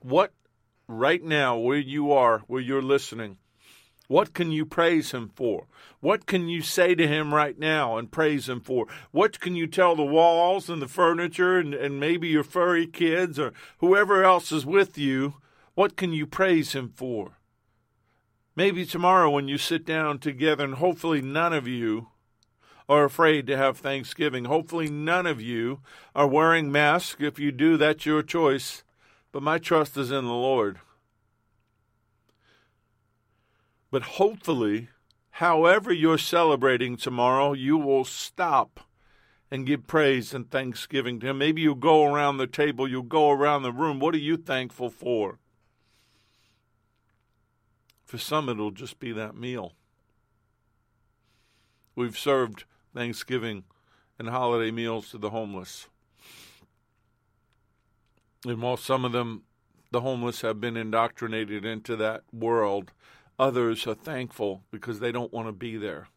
What, 0.00 0.32
right 0.86 1.22
now, 1.22 1.58
where 1.58 1.78
you 1.78 2.12
are, 2.12 2.38
where 2.46 2.60
you're 2.60 2.80
listening, 2.80 3.38
what 4.06 4.32
can 4.32 4.52
you 4.52 4.64
praise 4.64 5.10
him 5.10 5.30
for? 5.34 5.66
What 5.98 6.26
can 6.26 6.48
you 6.48 6.62
say 6.62 6.94
to 6.94 7.06
him 7.06 7.34
right 7.34 7.58
now 7.58 7.96
and 7.96 8.10
praise 8.10 8.48
him 8.48 8.60
for? 8.60 8.86
What 9.10 9.40
can 9.40 9.56
you 9.56 9.66
tell 9.66 9.96
the 9.96 10.04
walls 10.04 10.70
and 10.70 10.80
the 10.80 10.88
furniture 10.88 11.58
and, 11.58 11.74
and 11.74 11.98
maybe 11.98 12.28
your 12.28 12.44
furry 12.44 12.86
kids 12.86 13.38
or 13.38 13.52
whoever 13.78 14.22
else 14.22 14.52
is 14.52 14.64
with 14.64 14.96
you? 14.96 15.34
What 15.74 15.96
can 15.96 16.12
you 16.12 16.26
praise 16.26 16.72
him 16.72 16.92
for? 16.94 17.39
Maybe 18.60 18.84
tomorrow 18.84 19.30
when 19.30 19.48
you 19.48 19.56
sit 19.56 19.86
down 19.86 20.18
together, 20.18 20.64
and 20.64 20.74
hopefully 20.74 21.22
none 21.22 21.54
of 21.54 21.66
you 21.66 22.08
are 22.90 23.06
afraid 23.06 23.46
to 23.46 23.56
have 23.56 23.78
Thanksgiving. 23.78 24.44
Hopefully 24.44 24.90
none 24.90 25.24
of 25.24 25.40
you 25.40 25.80
are 26.14 26.26
wearing 26.26 26.70
masks. 26.70 27.22
If 27.22 27.38
you 27.38 27.52
do, 27.52 27.78
that's 27.78 28.04
your 28.04 28.22
choice. 28.22 28.84
But 29.32 29.42
my 29.42 29.56
trust 29.56 29.96
is 29.96 30.10
in 30.10 30.26
the 30.26 30.34
Lord. 30.34 30.78
But 33.90 34.02
hopefully, 34.02 34.90
however 35.30 35.90
you're 35.90 36.18
celebrating 36.18 36.98
tomorrow, 36.98 37.54
you 37.54 37.78
will 37.78 38.04
stop 38.04 38.80
and 39.50 39.66
give 39.66 39.86
praise 39.86 40.34
and 40.34 40.50
thanksgiving 40.50 41.18
to 41.20 41.28
Him. 41.28 41.38
Maybe 41.38 41.62
you 41.62 41.74
go 41.74 42.04
around 42.04 42.36
the 42.36 42.46
table, 42.46 42.86
you 42.86 43.02
go 43.02 43.30
around 43.30 43.62
the 43.62 43.72
room. 43.72 44.00
What 44.00 44.14
are 44.14 44.18
you 44.18 44.36
thankful 44.36 44.90
for? 44.90 45.38
For 48.10 48.18
some, 48.18 48.48
it'll 48.48 48.72
just 48.72 48.98
be 48.98 49.12
that 49.12 49.36
meal. 49.36 49.74
We've 51.94 52.18
served 52.18 52.64
Thanksgiving 52.92 53.62
and 54.18 54.28
holiday 54.28 54.70
meals 54.70 55.10
to 55.10 55.18
the 55.18 55.30
homeless. 55.30 55.86
And 58.44 58.60
while 58.60 58.76
some 58.76 59.04
of 59.04 59.12
them, 59.12 59.42
the 59.92 60.00
homeless, 60.00 60.40
have 60.40 60.60
been 60.60 60.76
indoctrinated 60.76 61.64
into 61.64 61.94
that 61.96 62.24
world, 62.32 62.90
Others 63.40 63.86
are 63.86 63.94
thankful 63.94 64.64
because 64.70 65.00
they 65.00 65.12
don't 65.12 65.32
want 65.32 65.48
to 65.48 65.52
be 65.52 65.78
there. 65.78 66.08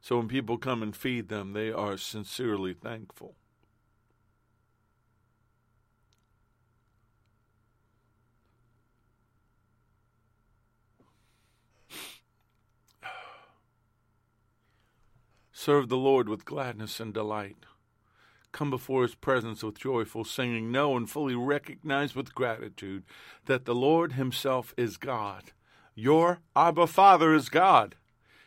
So 0.00 0.16
when 0.16 0.26
people 0.26 0.58
come 0.58 0.82
and 0.82 0.94
feed 0.94 1.28
them, 1.28 1.52
they 1.52 1.70
are 1.70 1.96
sincerely 1.96 2.74
thankful. 2.74 3.36
Serve 15.64 15.88
the 15.88 15.96
Lord 15.96 16.28
with 16.28 16.44
gladness 16.44 17.00
and 17.00 17.14
delight. 17.14 17.56
Come 18.52 18.70
before 18.70 19.02
his 19.02 19.14
presence 19.14 19.62
with 19.62 19.78
joyful 19.78 20.24
singing. 20.24 20.70
Know 20.70 20.96
and 20.96 21.08
fully 21.08 21.34
recognize 21.34 22.14
with 22.14 22.34
gratitude 22.34 23.04
that 23.46 23.64
the 23.64 23.74
Lord 23.74 24.12
himself 24.12 24.74
is 24.76 24.96
God 24.96 25.52
your 25.94 26.40
Abba 26.56 26.88
Father 26.88 27.34
is 27.34 27.48
God. 27.48 27.94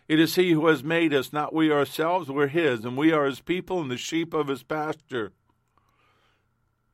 It 0.08 0.20
is 0.20 0.36
He 0.36 0.52
who 0.52 0.68
has 0.68 0.84
made 0.84 1.14
us, 1.14 1.32
not 1.32 1.54
we 1.54 1.72
ourselves. 1.72 2.30
We're 2.30 2.48
His, 2.48 2.84
and 2.84 2.98
we 2.98 3.12
are 3.12 3.26
His 3.26 3.40
people 3.40 3.82
and 3.82 3.90
the 3.90 3.98
sheep 3.98 4.34
of 4.34 4.48
His 4.48 4.64
pasture. 4.64 5.32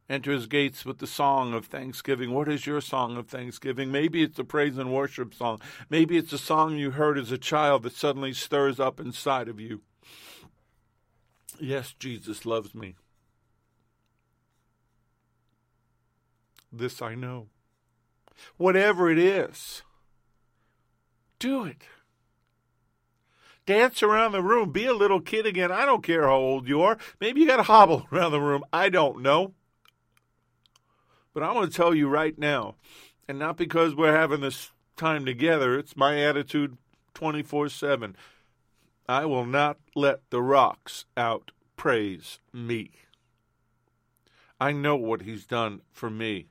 Enter 0.08 0.32
His 0.32 0.48
gates 0.48 0.86
with 0.86 1.00
the 1.00 1.08
song 1.08 1.54
of 1.54 1.66
thanksgiving. 1.66 2.32
What 2.32 2.48
is 2.48 2.68
your 2.68 2.82
song 2.82 3.18
of 3.18 3.28
thanksgiving? 3.28 3.92
Maybe 3.92 4.22
it's 4.22 4.38
a 4.38 4.44
praise 4.44 4.78
and 4.78 4.94
worship 4.94 5.34
song. 5.34 5.60
Maybe 5.90 6.18
it's 6.18 6.34
a 6.34 6.38
song 6.38 6.78
you 6.78 6.92
heard 6.92 7.18
as 7.18 7.32
a 7.32 7.38
child 7.38 7.84
that 7.84 7.94
suddenly 7.94 8.34
stirs 8.34 8.80
up 8.80 9.00
inside 9.00 9.48
of 9.48 9.60
you. 9.60 9.82
Yes, 11.60 11.94
Jesus 11.98 12.46
loves 12.46 12.74
me. 12.74 12.96
This 16.72 17.02
I 17.02 17.16
know. 17.16 17.48
Whatever 18.58 19.12
it 19.12 19.20
is 19.20 19.84
do 21.44 21.66
it. 21.66 21.84
Dance 23.66 24.02
around 24.02 24.32
the 24.32 24.42
room. 24.42 24.72
Be 24.72 24.86
a 24.86 24.94
little 24.94 25.20
kid 25.20 25.46
again. 25.46 25.74
I 25.74 25.86
don't 25.86 26.02
care 26.02 26.24
how 26.24 26.38
old 26.38 26.70
you 26.70 26.82
are. 26.82 26.98
Maybe 27.20 27.42
you 27.42 27.48
got 27.48 27.58
to 27.58 27.64
hobble 27.64 28.08
around 28.14 28.32
the 28.32 28.40
room. 28.40 28.64
I 28.72 28.88
don't 28.88 29.22
know. 29.22 29.54
But 31.34 31.44
I 31.44 31.52
want 31.52 31.70
to 31.70 31.76
tell 31.76 31.94
you 31.94 32.08
right 32.08 32.38
now, 32.38 32.76
and 33.28 33.38
not 33.38 33.58
because 33.58 33.94
we're 33.94 34.16
having 34.16 34.40
this 34.40 34.72
time 34.96 35.26
together, 35.26 35.78
it's 35.78 35.98
my 35.98 36.22
attitude 36.22 36.78
24 37.14 37.68
7. 37.68 38.16
I 39.08 39.26
will 39.26 39.46
not 39.46 39.78
let 39.96 40.30
the 40.30 40.42
rocks 40.42 41.06
out 41.18 41.52
praise 41.76 42.40
me. 42.54 42.92
I 44.60 44.72
know 44.72 44.96
what 44.96 45.24
he's 45.24 45.46
done 45.46 45.82
for 45.92 46.10
me, 46.10 46.48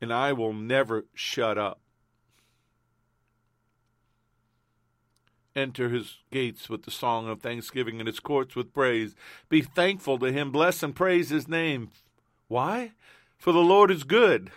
and 0.00 0.12
I 0.12 0.32
will 0.32 0.52
never 0.52 1.06
shut 1.12 1.58
up. 1.58 1.80
Enter 5.56 5.88
his 5.88 6.18
gates 6.30 6.68
with 6.68 6.84
the 6.84 6.90
song 6.90 7.28
of 7.28 7.40
thanksgiving 7.40 7.98
and 7.98 8.06
his 8.06 8.20
courts 8.20 8.54
with 8.54 8.74
praise. 8.74 9.16
Be 9.48 9.62
thankful 9.62 10.18
to 10.18 10.30
him, 10.30 10.52
bless 10.52 10.82
and 10.82 10.94
praise 10.94 11.30
his 11.30 11.48
name. 11.48 11.90
Why? 12.46 12.92
For 13.38 13.52
the 13.52 13.58
Lord 13.58 13.90
is 13.90 14.04
good. 14.04 14.52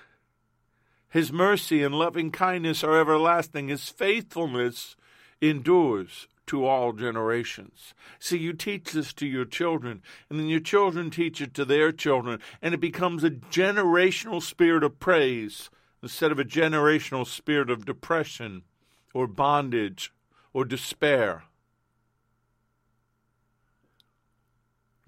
His 1.09 1.31
mercy 1.31 1.81
and 1.81 1.95
loving 1.95 2.31
kindness 2.31 2.83
are 2.83 2.99
everlasting. 2.99 3.69
His 3.69 3.89
faithfulness 3.89 4.95
endures 5.41 6.27
to 6.47 6.65
all 6.65 6.93
generations. 6.93 7.93
See, 8.17 8.39
you 8.39 8.53
teach 8.53 8.91
this 8.91 9.13
to 9.13 9.27
your 9.27 9.45
children, 9.45 10.01
and 10.29 10.39
then 10.39 10.47
your 10.47 10.59
children 10.59 11.11
teach 11.11 11.41
it 11.41 11.53
to 11.53 11.63
their 11.63 11.91
children, 11.91 12.39
and 12.61 12.73
it 12.73 12.79
becomes 12.79 13.23
a 13.23 13.29
generational 13.29 14.41
spirit 14.41 14.83
of 14.83 14.99
praise 14.99 15.69
instead 16.01 16.31
of 16.31 16.39
a 16.39 16.43
generational 16.43 17.27
spirit 17.27 17.69
of 17.69 17.85
depression 17.85 18.63
or 19.13 19.27
bondage 19.27 20.11
or 20.51 20.65
despair. 20.65 21.43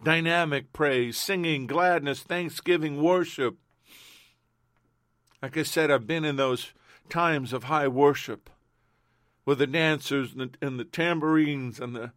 Dynamic 0.03 0.73
praise, 0.73 1.17
singing, 1.17 1.65
gladness, 1.65 2.21
thanksgiving, 2.21 3.01
worship. 3.01 3.57
Like 5.41 5.57
I 5.57 5.63
said, 5.63 5.89
I've 5.89 6.05
been 6.05 6.25
in 6.25 6.35
those 6.35 6.73
times 7.09 7.51
of 7.51 7.63
high 7.63 7.87
worship 7.87 8.49
with 9.45 9.59
the 9.59 9.67
dancers 9.67 10.33
and 10.33 10.41
the, 10.41 10.65
and 10.65 10.79
the 10.79 10.85
tambourines 10.85 11.79
and 11.79 11.95
the, 11.95 12.11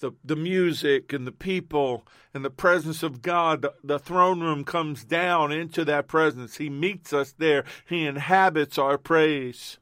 the, 0.00 0.12
the 0.24 0.36
music 0.36 1.12
and 1.12 1.26
the 1.26 1.32
people 1.32 2.06
and 2.32 2.44
the 2.44 2.50
presence 2.50 3.02
of 3.02 3.22
God. 3.22 3.62
The, 3.62 3.74
the 3.84 3.98
throne 3.98 4.40
room 4.40 4.64
comes 4.64 5.04
down 5.04 5.52
into 5.52 5.84
that 5.84 6.08
presence. 6.08 6.56
He 6.56 6.70
meets 6.70 7.12
us 7.12 7.34
there. 7.36 7.64
He 7.86 8.06
inhabits 8.06 8.78
our 8.78 8.98
praise. 8.98 9.78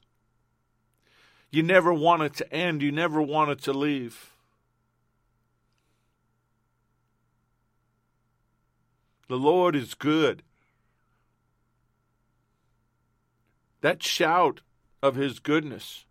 You 1.51 1.63
never 1.63 1.95
want 1.95 2.23
it 2.23 2.35
to 2.35 2.53
end, 2.53 2.83
you 2.83 2.93
never 2.93 3.23
want 3.23 3.51
it 3.51 3.63
to 3.63 3.73
leave. 3.73 4.33
The 9.29 9.37
Lord 9.37 9.77
is 9.77 9.95
good. 9.95 10.43
That 13.81 14.03
shout 14.03 14.63
of 15.03 15.15
His 15.15 15.39
goodness 15.39 16.07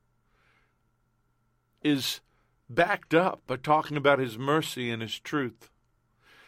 is 1.84 2.22
backed 2.70 3.14
up 3.14 3.42
by 3.48 3.58
talking 3.58 3.98
about 3.98 4.20
His 4.20 4.38
mercy 4.38 4.90
and 4.90 5.02
His 5.02 5.20
truth. 5.20 5.70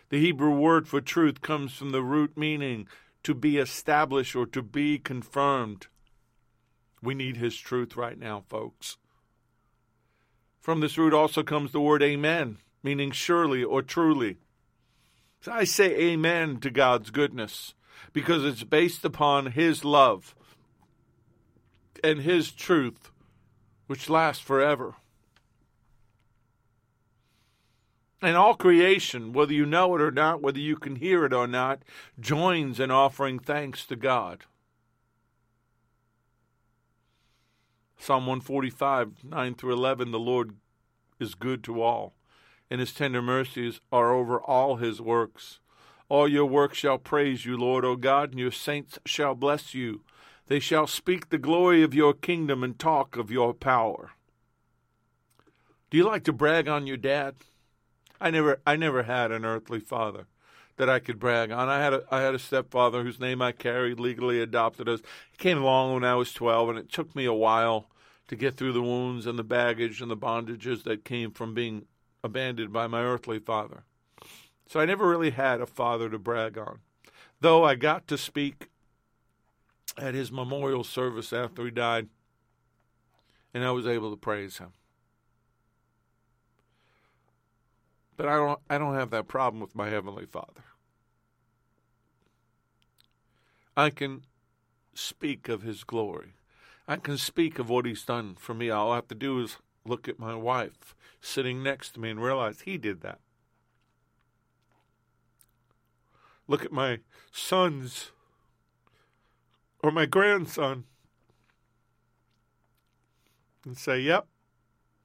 The 0.10 0.20
Hebrew 0.20 0.52
word 0.52 0.88
for 0.88 1.02
truth 1.02 1.42
comes 1.42 1.74
from 1.74 1.92
the 1.92 2.02
root 2.02 2.38
meaning 2.38 2.88
to 3.24 3.34
be 3.34 3.58
established 3.58 4.36
or 4.36 4.46
to 4.48 4.62
be 4.62 4.98
confirmed. 4.98 5.88
We 7.02 7.14
need 7.14 7.38
His 7.38 7.56
truth 7.58 7.96
right 7.96 8.18
now, 8.18 8.44
folks. 8.50 8.98
From 10.60 10.82
this 10.82 10.98
root 10.98 11.14
also 11.14 11.44
comes 11.44 11.72
the 11.72 11.80
word 11.80 12.04
amen, 12.04 12.58
meaning 12.84 13.12
surely 13.12 13.64
or 13.64 13.82
truly. 13.82 14.38
So 15.42 15.52
I 15.52 15.64
say 15.64 15.96
amen 15.96 16.60
to 16.62 16.70
God's 16.70 17.12
goodness 17.12 17.74
because 18.14 18.44
it's 18.44 18.64
based 18.64 19.06
upon 19.06 19.52
His 19.52 19.86
love. 19.86 20.36
and 22.04 22.22
His 22.22 22.52
truth, 22.52 23.12
which 23.88 24.10
lasts 24.10 24.44
forever. 24.44 24.96
And 28.22 28.36
all 28.36 28.56
creation, 28.56 29.32
whether 29.32 29.54
you 29.54 29.66
know 29.66 29.96
it 29.96 30.02
or 30.02 30.12
not, 30.12 30.42
whether 30.42 30.60
you 30.60 30.76
can 30.76 30.98
hear 30.98 31.24
it 31.24 31.34
or 31.34 31.48
not, 31.48 31.84
joins 32.20 32.80
in 32.80 32.92
offering 32.92 33.40
thanks 33.40 33.86
to 33.86 33.96
God. 33.96 34.44
Psalm 37.98 38.26
145, 38.26 39.24
9 39.24 39.56
through 39.56 39.74
11 39.74 40.12
The 40.12 40.20
Lord 40.20 40.56
is 41.20 41.36
good 41.36 41.64
to 41.66 41.82
all, 41.82 42.14
and 42.70 42.80
his 42.80 42.94
tender 42.94 43.22
mercies 43.22 43.80
are 43.92 44.14
over 44.14 44.40
all 44.40 44.78
his 44.78 45.02
works. 45.02 45.60
All 46.10 46.28
your 46.28 46.46
works 46.46 46.78
shall 46.78 46.98
praise 46.98 47.46
you, 47.46 47.56
Lord, 47.56 47.86
O 47.86 47.96
God, 47.96 48.32
and 48.32 48.40
your 48.40 48.52
saints 48.52 48.98
shall 49.06 49.36
bless 49.36 49.74
you. 49.74 50.02
They 50.48 50.60
shall 50.60 50.88
speak 50.88 51.30
the 51.30 51.38
glory 51.38 51.84
of 51.84 51.94
your 51.94 52.14
kingdom 52.14 52.64
and 52.64 52.78
talk 52.78 53.16
of 53.16 53.30
your 53.30 53.54
power. 53.54 54.12
Do 55.90 55.98
you 55.98 56.04
like 56.04 56.24
to 56.24 56.34
brag 56.34 56.68
on 56.68 56.88
your 56.88 56.98
dad? 56.98 57.36
I 58.22 58.32
never 58.32 58.60
I 58.66 58.76
never 58.76 59.04
had 59.04 59.32
an 59.32 59.46
earthly 59.46 59.80
father 59.80 60.28
that 60.78 60.90
I 60.90 61.00
could 61.00 61.20
brag 61.20 61.52
on. 61.52 61.70
I 61.70 61.80
had 61.80 61.94
a 61.94 62.04
I 62.12 62.22
had 62.22 62.36
a 62.36 62.40
stepfather 62.40 63.04
whose 63.04 63.20
name 63.20 63.42
I 63.42 63.52
carried, 63.52 64.00
legally 64.00 64.42
adopted 64.42 64.90
us. 64.90 65.02
He 65.32 65.38
came 65.38 65.58
along 65.58 65.94
when 65.94 66.04
I 66.04 66.16
was 66.16 66.34
twelve, 66.34 66.70
and 66.70 66.78
it 66.78 66.92
took 66.92 67.16
me 67.16 67.26
a 67.26 67.34
while 67.34 67.90
to 68.28 68.36
get 68.36 68.58
through 68.58 68.74
the 68.74 68.82
wounds 68.82 69.26
and 69.26 69.40
the 69.40 69.44
baggage 69.44 70.02
and 70.02 70.12
the 70.12 70.18
bondages 70.18 70.84
that 70.84 71.04
came 71.04 71.32
from 71.32 71.54
being 71.54 71.86
abandoned 72.24 72.72
by 72.72 72.88
my 72.88 73.02
earthly 73.02 73.40
father. 73.40 73.84
So 74.68 74.80
I 74.80 74.86
never 74.86 75.08
really 75.08 75.32
had 75.32 75.62
a 75.62 75.66
father 75.66 76.10
to 76.10 76.20
brag 76.20 76.58
on. 76.58 76.80
Though 77.42 77.64
I 77.64 77.76
got 77.76 78.08
to 78.10 78.18
speak 78.18 78.70
at 79.98 80.14
his 80.14 80.32
memorial 80.32 80.84
service 80.84 81.34
after 81.34 81.66
he 81.66 81.72
died, 81.72 82.08
and 83.54 83.64
I 83.64 83.72
was 83.72 83.88
able 83.88 84.12
to 84.12 84.18
praise 84.18 84.60
him. 84.60 84.74
But 88.20 88.28
I 88.28 88.36
don't 88.36 88.60
I 88.70 88.78
don't 88.78 88.96
have 88.96 89.12
that 89.12 89.30
problem 89.30 89.62
with 89.62 89.78
my 89.78 89.88
heavenly 89.88 90.26
Father. 90.26 90.66
I 93.78 93.90
can 93.92 94.24
speak 94.94 95.48
of 95.48 95.62
his 95.62 95.86
glory. 95.86 96.34
I 96.86 96.98
can 96.98 97.18
speak 97.18 97.60
of 97.60 97.70
what 97.70 97.86
he's 97.86 98.04
done 98.04 98.36
for 98.38 98.54
me. 98.54 98.70
All 98.70 98.92
I 98.92 98.96
have 98.96 99.08
to 99.08 99.16
do 99.16 99.40
is 99.40 99.56
look 99.86 100.10
at 100.10 100.20
my 100.20 100.36
wife 100.36 100.94
sitting 101.22 101.64
next 101.64 101.92
to 101.92 102.02
me 102.02 102.10
and 102.10 102.22
realize 102.22 102.60
he 102.60 102.78
did 102.78 103.00
that. 103.04 103.20
Look 106.46 106.66
at 106.66 106.74
my 106.74 107.00
sons 107.32 108.12
or 109.82 109.92
my 109.92 110.06
grandson 110.06 110.84
and 113.64 113.78
say, 113.78 114.02
Yep, 114.02 114.28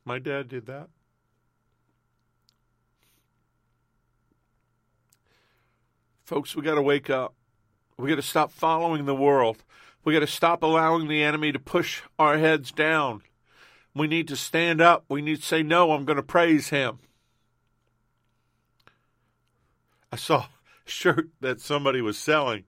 my 0.05 0.19
dad 0.19 0.49
did 0.49 0.67
that. 0.67 0.89
Folks, 6.25 6.57
we 6.57 6.62
got 6.62 6.77
to 6.77 6.83
wake 6.83 7.11
up. 7.11 7.35
We 7.99 8.09
got 8.09 8.16
to 8.16 8.22
stop 8.22 8.51
following 8.51 9.05
the 9.05 9.14
world. 9.14 9.62
We 10.05 10.14
got 10.14 10.20
to 10.20 10.27
stop 10.27 10.62
allowing 10.62 11.07
the 11.07 11.22
enemy 11.22 11.53
to 11.53 11.59
push 11.59 12.03
our 12.18 12.39
heads 12.39 12.72
down. 12.72 13.22
We 13.95 14.07
need 14.07 14.29
to 14.29 14.37
stand 14.37 14.81
up. 14.81 15.05
We 15.09 15.20
need 15.20 15.37
to 15.37 15.43
say, 15.43 15.62
No, 15.62 15.93
I'm 15.93 16.05
going 16.05 16.16
to 16.16 16.22
praise 16.22 16.70
him. 16.70 16.99
I 20.11 20.16
saw 20.16 20.47
a 20.87 20.91
shirt 20.91 21.29
that 21.41 21.61
somebody 21.61 22.01
was 22.01 22.18
selling. 22.18 22.64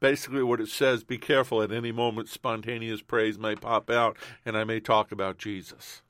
Basically, 0.00 0.42
what 0.42 0.60
it 0.60 0.68
says 0.68 1.04
be 1.04 1.18
careful 1.18 1.62
at 1.62 1.72
any 1.72 1.92
moment, 1.92 2.28
spontaneous 2.28 3.02
praise 3.02 3.38
may 3.38 3.56
pop 3.56 3.90
out, 3.90 4.16
and 4.44 4.56
I 4.56 4.64
may 4.64 4.80
talk 4.80 5.12
about 5.12 5.38
Jesus. 5.38 6.02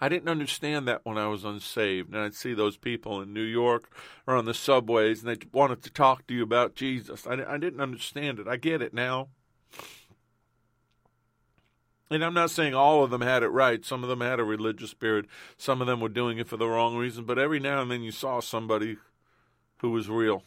I 0.00 0.08
didn't 0.08 0.28
understand 0.28 0.88
that 0.88 1.00
when 1.04 1.18
I 1.18 1.28
was 1.28 1.44
unsaved. 1.44 2.12
And 2.12 2.18
I'd 2.18 2.34
see 2.34 2.54
those 2.54 2.76
people 2.76 3.20
in 3.20 3.32
New 3.32 3.42
York 3.42 3.90
or 4.26 4.36
on 4.36 4.44
the 4.44 4.54
subways 4.54 5.22
and 5.22 5.30
they 5.30 5.46
wanted 5.52 5.82
to 5.82 5.90
talk 5.90 6.26
to 6.26 6.34
you 6.34 6.42
about 6.42 6.74
Jesus. 6.74 7.26
I, 7.26 7.42
I 7.46 7.58
didn't 7.58 7.80
understand 7.80 8.38
it. 8.38 8.48
I 8.48 8.56
get 8.56 8.82
it 8.82 8.94
now. 8.94 9.28
And 12.10 12.24
I'm 12.24 12.34
not 12.34 12.50
saying 12.50 12.74
all 12.74 13.02
of 13.02 13.10
them 13.10 13.22
had 13.22 13.42
it 13.42 13.48
right. 13.48 13.84
Some 13.84 14.02
of 14.02 14.08
them 14.08 14.20
had 14.20 14.38
a 14.38 14.44
religious 14.44 14.90
spirit. 14.90 15.26
Some 15.56 15.80
of 15.80 15.86
them 15.86 16.00
were 16.00 16.08
doing 16.08 16.38
it 16.38 16.48
for 16.48 16.56
the 16.56 16.68
wrong 16.68 16.96
reason. 16.96 17.24
But 17.24 17.38
every 17.38 17.58
now 17.58 17.82
and 17.82 17.90
then 17.90 18.02
you 18.02 18.12
saw 18.12 18.40
somebody 18.40 18.98
who 19.78 19.90
was 19.90 20.08
real. 20.08 20.42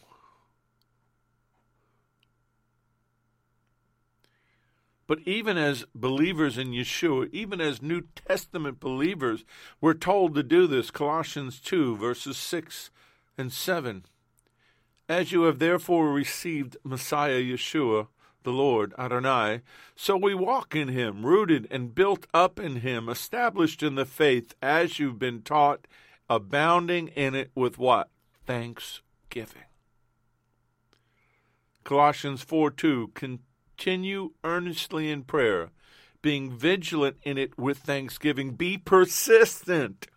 But 5.08 5.20
even 5.24 5.56
as 5.56 5.86
believers 5.94 6.58
in 6.58 6.68
Yeshua, 6.68 7.30
even 7.32 7.62
as 7.62 7.80
New 7.80 8.02
Testament 8.14 8.78
believers, 8.78 9.42
we're 9.80 9.94
told 9.94 10.34
to 10.34 10.42
do 10.42 10.66
this. 10.66 10.90
Colossians 10.90 11.60
2, 11.60 11.96
verses 11.96 12.36
6 12.36 12.90
and 13.38 13.50
7. 13.50 14.04
As 15.08 15.32
you 15.32 15.44
have 15.44 15.58
therefore 15.58 16.12
received 16.12 16.76
Messiah 16.84 17.40
Yeshua, 17.40 18.08
the 18.42 18.52
Lord, 18.52 18.92
Adonai, 18.98 19.62
so 19.96 20.14
we 20.14 20.34
walk 20.34 20.76
in 20.76 20.88
him, 20.88 21.24
rooted 21.24 21.66
and 21.70 21.94
built 21.94 22.26
up 22.34 22.60
in 22.60 22.76
him, 22.76 23.08
established 23.08 23.82
in 23.82 23.94
the 23.94 24.04
faith 24.04 24.54
as 24.60 24.98
you've 24.98 25.18
been 25.18 25.40
taught, 25.40 25.86
abounding 26.28 27.08
in 27.08 27.34
it 27.34 27.50
with 27.54 27.78
what? 27.78 28.10
Thanksgiving. 28.46 29.62
Colossians 31.82 32.42
4 32.42 32.70
2, 32.70 33.12
continue 33.78 34.32
earnestly 34.42 35.08
in 35.08 35.22
prayer, 35.22 35.70
being 36.20 36.50
vigilant 36.50 37.16
in 37.22 37.38
it 37.38 37.56
with 37.56 37.78
thanksgiving. 37.78 38.54
Be 38.54 38.76
persistent 38.76 40.08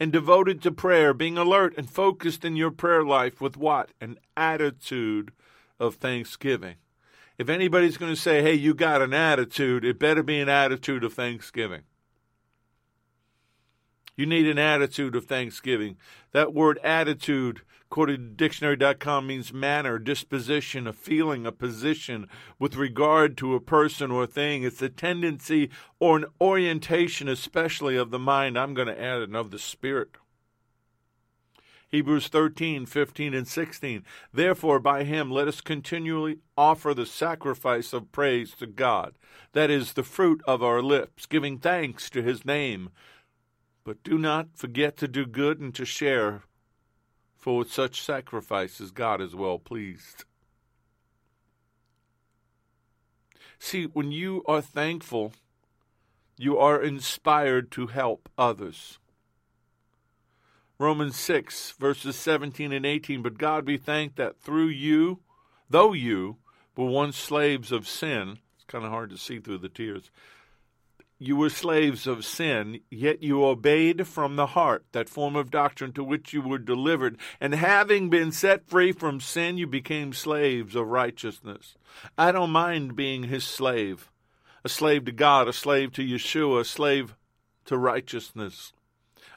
and 0.00 0.10
devoted 0.10 0.60
to 0.62 0.72
prayer, 0.72 1.14
being 1.14 1.38
alert 1.38 1.74
and 1.76 1.88
focused 1.88 2.44
in 2.44 2.56
your 2.56 2.72
prayer 2.72 3.04
life 3.04 3.40
with 3.40 3.56
what? 3.56 3.90
An 4.00 4.18
attitude 4.36 5.30
of 5.78 5.94
thanksgiving. 5.94 6.74
If 7.38 7.48
anybody's 7.48 7.96
going 7.96 8.12
to 8.12 8.20
say, 8.20 8.42
hey, 8.42 8.54
you 8.54 8.74
got 8.74 9.00
an 9.00 9.14
attitude, 9.14 9.84
it 9.84 10.00
better 10.00 10.24
be 10.24 10.40
an 10.40 10.48
attitude 10.48 11.04
of 11.04 11.14
thanksgiving. 11.14 11.82
You 14.22 14.26
need 14.26 14.46
an 14.46 14.56
attitude 14.56 15.16
of 15.16 15.24
thanksgiving. 15.24 15.96
That 16.30 16.54
word 16.54 16.78
attitude, 16.84 17.62
quoted 17.90 18.36
dictionary.com, 18.36 19.26
means 19.26 19.52
manner, 19.52 19.98
disposition, 19.98 20.86
a 20.86 20.92
feeling, 20.92 21.44
a 21.44 21.50
position 21.50 22.28
with 22.56 22.76
regard 22.76 23.36
to 23.38 23.56
a 23.56 23.60
person 23.60 24.12
or 24.12 24.28
thing. 24.28 24.62
It's 24.62 24.80
a 24.80 24.88
tendency 24.88 25.70
or 25.98 26.18
an 26.18 26.26
orientation, 26.40 27.26
especially 27.26 27.96
of 27.96 28.12
the 28.12 28.18
mind. 28.20 28.56
I'm 28.56 28.74
going 28.74 28.86
to 28.86 29.02
add 29.02 29.22
and 29.22 29.34
of 29.34 29.50
the 29.50 29.58
spirit. 29.58 30.10
Hebrews 31.88 32.28
13, 32.28 32.86
15, 32.86 33.34
and 33.34 33.48
16. 33.48 34.04
Therefore, 34.32 34.78
by 34.78 35.02
him 35.02 35.32
let 35.32 35.48
us 35.48 35.60
continually 35.60 36.38
offer 36.56 36.94
the 36.94 37.06
sacrifice 37.06 37.92
of 37.92 38.12
praise 38.12 38.54
to 38.60 38.68
God, 38.68 39.14
that 39.52 39.68
is, 39.68 39.94
the 39.94 40.04
fruit 40.04 40.40
of 40.46 40.62
our 40.62 40.80
lips, 40.80 41.26
giving 41.26 41.58
thanks 41.58 42.08
to 42.10 42.22
his 42.22 42.44
name. 42.44 42.90
But 43.84 44.02
do 44.02 44.16
not 44.18 44.56
forget 44.56 44.96
to 44.98 45.08
do 45.08 45.26
good 45.26 45.60
and 45.60 45.74
to 45.74 45.84
share, 45.84 46.42
for 47.36 47.58
with 47.58 47.72
such 47.72 48.00
sacrifices 48.00 48.90
God 48.90 49.20
is 49.20 49.34
well 49.34 49.58
pleased. 49.58 50.24
See, 53.58 53.84
when 53.84 54.12
you 54.12 54.42
are 54.46 54.60
thankful, 54.60 55.32
you 56.36 56.58
are 56.58 56.82
inspired 56.82 57.70
to 57.72 57.86
help 57.88 58.28
others. 58.36 58.98
Romans 60.78 61.16
6, 61.16 61.72
verses 61.78 62.16
17 62.16 62.72
and 62.72 62.84
18. 62.84 63.22
But 63.22 63.38
God 63.38 63.64
be 63.64 63.76
thanked 63.76 64.16
that 64.16 64.40
through 64.40 64.68
you, 64.68 65.20
though 65.70 65.92
you 65.92 66.38
were 66.76 66.86
once 66.86 67.16
slaves 67.16 67.70
of 67.70 67.86
sin, 67.86 68.38
it's 68.56 68.64
kind 68.64 68.84
of 68.84 68.90
hard 68.90 69.10
to 69.10 69.16
see 69.16 69.38
through 69.38 69.58
the 69.58 69.68
tears, 69.68 70.10
you 71.22 71.36
were 71.36 71.50
slaves 71.50 72.06
of 72.06 72.24
sin, 72.24 72.80
yet 72.90 73.22
you 73.22 73.44
obeyed 73.44 74.06
from 74.06 74.36
the 74.36 74.48
heart 74.48 74.84
that 74.92 75.08
form 75.08 75.36
of 75.36 75.50
doctrine 75.50 75.92
to 75.92 76.04
which 76.04 76.32
you 76.32 76.42
were 76.42 76.58
delivered. 76.58 77.18
And 77.40 77.54
having 77.54 78.10
been 78.10 78.32
set 78.32 78.68
free 78.68 78.92
from 78.92 79.20
sin, 79.20 79.58
you 79.58 79.66
became 79.66 80.12
slaves 80.12 80.74
of 80.74 80.86
righteousness. 80.86 81.74
I 82.18 82.32
don't 82.32 82.50
mind 82.50 82.96
being 82.96 83.24
his 83.24 83.44
slave 83.44 84.10
a 84.64 84.68
slave 84.68 85.04
to 85.06 85.12
God, 85.12 85.48
a 85.48 85.52
slave 85.52 85.92
to 85.92 86.02
Yeshua, 86.02 86.60
a 86.60 86.64
slave 86.64 87.16
to 87.64 87.76
righteousness. 87.76 88.72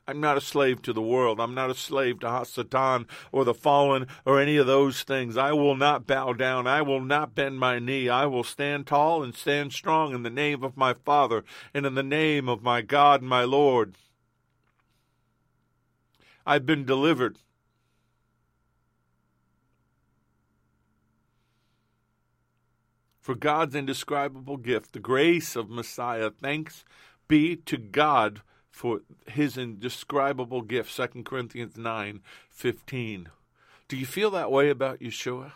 I'm 0.08 0.20
not 0.20 0.38
a 0.38 0.42
slave 0.42 0.84
to 0.84 0.94
the 0.94 1.02
world. 1.02 1.40
I'm 1.40 1.56
not 1.56 1.72
a 1.72 1.76
slave 1.76 2.20
to 2.20 2.28
Hasatan 2.28 3.08
or 3.32 3.44
the 3.44 3.56
fallen 3.56 4.06
or 4.24 4.40
any 4.40 4.58
of 4.58 4.68
those 4.68 5.02
things. 5.02 5.36
I 5.36 5.52
will 5.54 5.76
not 5.76 6.06
bow 6.06 6.34
down. 6.34 6.68
I 6.68 6.84
will 6.84 7.02
not 7.02 7.34
bend 7.34 7.60
my 7.60 7.80
knee. 7.80 8.08
I 8.08 8.28
will 8.28 8.44
stand 8.44 8.86
tall 8.86 9.24
and 9.24 9.34
stand 9.34 9.74
strong 9.74 10.14
in 10.14 10.22
the 10.22 10.30
name 10.30 10.64
of 10.64 10.78
my 10.78 10.94
Father 10.94 11.44
and 11.74 11.88
in 11.88 11.96
the 11.96 12.04
name 12.04 12.48
of 12.48 12.62
my 12.62 12.82
God 12.82 13.22
and 13.22 13.30
my 13.30 13.44
Lord. 13.44 13.96
I've 16.46 16.66
been 16.66 16.86
delivered. 16.86 17.38
for 23.26 23.34
God's 23.34 23.74
indescribable 23.74 24.58
gift, 24.58 24.94
the 24.94 25.00
grace 25.00 25.56
of 25.56 25.68
Messiah. 25.68 26.30
Thanks 26.30 26.86
be 27.28 27.56
to 27.56 27.76
God 27.76 28.44
for 28.76 29.00
his 29.26 29.58
indescribable 29.58 30.62
gift. 30.62 30.94
2 30.94 31.24
Corinthians 31.24 31.78
9 31.78 32.20
15. 32.50 33.30
Do 33.88 33.96
you 33.96 34.06
feel 34.06 34.30
that 34.32 34.52
way 34.52 34.70
about 34.70 35.00
Yeshua? 35.00 35.54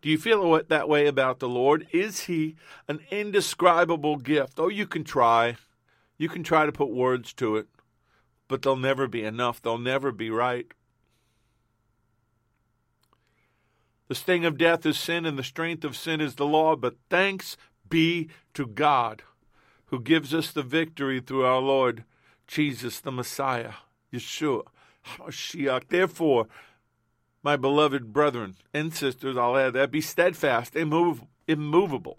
Do 0.00 0.08
you 0.08 0.18
feel 0.18 0.62
that 0.68 0.88
way 0.88 1.08
about 1.08 1.40
the 1.40 1.48
Lord? 1.48 1.88
Is 1.90 2.20
he 2.20 2.54
an 2.86 3.00
indescribable 3.10 4.16
gift? 4.18 4.60
Oh, 4.60 4.68
you 4.68 4.86
can 4.86 5.02
try. 5.02 5.56
You 6.16 6.28
can 6.28 6.44
try 6.44 6.64
to 6.64 6.70
put 6.70 6.90
words 6.90 7.32
to 7.34 7.56
it, 7.56 7.66
but 8.46 8.62
they'll 8.62 8.76
never 8.76 9.08
be 9.08 9.24
enough. 9.24 9.60
They'll 9.60 9.76
never 9.76 10.12
be 10.12 10.30
right. 10.30 10.72
The 14.06 14.14
sting 14.14 14.44
of 14.44 14.56
death 14.56 14.86
is 14.86 14.96
sin, 14.96 15.26
and 15.26 15.36
the 15.36 15.42
strength 15.42 15.84
of 15.84 15.96
sin 15.96 16.20
is 16.20 16.36
the 16.36 16.46
law, 16.46 16.76
but 16.76 16.94
thanks 17.10 17.56
be 17.90 18.28
to 18.54 18.64
God 18.64 19.24
who 19.86 20.00
gives 20.00 20.32
us 20.32 20.52
the 20.52 20.62
victory 20.62 21.20
through 21.20 21.44
our 21.44 21.60
Lord 21.60 22.04
Jesus 22.48 22.98
the 22.98 23.12
Messiah, 23.12 23.74
Yeshua, 24.12 24.64
Mashiach. 25.18 25.88
Therefore, 25.88 26.48
my 27.42 27.56
beloved 27.56 28.12
brethren 28.12 28.56
and 28.74 28.92
sisters, 28.92 29.36
I'll 29.36 29.56
add 29.56 29.74
that, 29.74 29.92
be 29.92 30.00
steadfast, 30.00 30.74
immovable, 30.74 32.18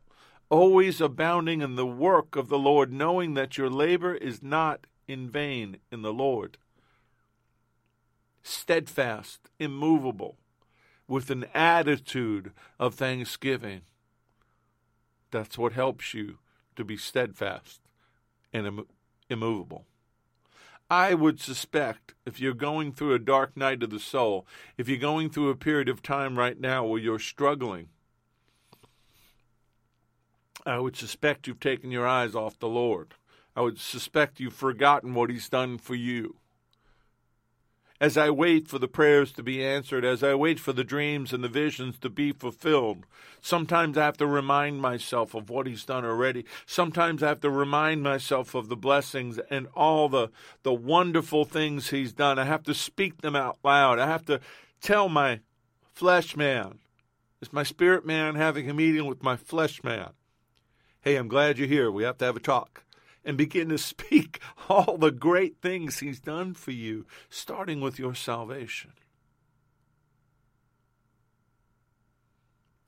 always 0.49 1.01
abounding 1.01 1.61
in 1.61 1.75
the 1.75 1.86
work 1.86 2.36
of 2.36 2.47
the 2.47 2.59
Lord, 2.59 2.93
knowing 2.93 3.34
that 3.34 3.57
your 3.57 3.69
labor 3.69 4.15
is 4.15 4.41
not 4.41 4.88
in 5.07 5.30
vain 5.30 5.77
in 5.91 6.03
the 6.03 6.13
Lord. 6.13 6.57
Steadfast, 8.43 9.49
immovable, 9.59 10.38
with 11.07 11.32
an 11.32 11.45
attitude 11.55 12.51
of 12.80 12.93
thanksgiving. 12.93 13.82
That's 15.32 15.57
what 15.57 15.73
helps 15.73 16.13
you 16.13 16.38
to 16.75 16.84
be 16.84 16.97
steadfast 16.97 17.82
and 18.53 18.86
immovable. 19.30 19.86
I 20.90 21.14
would 21.14 21.40
suspect 21.40 22.16
if 22.26 22.40
you're 22.40 22.56
going 22.56 22.94
through 22.94 23.14
a 23.14 23.20
dark 23.20 23.56
night 23.56 23.84
of 23.84 23.92
the 23.92 24.00
soul, 24.00 24.48
if 24.76 24.90
you're 24.90 24.98
going 24.98 25.30
through 25.30 25.50
a 25.50 25.56
period 25.56 25.88
of 25.88 26.02
time 26.02 26.38
right 26.38 26.60
now 26.60 26.84
where 26.84 27.00
you're 27.00 27.20
struggling, 27.20 27.90
I 30.66 30.80
would 30.80 30.96
suspect 30.96 31.46
you've 31.46 31.60
taken 31.60 31.92
your 31.92 32.08
eyes 32.08 32.34
off 32.34 32.58
the 32.58 32.68
Lord. 32.68 33.14
I 33.56 33.62
would 33.62 33.80
suspect 33.80 34.40
you've 34.40 34.54
forgotten 34.54 35.14
what 35.14 35.30
He's 35.30 35.48
done 35.48 35.78
for 35.78 35.96
you 35.96 36.39
as 38.02 38.18
I 38.18 38.30
wait 38.30 38.68
for 38.68 38.80
the 38.80 38.88
prayers 38.88 39.32
to 39.34 39.43
be 39.43 39.64
answered, 39.64 40.06
as 40.06 40.24
I 40.24 40.34
wait 40.34 40.60
for 40.60 40.72
the 40.72 40.84
dreams 40.84 41.34
and 41.34 41.43
the 41.43 41.50
visions 41.50 42.00
to 42.00 42.10
be 42.10 42.32
fulfilled. 42.32 43.06
Sometimes 43.41 43.97
I 43.97 44.06
have 44.06 44.18
to 44.18 44.28
remind 44.28 44.82
myself 44.82 45.34
of 45.34 45.50
what 45.50 45.68
He's 45.68 45.84
done 45.84 46.06
already. 46.06 46.45
Sometimes 46.66 47.22
I 47.22 47.28
have 47.28 47.41
to 47.41 47.50
remind 47.50 48.02
myself 48.02 48.56
of 48.56 48.70
the 48.70 48.78
blessings 48.78 49.38
and 49.50 49.68
all 49.76 50.08
the, 50.08 50.30
the 50.64 50.74
wonderful 50.74 51.43
things 51.43 51.89
He's 51.89 52.14
done. 52.14 52.39
I 52.39 52.45
have 52.45 52.64
to 52.64 52.74
speak 52.74 53.22
them 53.22 53.36
out 53.36 53.58
loud. 53.64 54.00
I 54.00 54.08
have 54.08 54.26
to 54.26 54.39
tell 54.82 55.10
my 55.10 55.41
flesh 55.93 56.38
man, 56.38 56.80
is 57.41 57.52
my 57.52 57.64
spirit 57.64 58.06
man 58.06 58.36
having 58.36 58.70
a 58.70 58.74
meeting 58.74 59.06
with 59.06 59.24
my 59.24 59.36
flesh 59.36 59.84
man? 59.84 60.12
Hey, 61.02 61.16
I'm 61.16 61.28
glad 61.28 61.58
you're 61.58 61.68
here. 61.68 61.91
We 61.91 62.04
have 62.04 62.18
to 62.20 62.26
have 62.26 62.38
a 62.38 62.41
talk 62.41 62.84
and 63.30 63.38
begin 63.38 63.69
to 63.69 63.77
speak 63.77 64.39
all 64.69 64.97
the 64.97 65.11
great 65.11 65.61
things 65.61 65.99
He's 65.99 66.19
done 66.19 66.55
for 66.55 66.71
you, 66.71 67.05
starting 67.30 67.80
with 67.80 67.99
your 67.99 68.15
salvation. 68.15 68.93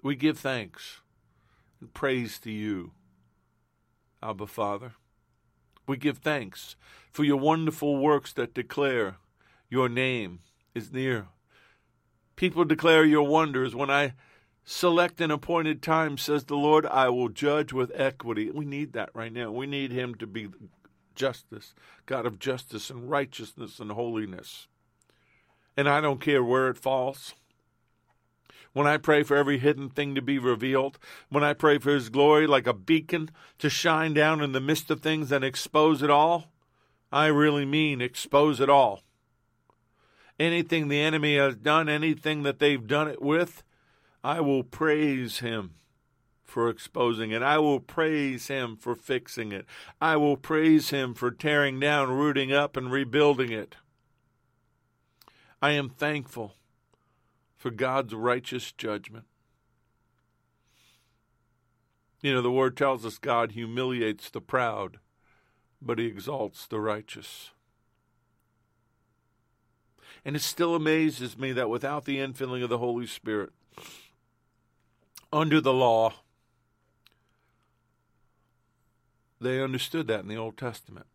We 0.01 0.15
give 0.15 0.39
thanks 0.39 1.01
and 1.79 1.93
praise 1.93 2.39
to 2.39 2.49
you, 2.49 2.93
Abba 4.23 4.47
Father. 4.47 4.93
We 5.87 5.95
give 5.95 6.17
thanks 6.17 6.75
for 7.11 7.23
your 7.23 7.37
wonderful 7.37 7.97
works 7.97 8.33
that 8.33 8.55
declare 8.55 9.17
your 9.69 9.89
name 9.89 10.39
is 10.73 10.91
near. 10.91 11.27
People 12.35 12.65
declare 12.65 13.05
your 13.05 13.27
wonders 13.27 13.75
when 13.75 13.91
I 13.91 14.15
Select 14.63 15.19
an 15.21 15.31
appointed 15.31 15.81
time, 15.81 16.17
says 16.17 16.45
the 16.45 16.55
Lord, 16.55 16.85
I 16.85 17.09
will 17.09 17.29
judge 17.29 17.73
with 17.73 17.91
equity. 17.95 18.51
We 18.51 18.65
need 18.65 18.93
that 18.93 19.09
right 19.13 19.33
now. 19.33 19.51
We 19.51 19.65
need 19.65 19.91
Him 19.91 20.15
to 20.15 20.27
be 20.27 20.49
justice, 21.15 21.73
God 22.05 22.25
of 22.25 22.39
justice 22.39 22.89
and 22.89 23.09
righteousness 23.09 23.79
and 23.79 23.91
holiness. 23.91 24.67
And 25.75 25.89
I 25.89 26.01
don't 26.01 26.21
care 26.21 26.43
where 26.43 26.69
it 26.69 26.77
falls. 26.77 27.33
When 28.73 28.87
I 28.87 28.97
pray 28.97 29.23
for 29.23 29.35
every 29.35 29.59
hidden 29.59 29.89
thing 29.89 30.15
to 30.15 30.21
be 30.21 30.39
revealed, 30.39 30.97
when 31.29 31.43
I 31.43 31.53
pray 31.53 31.77
for 31.77 31.91
His 31.91 32.09
glory 32.09 32.47
like 32.47 32.67
a 32.67 32.73
beacon 32.73 33.29
to 33.59 33.69
shine 33.69 34.13
down 34.13 34.41
in 34.41 34.53
the 34.53 34.61
midst 34.61 34.89
of 34.89 35.01
things 35.01 35.31
and 35.31 35.43
expose 35.43 36.01
it 36.01 36.09
all, 36.09 36.51
I 37.11 37.27
really 37.27 37.65
mean 37.65 37.99
expose 37.99 38.61
it 38.61 38.69
all. 38.69 39.01
Anything 40.39 40.87
the 40.87 41.01
enemy 41.01 41.35
has 41.35 41.55
done, 41.55 41.89
anything 41.89 42.43
that 42.43 42.59
they've 42.59 42.87
done 42.87 43.09
it 43.09 43.21
with, 43.21 43.63
I 44.23 44.39
will 44.41 44.63
praise 44.63 45.39
him 45.39 45.75
for 46.43 46.69
exposing 46.69 47.31
it. 47.31 47.41
I 47.41 47.57
will 47.57 47.79
praise 47.79 48.47
him 48.47 48.75
for 48.75 48.93
fixing 48.93 49.51
it. 49.51 49.65
I 50.01 50.17
will 50.17 50.37
praise 50.37 50.89
him 50.89 51.13
for 51.13 51.31
tearing 51.31 51.79
down, 51.79 52.11
rooting 52.11 52.51
up, 52.51 52.75
and 52.75 52.91
rebuilding 52.91 53.51
it. 53.51 53.77
I 55.61 55.71
am 55.71 55.89
thankful 55.89 56.55
for 57.55 57.71
God's 57.71 58.13
righteous 58.13 58.71
judgment. 58.71 59.25
You 62.21 62.33
know, 62.33 62.41
the 62.41 62.51
word 62.51 62.75
tells 62.75 63.05
us 63.05 63.17
God 63.17 63.53
humiliates 63.53 64.29
the 64.29 64.41
proud, 64.41 64.99
but 65.81 65.99
he 65.99 66.05
exalts 66.05 66.67
the 66.67 66.79
righteous. 66.79 67.51
And 70.23 70.35
it 70.35 70.41
still 70.41 70.75
amazes 70.75 71.37
me 71.37 71.51
that 71.53 71.69
without 71.69 72.05
the 72.05 72.17
infilling 72.17 72.63
of 72.63 72.69
the 72.69 72.77
Holy 72.77 73.07
Spirit, 73.07 73.51
under 75.31 75.61
the 75.61 75.73
law. 75.73 76.13
They 79.39 79.61
understood 79.61 80.07
that 80.07 80.21
in 80.21 80.27
the 80.27 80.37
Old 80.37 80.57
Testament. 80.57 81.07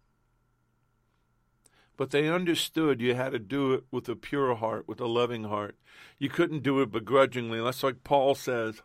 But 1.96 2.10
they 2.10 2.28
understood 2.28 3.00
you 3.00 3.14
had 3.14 3.32
to 3.32 3.38
do 3.38 3.72
it 3.72 3.84
with 3.90 4.08
a 4.08 4.16
pure 4.16 4.54
heart, 4.56 4.86
with 4.86 5.00
a 5.00 5.06
loving 5.06 5.44
heart. 5.44 5.76
You 6.18 6.28
couldn't 6.28 6.62
do 6.62 6.80
it 6.82 6.92
begrudgingly. 6.92 7.60
That's 7.60 7.82
like 7.82 8.04
Paul 8.04 8.34
says. 8.34 8.82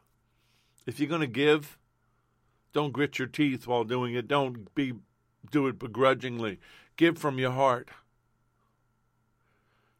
If 0.85 0.99
you're 0.99 1.09
going 1.09 1.21
to 1.21 1.27
give, 1.27 1.77
don't 2.73 2.93
grit 2.93 3.19
your 3.19 3.27
teeth 3.27 3.67
while 3.67 3.83
doing 3.83 4.13
it. 4.13 4.27
Don't 4.27 4.73
be 4.75 4.93
do 5.49 5.67
it 5.67 5.79
begrudgingly. 5.79 6.59
Give 6.95 7.17
from 7.17 7.39
your 7.39 7.51
heart. 7.51 7.89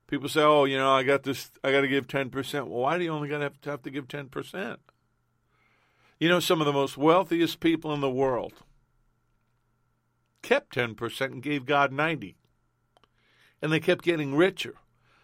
People 0.08 0.30
say, 0.30 0.42
"Oh, 0.42 0.66
you 0.66 0.78
know, 0.78 0.92
I 0.92 1.04
got 1.04 1.24
this. 1.24 1.52
I 1.64 1.72
got 1.72 1.82
to 1.82 1.88
give 1.88 2.08
ten 2.08 2.30
percent." 2.30 2.68
Well, 2.68 2.82
why 2.82 2.98
do 2.98 3.04
you 3.04 3.12
only 3.12 3.30
got 3.30 3.40
to 3.40 3.70
have 3.70 3.82
to, 3.84 3.90
give 3.90 4.08
ten 4.08 4.28
percent? 4.28 4.80
You 6.22 6.30
know, 6.30 6.40
some 6.40 6.62
of 6.62 6.68
the 6.68 6.72
most 6.72 6.98
wealthiest 6.98 7.60
people 7.60 7.92
in 7.96 8.00
the 8.00 8.08
world 8.08 8.54
kept 10.44 10.76
10% 10.76 11.22
and 11.26 11.42
gave 11.42 11.66
God 11.66 11.92
90. 11.92 12.36
And 13.60 13.72
they 13.72 13.80
kept 13.80 14.06
getting 14.06 14.36
richer. 14.36 14.76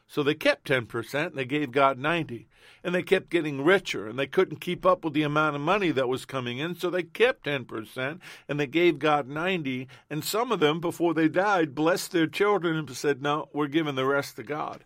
So 0.08 0.24
they 0.24 0.34
kept 0.34 0.68
10% 0.68 1.14
and 1.28 1.38
they 1.38 1.45
gave 1.45 1.72
God 1.72 2.00
90. 2.00 2.48
And 2.84 2.95
they 2.95 3.04
kept 3.04 3.30
getting 3.30 3.64
richer 3.64 4.08
and 4.08 4.18
they 4.18 4.26
couldn't 4.26 4.60
keep 4.60 4.88
up 4.88 5.06
with 5.06 5.14
the 5.14 5.22
amount 5.22 5.56
of 5.56 5.62
money 5.62 5.91
that 5.91 6.10
was 6.10 6.26
coming 6.26 6.58
in. 6.58 6.74
So 6.74 6.89
they 6.89 7.04
kept 7.04 7.45
10% 7.45 8.20
and 8.50 8.60
they 8.60 8.66
gave 8.66 8.98
God 8.98 9.28
90. 9.28 9.88
And 10.10 10.24
some 10.24 10.52
of 10.52 10.60
them, 10.60 10.80
before 10.80 11.14
they 11.14 11.28
died, 11.28 11.76
blessed 11.76 12.12
their 12.12 12.26
children 12.26 12.76
and 12.76 12.89
said, 12.89 13.22
No, 13.22 13.50
we're 13.54 13.68
giving 13.68 13.93
the 13.93 14.08
rest 14.08 14.36
to 14.38 14.43
God. 14.43 14.84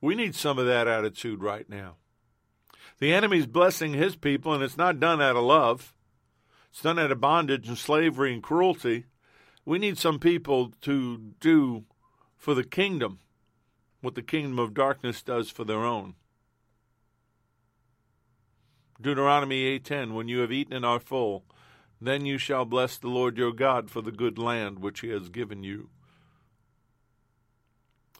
We 0.00 0.16
need 0.16 0.34
some 0.34 0.58
of 0.58 0.66
that 0.66 0.88
attitude 0.88 1.40
right 1.40 1.70
now. 1.70 1.98
The 2.98 3.12
enemy's 3.12 3.46
blessing 3.46 3.92
his 3.94 4.16
people, 4.16 4.52
and 4.52 4.62
it's 4.62 4.76
not 4.76 5.00
done 5.00 5.20
out 5.20 5.36
of 5.36 5.44
love. 5.44 5.94
It's 6.70 6.82
done 6.82 6.98
out 6.98 7.12
of 7.12 7.20
bondage 7.20 7.68
and 7.68 7.78
slavery 7.78 8.32
and 8.32 8.42
cruelty. 8.42 9.06
We 9.64 9.78
need 9.78 9.98
some 9.98 10.18
people 10.18 10.72
to 10.82 11.18
do 11.40 11.84
for 12.36 12.54
the 12.54 12.64
kingdom 12.64 13.20
what 14.00 14.14
the 14.14 14.22
kingdom 14.22 14.58
of 14.58 14.74
darkness 14.74 15.22
does 15.22 15.50
for 15.50 15.64
their 15.64 15.82
own. 15.84 16.14
Deuteronomy 19.00 19.64
8:10 19.64 20.14
When 20.14 20.28
you 20.28 20.40
have 20.40 20.52
eaten 20.52 20.74
and 20.74 20.84
are 20.84 21.00
full, 21.00 21.44
then 22.00 22.26
you 22.26 22.38
shall 22.38 22.64
bless 22.64 22.98
the 22.98 23.08
Lord 23.08 23.38
your 23.38 23.52
God 23.52 23.90
for 23.90 24.02
the 24.02 24.12
good 24.12 24.38
land 24.38 24.80
which 24.80 25.00
he 25.00 25.08
has 25.08 25.28
given 25.28 25.64
you. 25.64 25.88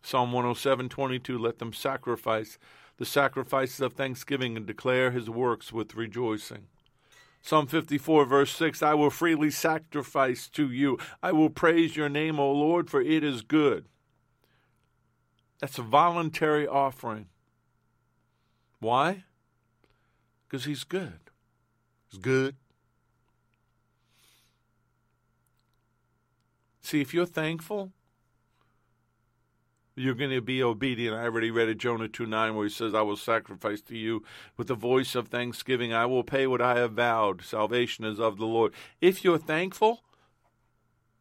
Psalm 0.02 0.32
107:22 0.32 1.38
Let 1.38 1.58
them 1.58 1.72
sacrifice 1.72 2.58
the 2.98 3.04
sacrifices 3.04 3.80
of 3.80 3.94
thanksgiving 3.94 4.56
and 4.56 4.66
declare 4.66 5.10
his 5.10 5.28
works 5.28 5.72
with 5.72 5.94
rejoicing. 5.94 6.66
Psalm 7.42 7.66
54, 7.66 8.24
verse 8.24 8.52
6 8.52 8.82
I 8.82 8.94
will 8.94 9.10
freely 9.10 9.50
sacrifice 9.50 10.48
to 10.48 10.70
you. 10.70 10.98
I 11.22 11.32
will 11.32 11.50
praise 11.50 11.96
your 11.96 12.08
name, 12.08 12.40
O 12.40 12.50
Lord, 12.50 12.88
for 12.88 13.02
it 13.02 13.22
is 13.22 13.42
good. 13.42 13.84
That's 15.60 15.78
a 15.78 15.82
voluntary 15.82 16.66
offering. 16.66 17.26
Why? 18.80 19.24
Because 20.46 20.64
he's 20.64 20.84
good. 20.84 21.20
He's 22.10 22.20
good. 22.20 22.56
See, 26.80 27.00
if 27.00 27.14
you're 27.14 27.26
thankful, 27.26 27.92
you're 29.96 30.14
going 30.14 30.30
to 30.30 30.40
be 30.40 30.62
obedient. 30.62 31.16
I 31.16 31.24
already 31.24 31.50
read 31.50 31.68
it, 31.68 31.78
Jonah 31.78 32.08
2 32.08 32.26
9, 32.26 32.54
where 32.54 32.66
he 32.66 32.72
says, 32.72 32.94
I 32.94 33.02
will 33.02 33.16
sacrifice 33.16 33.80
to 33.82 33.96
you 33.96 34.24
with 34.56 34.66
the 34.66 34.74
voice 34.74 35.14
of 35.14 35.28
thanksgiving. 35.28 35.92
I 35.92 36.06
will 36.06 36.24
pay 36.24 36.46
what 36.46 36.60
I 36.60 36.78
have 36.78 36.92
vowed. 36.92 37.42
Salvation 37.42 38.04
is 38.04 38.18
of 38.18 38.38
the 38.38 38.46
Lord. 38.46 38.72
If 39.00 39.24
you're 39.24 39.38
thankful, 39.38 40.02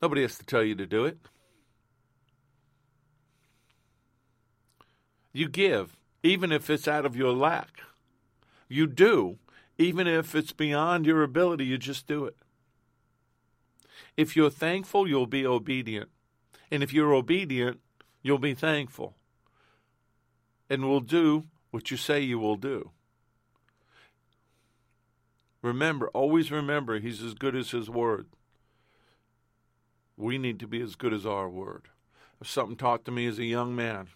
nobody 0.02 0.24
has 0.24 0.38
to 0.38 0.46
tell 0.46 0.64
you 0.64 0.76
to 0.76 0.88
do 0.88 1.06
it. 1.06 1.20
You 5.32 5.50
give, 5.50 5.98
even 6.22 6.52
if 6.52 6.70
it's 6.70 6.88
out 6.88 7.06
of 7.06 7.16
your 7.16 7.34
lack. 7.34 7.82
You 8.68 8.88
do, 8.88 9.38
even 9.78 10.08
if 10.08 10.36
it's 10.36 10.52
beyond 10.52 11.06
your 11.06 11.24
ability, 11.24 11.66
you 11.66 11.78
just 11.78 12.08
do 12.08 12.26
it. 12.26 12.36
If 14.16 14.36
you're 14.36 14.52
thankful, 14.52 15.08
you'll 15.08 15.28
be 15.28 15.46
obedient. 15.46 16.10
And 16.72 16.82
if 16.84 16.94
you're 16.94 17.14
obedient, 17.14 17.80
you'll 18.24 18.40
be 18.40 18.56
thankful. 18.56 19.16
And 20.70 20.86
will 20.86 21.02
do 21.02 21.44
what 21.70 21.92
you 21.92 21.98
say 21.98 22.22
you 22.22 22.40
will 22.40 22.56
do. 22.56 22.90
Remember, 25.62 26.08
always 26.10 26.52
remember, 26.52 27.00
He's 27.00 27.22
as 27.22 27.36
good 27.36 27.56
as 27.56 27.72
His 27.72 27.90
word. 27.90 28.28
We 30.18 30.38
need 30.38 30.60
to 30.60 30.68
be 30.68 30.82
as 30.82 30.96
good 30.96 31.14
as 31.14 31.26
our 31.26 31.50
word. 31.50 31.90
Something 32.44 32.76
taught 32.76 33.06
to 33.06 33.12
me 33.12 33.26
as 33.26 33.40
a 33.40 33.46
young 33.46 33.76
man. 33.76 34.08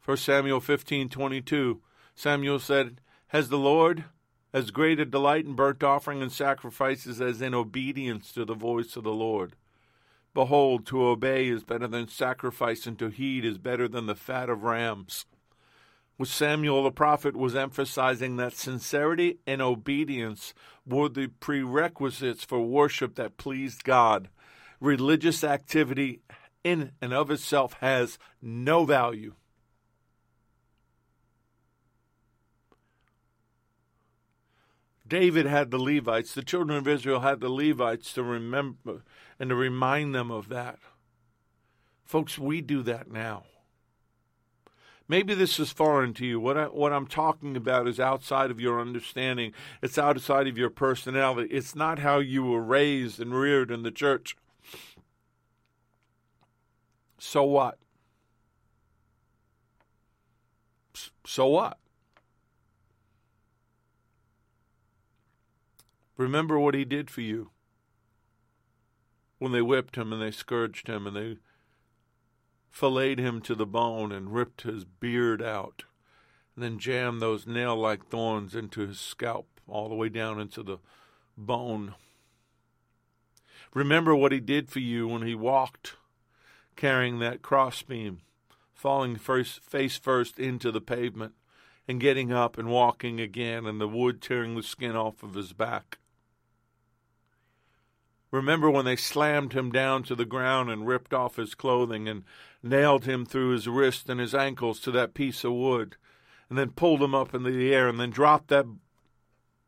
First 0.00 0.24
Samuel 0.24 0.60
fifteen 0.60 1.10
twenty 1.10 1.42
two. 1.42 1.82
Samuel 2.14 2.58
said, 2.58 3.02
Has 3.26 3.50
the 3.50 3.58
Lord 3.58 4.04
as 4.52 4.70
great 4.70 5.00
a 5.00 5.04
delight 5.04 5.44
in 5.44 5.54
burnt 5.54 5.82
offering 5.82 6.22
and 6.22 6.32
sacrifices 6.32 7.20
as 7.20 7.40
in 7.42 7.54
obedience 7.54 8.32
to 8.32 8.44
the 8.44 8.54
voice 8.54 8.96
of 8.96 9.04
the 9.04 9.12
Lord? 9.12 9.54
Behold, 10.34 10.86
to 10.86 11.04
obey 11.04 11.48
is 11.48 11.64
better 11.64 11.88
than 11.88 12.08
sacrifice, 12.08 12.86
and 12.86 12.98
to 12.98 13.08
heed 13.08 13.44
is 13.44 13.58
better 13.58 13.88
than 13.88 14.06
the 14.06 14.14
fat 14.14 14.48
of 14.48 14.62
rams. 14.62 15.26
With 16.18 16.28
Samuel 16.28 16.82
the 16.82 16.90
prophet 16.90 17.36
was 17.36 17.54
emphasizing 17.54 18.36
that 18.36 18.54
sincerity 18.54 19.38
and 19.46 19.62
obedience 19.62 20.52
were 20.84 21.08
the 21.08 21.28
prerequisites 21.28 22.44
for 22.44 22.60
worship 22.60 23.14
that 23.14 23.36
pleased 23.36 23.84
God. 23.84 24.28
Religious 24.80 25.44
activity 25.44 26.20
in 26.64 26.92
and 27.00 27.12
of 27.12 27.30
itself 27.30 27.74
has 27.80 28.18
no 28.42 28.84
value. 28.84 29.34
David 35.08 35.46
had 35.46 35.70
the 35.70 35.78
Levites, 35.78 36.34
the 36.34 36.42
children 36.42 36.78
of 36.78 36.86
Israel 36.86 37.20
had 37.20 37.40
the 37.40 37.48
Levites 37.48 38.12
to 38.12 38.22
remember 38.22 39.02
and 39.38 39.50
to 39.50 39.56
remind 39.56 40.14
them 40.14 40.30
of 40.30 40.48
that. 40.48 40.78
Folks, 42.04 42.38
we 42.38 42.60
do 42.60 42.82
that 42.82 43.10
now. 43.10 43.44
Maybe 45.08 45.32
this 45.32 45.58
is 45.58 45.72
foreign 45.72 46.12
to 46.14 46.26
you. 46.26 46.38
What 46.38 46.58
I, 46.58 46.64
what 46.66 46.92
I'm 46.92 47.06
talking 47.06 47.56
about 47.56 47.88
is 47.88 47.98
outside 47.98 48.50
of 48.50 48.60
your 48.60 48.78
understanding. 48.78 49.52
It's 49.82 49.96
outside 49.96 50.46
of 50.46 50.58
your 50.58 50.68
personality. 50.68 51.48
It's 51.54 51.74
not 51.74 52.00
how 52.00 52.18
you 52.18 52.44
were 52.44 52.62
raised 52.62 53.18
and 53.18 53.34
reared 53.34 53.70
in 53.70 53.82
the 53.82 53.90
church. 53.90 54.36
So 57.18 57.42
what? 57.42 57.78
So 61.24 61.46
what? 61.46 61.78
Remember 66.18 66.58
what 66.58 66.74
he 66.74 66.84
did 66.84 67.10
for 67.10 67.20
you 67.20 67.50
when 69.38 69.52
they 69.52 69.62
whipped 69.62 69.96
him 69.96 70.12
and 70.12 70.20
they 70.20 70.32
scourged 70.32 70.88
him 70.88 71.06
and 71.06 71.16
they 71.16 71.36
filleted 72.70 73.20
him 73.20 73.40
to 73.42 73.54
the 73.54 73.64
bone 73.64 74.10
and 74.10 74.34
ripped 74.34 74.62
his 74.62 74.84
beard 74.84 75.40
out 75.40 75.84
and 76.54 76.64
then 76.64 76.78
jammed 76.78 77.22
those 77.22 77.46
nail 77.46 77.76
like 77.76 78.04
thorns 78.08 78.56
into 78.56 78.80
his 78.80 78.98
scalp 78.98 79.46
all 79.68 79.88
the 79.88 79.94
way 79.94 80.08
down 80.08 80.40
into 80.40 80.64
the 80.64 80.78
bone. 81.36 81.94
Remember 83.72 84.12
what 84.12 84.32
he 84.32 84.40
did 84.40 84.68
for 84.68 84.80
you 84.80 85.06
when 85.06 85.22
he 85.22 85.36
walked 85.36 85.94
carrying 86.74 87.20
that 87.20 87.42
crossbeam, 87.42 88.22
falling 88.74 89.14
first, 89.14 89.62
face 89.62 89.96
first 89.96 90.40
into 90.40 90.72
the 90.72 90.80
pavement 90.80 91.34
and 91.86 92.00
getting 92.00 92.32
up 92.32 92.58
and 92.58 92.68
walking 92.68 93.20
again 93.20 93.66
and 93.66 93.80
the 93.80 93.88
wood 93.88 94.20
tearing 94.20 94.56
the 94.56 94.62
skin 94.64 94.96
off 94.96 95.22
of 95.22 95.34
his 95.34 95.52
back. 95.52 95.98
Remember 98.30 98.70
when 98.70 98.84
they 98.84 98.96
slammed 98.96 99.54
him 99.54 99.72
down 99.72 100.02
to 100.04 100.14
the 100.14 100.26
ground 100.26 100.70
and 100.70 100.86
ripped 100.86 101.14
off 101.14 101.36
his 101.36 101.54
clothing 101.54 102.08
and 102.08 102.24
nailed 102.62 103.04
him 103.04 103.24
through 103.24 103.50
his 103.50 103.66
wrists 103.66 104.08
and 104.08 104.20
his 104.20 104.34
ankles 104.34 104.80
to 104.80 104.90
that 104.90 105.14
piece 105.14 105.44
of 105.44 105.52
wood, 105.52 105.96
and 106.48 106.58
then 106.58 106.70
pulled 106.70 107.02
him 107.02 107.14
up 107.14 107.34
into 107.34 107.50
the 107.50 107.74
air 107.74 107.88
and 107.88 107.98
then 107.98 108.10
dropped 108.10 108.48
that 108.48 108.66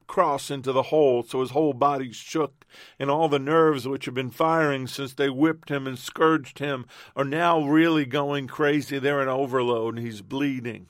cross 0.06 0.50
into 0.50 0.72
the 0.72 0.84
hole 0.84 1.22
so 1.22 1.40
his 1.40 1.50
whole 1.50 1.72
body 1.72 2.12
shook, 2.12 2.66
and 2.98 3.10
all 3.10 3.28
the 3.28 3.38
nerves 3.38 3.86
which 3.86 4.04
had 4.04 4.14
been 4.14 4.30
firing 4.30 4.86
since 4.86 5.14
they 5.14 5.30
whipped 5.30 5.70
him 5.70 5.86
and 5.86 5.98
scourged 5.98 6.58
him 6.58 6.84
are 7.14 7.24
now 7.24 7.62
really 7.62 8.04
going 8.04 8.46
crazy. 8.46 8.98
They're 8.98 9.22
in 9.22 9.28
overload 9.28 9.96
and 9.96 10.04
he's 10.04 10.20
bleeding. 10.20 10.88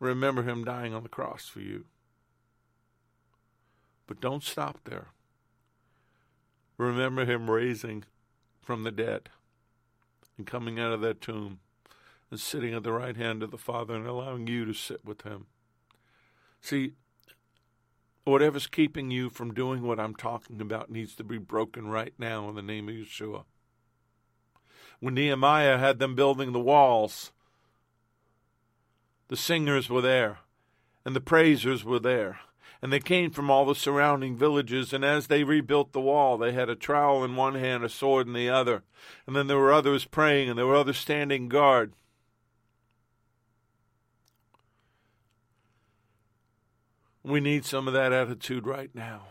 Remember 0.00 0.42
him 0.42 0.64
dying 0.64 0.94
on 0.94 1.04
the 1.04 1.08
cross 1.08 1.46
for 1.46 1.60
you. 1.60 1.84
But 4.12 4.20
don't 4.20 4.42
stop 4.42 4.78
there. 4.84 5.06
Remember 6.76 7.24
him 7.24 7.50
raising 7.50 8.04
from 8.60 8.82
the 8.82 8.90
dead 8.90 9.30
and 10.36 10.46
coming 10.46 10.78
out 10.78 10.92
of 10.92 11.00
that 11.00 11.22
tomb 11.22 11.60
and 12.30 12.38
sitting 12.38 12.74
at 12.74 12.82
the 12.82 12.92
right 12.92 13.16
hand 13.16 13.42
of 13.42 13.50
the 13.50 13.56
Father 13.56 13.94
and 13.94 14.06
allowing 14.06 14.46
you 14.46 14.66
to 14.66 14.74
sit 14.74 15.02
with 15.02 15.22
him. 15.22 15.46
See, 16.60 16.92
whatever's 18.24 18.66
keeping 18.66 19.10
you 19.10 19.30
from 19.30 19.54
doing 19.54 19.80
what 19.80 19.98
I'm 19.98 20.14
talking 20.14 20.60
about 20.60 20.90
needs 20.90 21.14
to 21.14 21.24
be 21.24 21.38
broken 21.38 21.88
right 21.88 22.12
now 22.18 22.50
in 22.50 22.54
the 22.54 22.60
name 22.60 22.90
of 22.90 22.94
Yeshua. 22.94 23.44
When 25.00 25.14
Nehemiah 25.14 25.78
had 25.78 25.98
them 25.98 26.14
building 26.14 26.52
the 26.52 26.60
walls, 26.60 27.32
the 29.28 29.38
singers 29.38 29.88
were 29.88 30.02
there 30.02 30.40
and 31.02 31.16
the 31.16 31.20
praisers 31.22 31.82
were 31.82 31.98
there 31.98 32.40
and 32.82 32.92
they 32.92 32.98
came 32.98 33.30
from 33.30 33.48
all 33.48 33.64
the 33.64 33.76
surrounding 33.76 34.36
villages. 34.36 34.92
And 34.92 35.04
as 35.04 35.28
they 35.28 35.44
rebuilt 35.44 35.92
the 35.92 36.00
wall, 36.00 36.36
they 36.36 36.50
had 36.52 36.68
a 36.68 36.74
trowel 36.74 37.22
in 37.22 37.36
one 37.36 37.54
hand, 37.54 37.84
a 37.84 37.88
sword 37.88 38.26
in 38.26 38.32
the 38.32 38.50
other. 38.50 38.82
And 39.24 39.36
then 39.36 39.46
there 39.46 39.58
were 39.58 39.72
others 39.72 40.04
praying, 40.04 40.50
and 40.50 40.58
there 40.58 40.66
were 40.66 40.74
others 40.74 40.98
standing 40.98 41.48
guard. 41.48 41.92
We 47.22 47.38
need 47.38 47.64
some 47.64 47.86
of 47.86 47.94
that 47.94 48.12
attitude 48.12 48.66
right 48.66 48.90
now. 48.92 49.28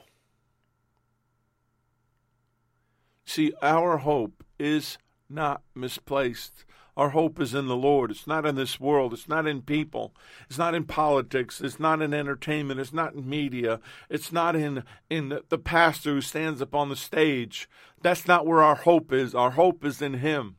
See, 3.25 3.51
our 3.61 3.97
hope 3.97 4.45
is 4.57 4.97
not 5.29 5.61
misplaced. 5.75 6.63
Our 7.01 7.09
hope 7.09 7.39
is 7.39 7.55
in 7.55 7.65
the 7.65 7.75
Lord. 7.75 8.11
It's 8.11 8.27
not 8.27 8.45
in 8.45 8.53
this 8.53 8.79
world. 8.79 9.11
It's 9.11 9.27
not 9.27 9.47
in 9.47 9.63
people. 9.63 10.13
It's 10.47 10.59
not 10.59 10.75
in 10.75 10.83
politics. 10.83 11.59
It's 11.59 11.79
not 11.79 11.99
in 11.99 12.13
entertainment. 12.13 12.79
It's 12.79 12.93
not 12.93 13.15
in 13.15 13.27
media. 13.27 13.79
It's 14.07 14.31
not 14.31 14.55
in, 14.55 14.83
in 15.09 15.39
the, 15.49 15.57
pastor 15.57 16.11
who 16.11 16.21
stands 16.21 16.61
up 16.61 16.75
on 16.75 16.89
the 16.89 16.95
stage. 16.95 17.67
That's 18.03 18.27
not 18.27 18.45
where 18.45 18.61
our 18.61 18.75
hope 18.75 19.11
is. 19.11 19.33
Our 19.33 19.49
hope 19.49 19.83
is 19.83 19.99
in 19.99 20.19
Him, 20.19 20.57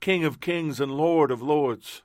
King 0.00 0.24
of 0.24 0.40
kings 0.40 0.80
and 0.80 0.92
Lord 0.92 1.30
of 1.30 1.42
lords. 1.42 2.00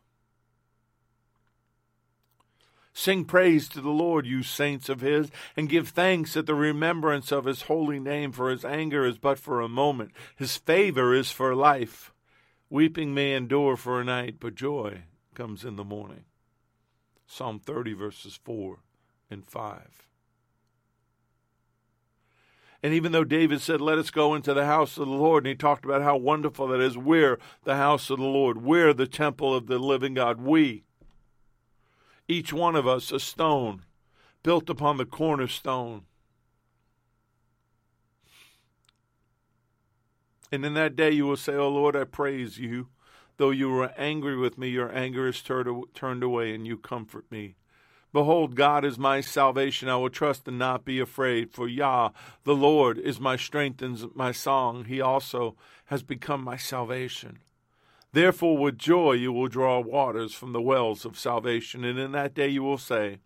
Sing 2.91 3.23
praise 3.23 3.69
to 3.69 3.79
the 3.79 3.89
Lord, 3.89 4.25
you 4.25 4.43
saints 4.43 4.89
of 4.89 4.99
His, 4.99 5.31
and 5.55 5.69
give 5.69 5.87
thanks 5.87 6.35
at 6.35 6.45
the 6.45 6.55
remembrance 6.55 7.31
of 7.31 7.45
His 7.45 7.61
holy 7.61 8.01
name, 8.01 8.33
for 8.33 8.49
His 8.49 8.65
anger 8.65 9.05
is 9.05 9.17
but 9.17 9.39
for 9.39 9.61
a 9.61 9.69
moment, 9.69 10.11
His 10.35 10.57
favor 10.57 11.13
is 11.13 11.31
for 11.31 11.55
life. 11.55 12.11
Weeping 12.69 13.13
may 13.13 13.33
endure 13.33 13.77
for 13.77 14.01
a 14.01 14.03
night, 14.03 14.35
but 14.39 14.55
joy 14.55 15.03
comes 15.33 15.63
in 15.63 15.75
the 15.77 15.83
morning. 15.83 16.25
Psalm 17.25 17.59
30, 17.59 17.93
verses 17.93 18.39
4 18.43 18.79
and 19.29 19.45
5. 19.45 20.07
And 22.83 22.93
even 22.93 23.11
though 23.11 23.23
David 23.23 23.61
said, 23.61 23.81
Let 23.81 23.97
us 23.97 24.11
go 24.11 24.35
into 24.35 24.53
the 24.53 24.65
house 24.65 24.97
of 24.97 25.07
the 25.07 25.13
Lord, 25.13 25.45
and 25.45 25.49
he 25.49 25.55
talked 25.55 25.85
about 25.85 26.01
how 26.01 26.17
wonderful 26.17 26.67
that 26.67 26.81
is, 26.81 26.97
we're 26.97 27.39
the 27.63 27.75
house 27.75 28.09
of 28.09 28.19
the 28.19 28.25
Lord. 28.25 28.63
We're 28.63 28.93
the 28.93 29.07
temple 29.07 29.55
of 29.55 29.67
the 29.67 29.79
living 29.79 30.13
God. 30.13 30.41
We, 30.41 30.83
each 32.27 32.53
one 32.53 32.75
of 32.75 32.87
us, 32.87 33.11
a 33.11 33.19
stone 33.19 33.83
built 34.43 34.69
upon 34.69 34.97
the 34.97 35.05
cornerstone 35.05 36.03
And 40.51 40.65
in 40.65 40.73
that 40.75 40.95
day 40.95 41.11
you 41.11 41.25
will 41.25 41.37
say, 41.37 41.55
O 41.55 41.69
Lord, 41.69 41.95
I 41.95 42.03
praise 42.03 42.57
you, 42.57 42.87
Though 43.37 43.51
you 43.51 43.69
were 43.69 43.93
angry 43.97 44.35
with 44.35 44.57
me, 44.57 44.69
your 44.69 44.93
anger 44.95 45.27
is 45.27 45.41
turned 45.41 46.23
away, 46.23 46.55
and 46.55 46.65
you 46.65 46.75
comfort 46.75 47.31
me. 47.31 47.55
Behold, 48.11 48.55
God 48.55 48.83
is 48.83 48.97
my 48.97 49.21
salvation. 49.21 49.89
I 49.89 49.95
will 49.97 50.09
trust 50.09 50.47
and 50.47 50.57
not 50.57 50.85
be 50.85 50.99
afraid. 50.99 51.51
For 51.51 51.67
Yah, 51.67 52.09
the 52.45 52.55
Lord, 52.55 52.97
is 52.97 53.19
my 53.19 53.35
strength 53.35 53.81
and 53.83 54.03
my 54.15 54.31
song. 54.31 54.85
He 54.85 54.99
also 54.99 55.55
has 55.85 56.01
become 56.01 56.43
my 56.43 56.57
salvation. 56.57 57.39
Therefore, 58.11 58.57
with 58.57 58.79
joy 58.79 59.11
you 59.11 59.31
will 59.31 59.47
draw 59.47 59.79
waters 59.79 60.33
from 60.33 60.53
the 60.53 60.61
wells 60.61 61.05
of 61.05 61.19
salvation. 61.19 61.83
And 61.83 61.99
in 61.99 62.13
that 62.13 62.33
day 62.33 62.47
you 62.47 62.63
will 62.63 62.79
say, 62.79 63.19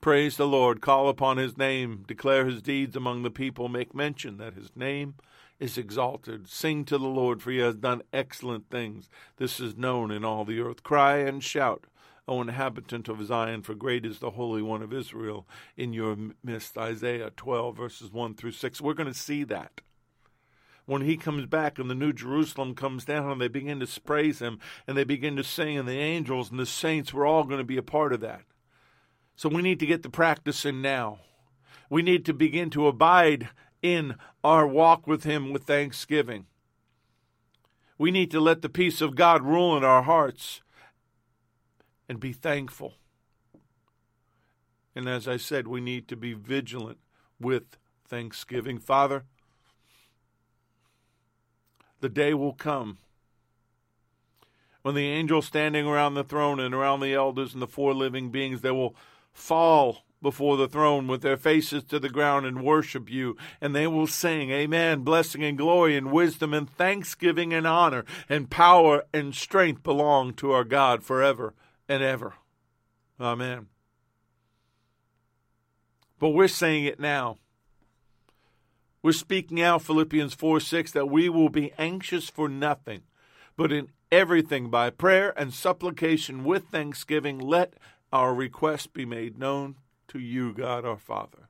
Praise 0.00 0.36
the 0.38 0.46
Lord, 0.46 0.80
call 0.80 1.08
upon 1.08 1.36
his 1.36 1.58
name, 1.58 2.04
declare 2.06 2.46
his 2.46 2.62
deeds 2.62 2.96
among 2.96 3.24
the 3.24 3.30
people, 3.30 3.68
make 3.68 3.94
mention 3.94 4.38
that 4.38 4.54
his 4.54 4.70
name 4.74 5.16
is 5.58 5.78
exalted. 5.78 6.48
Sing 6.48 6.84
to 6.84 6.98
the 6.98 7.06
Lord, 7.06 7.42
for 7.42 7.50
he 7.50 7.58
has 7.58 7.76
done 7.76 8.02
excellent 8.12 8.70
things. 8.70 9.08
This 9.36 9.60
is 9.60 9.76
known 9.76 10.10
in 10.10 10.24
all 10.24 10.44
the 10.44 10.60
earth. 10.60 10.82
Cry 10.82 11.18
and 11.18 11.42
shout 11.42 11.86
O 12.28 12.42
inhabitant 12.42 13.08
of 13.08 13.24
Zion, 13.24 13.62
for 13.62 13.74
great 13.74 14.04
is 14.04 14.18
the 14.18 14.32
Holy 14.32 14.60
One 14.60 14.82
of 14.82 14.92
Israel 14.92 15.48
in 15.78 15.94
your 15.94 16.14
midst. 16.44 16.76
Isaiah 16.76 17.30
12, 17.34 17.74
verses 17.74 18.12
1 18.12 18.34
through 18.34 18.52
6. 18.52 18.80
We're 18.82 18.92
going 18.92 19.10
to 19.10 19.18
see 19.18 19.44
that. 19.44 19.80
When 20.84 21.02
he 21.02 21.16
comes 21.16 21.46
back 21.46 21.78
and 21.78 21.90
the 21.90 21.94
New 21.94 22.12
Jerusalem 22.12 22.74
comes 22.74 23.06
down 23.06 23.30
and 23.30 23.40
they 23.40 23.48
begin 23.48 23.80
to 23.80 24.00
praise 24.02 24.40
him 24.40 24.58
and 24.86 24.96
they 24.96 25.04
begin 25.04 25.36
to 25.36 25.44
sing, 25.44 25.78
and 25.78 25.88
the 25.88 25.98
angels 25.98 26.50
and 26.50 26.60
the 26.60 26.66
saints, 26.66 27.14
we're 27.14 27.26
all 27.26 27.44
going 27.44 27.60
to 27.60 27.64
be 27.64 27.78
a 27.78 27.82
part 27.82 28.12
of 28.12 28.20
that. 28.20 28.42
So 29.34 29.48
we 29.48 29.62
need 29.62 29.80
to 29.80 29.86
get 29.86 30.02
the 30.02 30.10
practice 30.10 30.66
in 30.66 30.82
now. 30.82 31.20
We 31.88 32.02
need 32.02 32.26
to 32.26 32.34
begin 32.34 32.68
to 32.70 32.86
abide 32.86 33.48
in 33.82 34.16
our 34.42 34.66
walk 34.66 35.06
with 35.06 35.24
him 35.24 35.52
with 35.52 35.64
thanksgiving. 35.64 36.46
We 37.96 38.10
need 38.10 38.30
to 38.30 38.40
let 38.40 38.62
the 38.62 38.68
peace 38.68 39.00
of 39.00 39.16
God 39.16 39.42
rule 39.42 39.76
in 39.76 39.84
our 39.84 40.02
hearts 40.02 40.62
and 42.08 42.20
be 42.20 42.32
thankful. 42.32 42.94
And 44.94 45.08
as 45.08 45.28
I 45.28 45.36
said, 45.36 45.68
we 45.68 45.80
need 45.80 46.08
to 46.08 46.16
be 46.16 46.32
vigilant 46.32 46.98
with 47.40 47.76
thanksgiving. 48.06 48.78
Father, 48.78 49.24
the 52.00 52.08
day 52.08 52.34
will 52.34 52.54
come 52.54 52.98
when 54.82 54.94
the 54.94 55.08
angels 55.08 55.46
standing 55.46 55.86
around 55.86 56.14
the 56.14 56.24
throne 56.24 56.60
and 56.60 56.74
around 56.74 57.00
the 57.00 57.12
elders 57.12 57.52
and 57.52 57.60
the 57.60 57.66
four 57.66 57.92
living 57.92 58.30
beings, 58.30 58.60
they 58.62 58.70
will 58.70 58.94
fall 59.32 60.04
before 60.20 60.56
the 60.56 60.68
throne 60.68 61.06
with 61.06 61.22
their 61.22 61.36
faces 61.36 61.84
to 61.84 61.98
the 61.98 62.08
ground 62.08 62.46
and 62.46 62.62
worship 62.62 63.10
you. 63.10 63.36
And 63.60 63.74
they 63.74 63.86
will 63.86 64.06
sing, 64.06 64.50
Amen. 64.50 65.02
Blessing 65.02 65.44
and 65.44 65.56
glory 65.56 65.96
and 65.96 66.12
wisdom 66.12 66.52
and 66.52 66.68
thanksgiving 66.68 67.52
and 67.52 67.66
honor 67.66 68.04
and 68.28 68.50
power 68.50 69.04
and 69.12 69.34
strength 69.34 69.82
belong 69.82 70.34
to 70.34 70.52
our 70.52 70.64
God 70.64 71.02
forever 71.02 71.54
and 71.88 72.02
ever. 72.02 72.34
Amen. 73.20 73.66
But 76.18 76.30
we're 76.30 76.48
saying 76.48 76.84
it 76.84 76.98
now. 76.98 77.36
We're 79.02 79.12
speaking 79.12 79.62
out, 79.62 79.82
Philippians 79.82 80.34
4 80.34 80.58
6, 80.58 80.92
that 80.92 81.08
we 81.08 81.28
will 81.28 81.48
be 81.48 81.72
anxious 81.78 82.28
for 82.28 82.48
nothing, 82.48 83.02
but 83.56 83.70
in 83.70 83.88
everything 84.10 84.70
by 84.70 84.90
prayer 84.90 85.32
and 85.38 85.54
supplication 85.54 86.42
with 86.42 86.64
thanksgiving, 86.68 87.38
let 87.38 87.74
our 88.12 88.34
requests 88.34 88.88
be 88.88 89.04
made 89.04 89.38
known 89.38 89.76
to 90.08 90.18
you, 90.18 90.52
God 90.52 90.84
our 90.84 90.98
Father. 90.98 91.48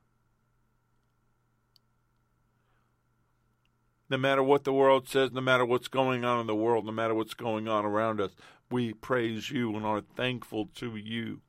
No 4.09 4.17
matter 4.17 4.41
what 4.41 4.63
the 4.63 4.73
world 4.73 5.07
says, 5.07 5.31
no 5.31 5.41
matter 5.41 5.65
what's 5.65 5.87
going 5.87 6.25
on 6.25 6.39
in 6.39 6.47
the 6.47 6.55
world, 6.55 6.85
no 6.85 6.91
matter 6.91 7.13
what's 7.13 7.35
going 7.35 7.67
on 7.67 7.85
around 7.85 8.19
us, 8.19 8.31
we 8.71 8.93
praise 8.93 9.51
you 9.51 9.75
and 9.75 9.85
are 9.85 10.01
thankful 10.01 10.69
to 10.75 10.95
you 10.95 11.41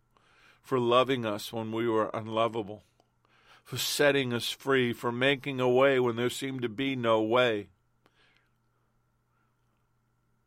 for 0.63 0.79
loving 0.79 1.25
us 1.25 1.53
when 1.53 1.73
we 1.73 1.89
were 1.89 2.11
unlovable, 2.13 2.85
for 3.65 3.79
setting 3.79 4.33
us 4.33 4.51
free, 4.51 4.93
for 4.93 5.11
making 5.11 5.59
a 5.59 5.69
way 5.69 5.99
when 5.99 6.17
there 6.17 6.31
seemed 6.31 6.63
to 6.63 6.69
be 6.69 6.95
no 6.95 7.23
way, 7.23 7.69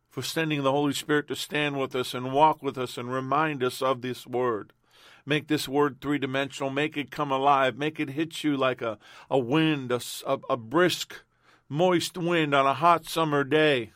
for 0.09 0.21
sending 0.21 0.61
the 0.61 0.71
Holy 0.71 0.93
Spirit 0.93 1.27
to 1.27 1.35
stand 1.35 1.79
with 1.79 1.95
us 1.95 2.13
and 2.13 2.31
walk 2.31 2.61
with 2.61 2.77
us 2.77 2.97
and 2.97 3.11
remind 3.11 3.63
us 3.63 3.81
of 3.81 4.01
this 4.01 4.27
word. 4.27 4.71
Make 5.25 5.47
this 5.47 5.67
word 5.67 6.01
three 6.01 6.17
dimensional. 6.17 6.69
Make 6.69 6.97
it 6.97 7.11
come 7.11 7.31
alive. 7.31 7.77
Make 7.77 7.99
it 7.99 8.11
hit 8.11 8.43
you 8.43 8.57
like 8.57 8.81
a, 8.81 8.97
a 9.29 9.39
wind, 9.39 9.91
a, 9.91 10.01
a, 10.25 10.39
a 10.49 10.57
brisk, 10.57 11.23
moist 11.69 12.17
wind 12.17 12.53
on 12.53 12.65
a 12.65 12.73
hot 12.73 13.05
summer 13.05 13.43
day 13.43 13.93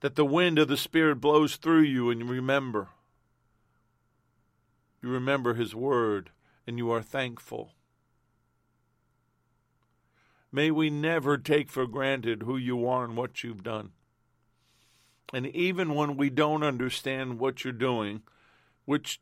that 0.00 0.14
the 0.14 0.24
wind 0.24 0.58
of 0.58 0.68
the 0.68 0.76
Spirit 0.76 1.16
blows 1.16 1.56
through 1.56 1.82
you 1.82 2.10
and 2.10 2.20
you 2.20 2.26
remember. 2.26 2.88
You 5.02 5.08
remember 5.10 5.54
His 5.54 5.74
Word 5.74 6.30
and 6.66 6.78
you 6.78 6.90
are 6.90 7.02
thankful. 7.02 7.72
May 10.50 10.70
we 10.70 10.88
never 10.88 11.36
take 11.36 11.70
for 11.70 11.86
granted 11.86 12.42
who 12.42 12.56
you 12.56 12.86
are 12.86 13.04
and 13.04 13.16
what 13.16 13.44
you've 13.44 13.62
done. 13.62 13.90
And 15.32 15.46
even 15.48 15.94
when 15.94 16.16
we 16.16 16.30
don't 16.30 16.62
understand 16.62 17.38
what 17.38 17.64
you're 17.64 17.72
doing, 17.72 18.22
which 18.88 19.20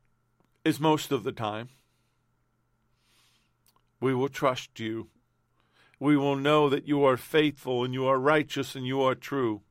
is 0.64 0.78
most 0.78 1.10
of 1.10 1.24
the 1.24 1.32
time, 1.32 1.68
we 4.00 4.14
will 4.14 4.28
trust 4.28 4.78
you. 4.78 5.08
We 5.98 6.16
will 6.16 6.36
know 6.36 6.68
that 6.68 6.86
you 6.86 7.02
are 7.04 7.16
faithful 7.16 7.82
and 7.82 7.92
you 7.92 8.06
are 8.06 8.20
righteous 8.20 8.76
and 8.76 8.86
you 8.86 9.02
are 9.02 9.16
true 9.16 9.62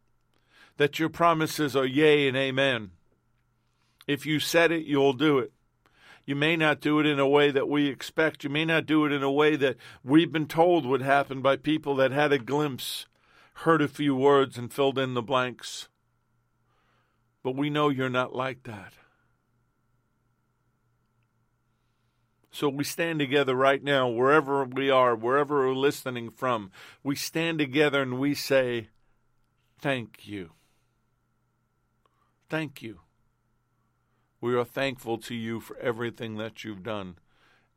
that 0.75 0.99
your 0.99 1.07
promises 1.07 1.77
are 1.77 1.85
yea 1.85 2.27
and 2.27 2.35
amen. 2.35 2.91
If 4.05 4.25
you 4.25 4.41
said 4.41 4.69
it, 4.69 4.83
you'll 4.83 5.13
do 5.13 5.39
it. 5.39 5.53
You 6.25 6.35
may 6.35 6.57
not 6.57 6.81
do 6.81 6.99
it 6.99 7.05
in 7.05 7.17
a 7.17 7.29
way 7.29 7.49
that 7.51 7.69
we 7.69 7.87
expect. 7.87 8.43
You 8.43 8.49
may 8.49 8.65
not 8.65 8.85
do 8.85 9.05
it 9.05 9.13
in 9.13 9.23
a 9.23 9.31
way 9.31 9.55
that 9.55 9.77
we've 10.03 10.33
been 10.33 10.45
told 10.45 10.85
would 10.85 11.03
happen 11.03 11.41
by 11.41 11.55
people 11.55 11.95
that 11.95 12.11
had 12.11 12.33
a 12.33 12.37
glimpse, 12.37 13.05
heard 13.63 13.81
a 13.81 13.87
few 13.87 14.13
words, 14.13 14.57
and 14.57 14.73
filled 14.73 14.99
in 14.99 15.13
the 15.13 15.21
blanks. 15.21 15.87
But 17.43 17.55
we 17.55 17.69
know 17.69 17.87
you're 17.87 18.09
not 18.09 18.35
like 18.35 18.63
that. 18.63 18.91
So 22.55 22.69
we 22.69 22.85
stand 22.85 23.19
together 23.19 23.53
right 23.53 23.83
now, 23.83 24.07
wherever 24.07 24.63
we 24.63 24.89
are, 24.89 25.13
wherever 25.13 25.67
we're 25.67 25.75
listening 25.75 26.29
from. 26.29 26.71
We 27.03 27.17
stand 27.17 27.59
together 27.59 28.01
and 28.01 28.17
we 28.17 28.33
say, 28.33 28.87
Thank 29.81 30.25
you. 30.25 30.51
Thank 32.49 32.81
you. 32.81 33.01
We 34.39 34.55
are 34.55 34.63
thankful 34.63 35.17
to 35.17 35.35
you 35.35 35.59
for 35.59 35.77
everything 35.79 36.37
that 36.37 36.63
you've 36.63 36.81
done, 36.81 37.17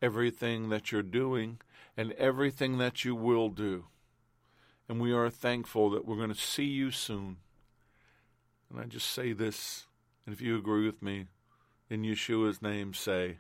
everything 0.00 0.68
that 0.68 0.92
you're 0.92 1.02
doing, 1.02 1.58
and 1.96 2.12
everything 2.12 2.78
that 2.78 3.04
you 3.04 3.16
will 3.16 3.48
do. 3.48 3.86
And 4.88 5.00
we 5.00 5.12
are 5.12 5.28
thankful 5.28 5.90
that 5.90 6.06
we're 6.06 6.14
going 6.14 6.28
to 6.28 6.36
see 6.36 6.66
you 6.66 6.92
soon. 6.92 7.38
And 8.70 8.80
I 8.80 8.84
just 8.84 9.10
say 9.10 9.32
this, 9.32 9.86
and 10.24 10.32
if 10.32 10.40
you 10.40 10.56
agree 10.56 10.86
with 10.86 11.02
me, 11.02 11.26
in 11.90 12.02
Yeshua's 12.02 12.62
name, 12.62 12.94
say, 12.94 13.38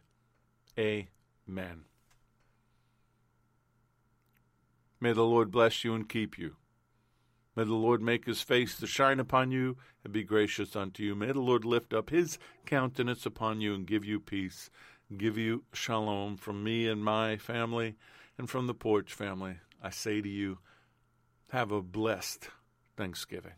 Amen. 1.48 1.84
May 5.00 5.12
the 5.12 5.24
Lord 5.24 5.50
bless 5.50 5.84
you 5.84 5.94
and 5.94 6.08
keep 6.08 6.38
you. 6.38 6.56
May 7.56 7.64
the 7.64 7.74
Lord 7.74 8.02
make 8.02 8.26
his 8.26 8.42
face 8.42 8.76
to 8.76 8.86
shine 8.86 9.18
upon 9.18 9.50
you 9.50 9.76
and 10.04 10.12
be 10.12 10.22
gracious 10.22 10.76
unto 10.76 11.02
you. 11.02 11.14
May 11.14 11.32
the 11.32 11.40
Lord 11.40 11.64
lift 11.64 11.92
up 11.92 12.10
his 12.10 12.38
countenance 12.66 13.26
upon 13.26 13.60
you 13.60 13.74
and 13.74 13.86
give 13.86 14.04
you 14.04 14.20
peace, 14.20 14.70
give 15.16 15.36
you 15.36 15.64
shalom 15.72 16.36
from 16.36 16.62
me 16.62 16.86
and 16.86 17.04
my 17.04 17.36
family 17.36 17.96
and 18.36 18.48
from 18.48 18.66
the 18.66 18.74
Porch 18.74 19.12
family. 19.12 19.56
I 19.82 19.90
say 19.90 20.20
to 20.20 20.28
you, 20.28 20.58
have 21.50 21.72
a 21.72 21.82
blessed 21.82 22.48
Thanksgiving. 22.96 23.54